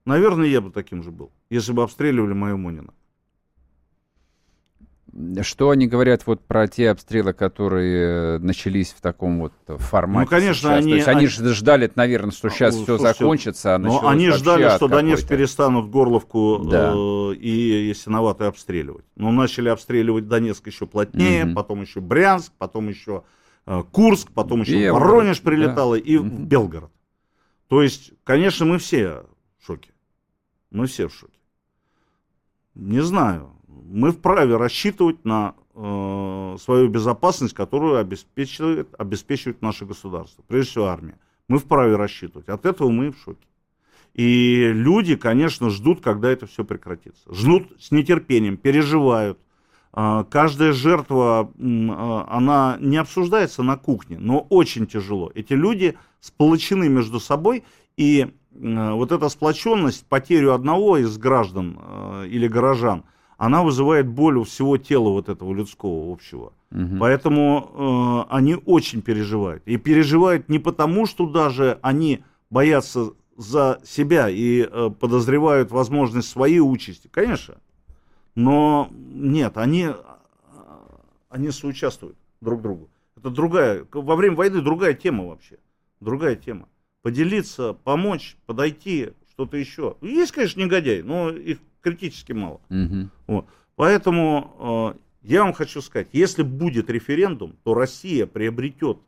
Наверное, 0.06 0.48
я 0.48 0.62
бы 0.62 0.72
таким 0.72 1.04
же 1.04 1.12
был, 1.12 1.32
если 1.50 1.72
бы 1.72 1.84
обстреливали 1.84 2.34
мою 2.34 2.58
Мунина. 2.58 2.94
Что 5.42 5.72
они 5.72 5.88
говорят 5.88 6.26
вот 6.28 6.42
про 6.46 6.68
те 6.68 6.92
обстрелы, 6.92 7.34
которые 7.34 8.36
э, 8.36 8.40
начались 8.40 8.92
в 8.92 9.02
таком 9.02 9.40
вот 9.40 9.54
формате? 9.68 10.30
Ну, 10.30 10.38
конечно, 10.38 10.70
сейчас? 10.70 10.80
они... 10.80 10.92
То 10.92 10.96
есть 10.96 11.08
они, 11.08 11.18
они 11.18 11.28
ждали, 11.28 11.92
наверное, 11.96 12.32
что 12.32 12.50
сейчас 12.50 12.76
все 12.76 12.98
закончится, 12.98 13.76
а 13.76 13.80
Но 13.80 14.08
они 14.08 14.30
ждали, 14.30 14.70
что 14.76 14.88
Донецк 14.88 15.28
перестанут 15.28 15.90
Горловку 15.90 16.60
да. 16.60 16.94
э, 16.96 17.34
и 17.36 17.88
Ясиноватый 17.90 18.48
обстреливать. 18.48 19.06
Но 19.16 19.32
начали 19.32 19.70
обстреливать 19.70 20.28
Донецк 20.28 20.68
еще 20.68 20.86
плотнее, 20.86 21.46
угу. 21.46 21.56
потом 21.56 21.82
еще 21.82 22.02
Брянск, 22.02 22.54
потом 22.58 22.88
еще 22.88 23.24
э, 23.66 23.84
Курск, 23.92 24.32
потом 24.34 24.62
еще 24.62 24.80
Белгород, 24.80 25.08
Воронеж 25.08 25.42
прилетало 25.42 25.98
да. 25.98 26.04
и 26.04 26.18
угу. 26.18 26.28
Белгород. 26.28 26.92
То 27.68 27.82
есть, 27.82 28.14
конечно, 28.24 28.66
мы 28.66 28.78
все 28.78 29.24
в 29.60 29.66
шоке. 29.66 29.92
Мы 30.72 30.88
все 30.88 31.08
в 31.08 31.14
шоке. 31.14 31.40
Не 32.76 33.02
знаю. 33.02 33.52
Мы 33.68 34.12
вправе 34.12 34.58
рассчитывать 34.58 35.26
на 35.26 35.56
э, 35.74 36.58
свою 36.60 36.90
безопасность, 36.90 37.54
которую 37.54 37.98
обеспечивает, 37.98 38.94
обеспечивает 38.98 39.62
наше 39.62 39.86
государство, 39.86 40.44
прежде 40.48 40.72
всего 40.72 40.86
армия. 40.86 41.18
Мы 41.48 41.58
вправе 41.58 41.96
рассчитывать. 41.96 42.48
От 42.50 42.66
этого 42.66 42.90
мы 42.90 43.12
в 43.12 43.18
шоке. 43.18 43.46
И 44.14 44.72
люди, 44.74 45.16
конечно, 45.16 45.70
ждут, 45.70 46.02
когда 46.02 46.30
это 46.30 46.46
все 46.46 46.64
прекратится. 46.64 47.34
Ждут 47.34 47.72
с 47.80 47.92
нетерпением, 47.92 48.58
переживают. 48.58 49.40
Э, 49.94 50.24
каждая 50.30 50.74
жертва, 50.74 51.52
э, 51.58 51.64
она 51.64 52.78
не 52.80 52.98
обсуждается 52.98 53.64
на 53.64 53.78
кухне, 53.78 54.18
но 54.20 54.42
очень 54.50 54.88
тяжело. 54.88 55.32
Эти 55.34 55.54
люди 55.54 55.98
сплочены 56.22 56.90
между 56.90 57.20
собой, 57.20 57.64
и 57.98 58.34
вот 58.52 59.12
эта 59.12 59.30
сплоченность, 59.30 60.06
потерю 60.06 60.54
одного 60.54 60.98
из 60.98 61.18
граждан 61.18 61.80
э, 61.80 62.28
или 62.28 62.48
горожан, 62.48 63.04
она 63.38 63.64
вызывает 63.64 64.08
боль 64.08 64.38
у 64.38 64.44
всего 64.44 64.78
тела 64.78 65.10
вот 65.10 65.30
этого 65.30 65.54
людского 65.54 66.12
общего. 66.12 66.54
Угу. 66.72 66.98
Поэтому 67.00 68.26
э, 68.30 68.34
они 68.34 68.56
очень 68.66 69.02
переживают. 69.02 69.64
И 69.66 69.78
переживают 69.78 70.50
не 70.50 70.60
потому, 70.60 71.06
что 71.06 71.28
даже 71.28 71.80
они 71.82 72.24
боятся 72.50 73.14
за 73.38 73.80
себя 73.86 74.30
и 74.30 74.68
э, 74.70 74.90
подозревают 75.00 75.72
возможность 75.72 76.28
своей 76.28 76.60
участи, 76.60 77.08
конечно. 77.08 77.56
Но 78.36 78.90
нет, 78.92 79.58
они, 79.58 79.86
э, 79.86 79.94
они 81.30 81.52
соучаствуют 81.52 82.18
друг 82.42 82.62
другу. 82.62 82.90
Это 83.16 83.30
другая, 83.30 83.86
во 83.92 84.16
время 84.16 84.36
войны 84.36 84.62
другая 84.62 84.94
тема 84.94 85.26
вообще. 85.26 85.58
Другая 86.02 86.36
тема. 86.36 86.68
Поделиться, 87.02 87.74
помочь, 87.74 88.36
подойти, 88.46 89.14
что-то 89.32 89.58
еще. 89.58 89.96
Есть, 90.02 90.32
конечно, 90.34 90.60
негодяи, 90.60 91.02
но 91.02 91.30
их 91.30 91.60
критически 91.82 92.34
мало. 92.34 92.60
Угу. 92.70 93.10
Вот. 93.28 93.46
Поэтому 93.76 94.96
э, 94.96 95.00
я 95.28 95.44
вам 95.44 95.54
хочу 95.54 95.82
сказать, 95.82 96.10
если 96.12 96.44
будет 96.44 96.90
референдум, 96.90 97.56
то 97.64 97.74
Россия 97.74 98.26
приобретет 98.26 99.00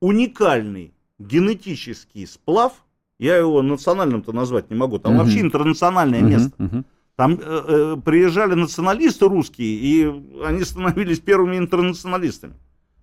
уникальный 0.00 0.92
генетический 1.18 2.26
сплав, 2.26 2.84
я 3.18 3.36
его 3.36 3.62
национальным-то 3.62 4.32
назвать 4.32 4.70
не 4.70 4.76
могу, 4.76 4.98
там 4.98 5.14
угу. 5.14 5.22
вообще 5.22 5.40
интернациональное 5.40 6.20
угу, 6.20 6.28
место. 6.28 6.52
Угу. 6.58 6.84
Там 7.16 7.32
э, 7.32 7.38
э, 7.40 7.96
приезжали 8.04 8.54
националисты 8.54 9.26
русские, 9.26 9.68
и 9.68 10.22
они 10.44 10.64
становились 10.64 11.18
первыми 11.20 11.56
интернационалистами. 11.56 12.54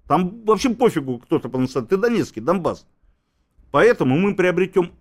Там 0.08 0.44
вообще 0.46 0.70
пофигу, 0.70 1.18
кто-то 1.18 1.50
по 1.50 1.58
национальности. 1.58 1.96
Ты 1.96 2.02
Донецкий, 2.02 2.42
Донбасс. 2.42 2.86
Поэтому 3.74 4.16
мы 4.20 4.36
приобретем 4.36 4.92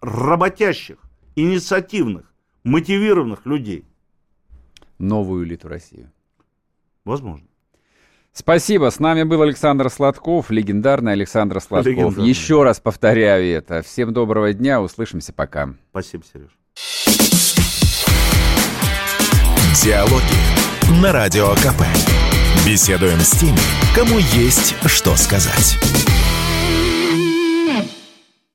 работящих, 0.00 0.96
инициативных, 1.36 2.32
мотивированных 2.64 3.44
людей. 3.44 3.84
Новую 4.98 5.44
элиту 5.44 5.68
России. 5.68 6.08
Возможно. 7.04 7.46
Спасибо. 8.32 8.90
С 8.90 8.98
нами 8.98 9.24
был 9.24 9.42
Александр 9.42 9.90
Сладков, 9.90 10.50
легендарный 10.50 11.12
Александр 11.12 11.60
Сладков. 11.60 11.92
Легендарный. 11.92 12.26
Еще 12.26 12.62
раз 12.62 12.80
повторяю 12.80 13.44
это. 13.54 13.82
Всем 13.82 14.14
доброго 14.14 14.54
дня. 14.54 14.80
Услышимся 14.80 15.34
пока. 15.34 15.74
Спасибо, 15.90 16.24
Сереж. 16.24 16.58
Диалоги 19.84 21.02
на 21.02 21.12
Радио 21.12 21.50
КП. 21.56 21.82
Беседуем 22.66 23.18
с 23.20 23.32
теми, 23.32 23.58
кому 23.94 24.18
есть 24.18 24.74
что 24.86 25.16
сказать. 25.16 25.76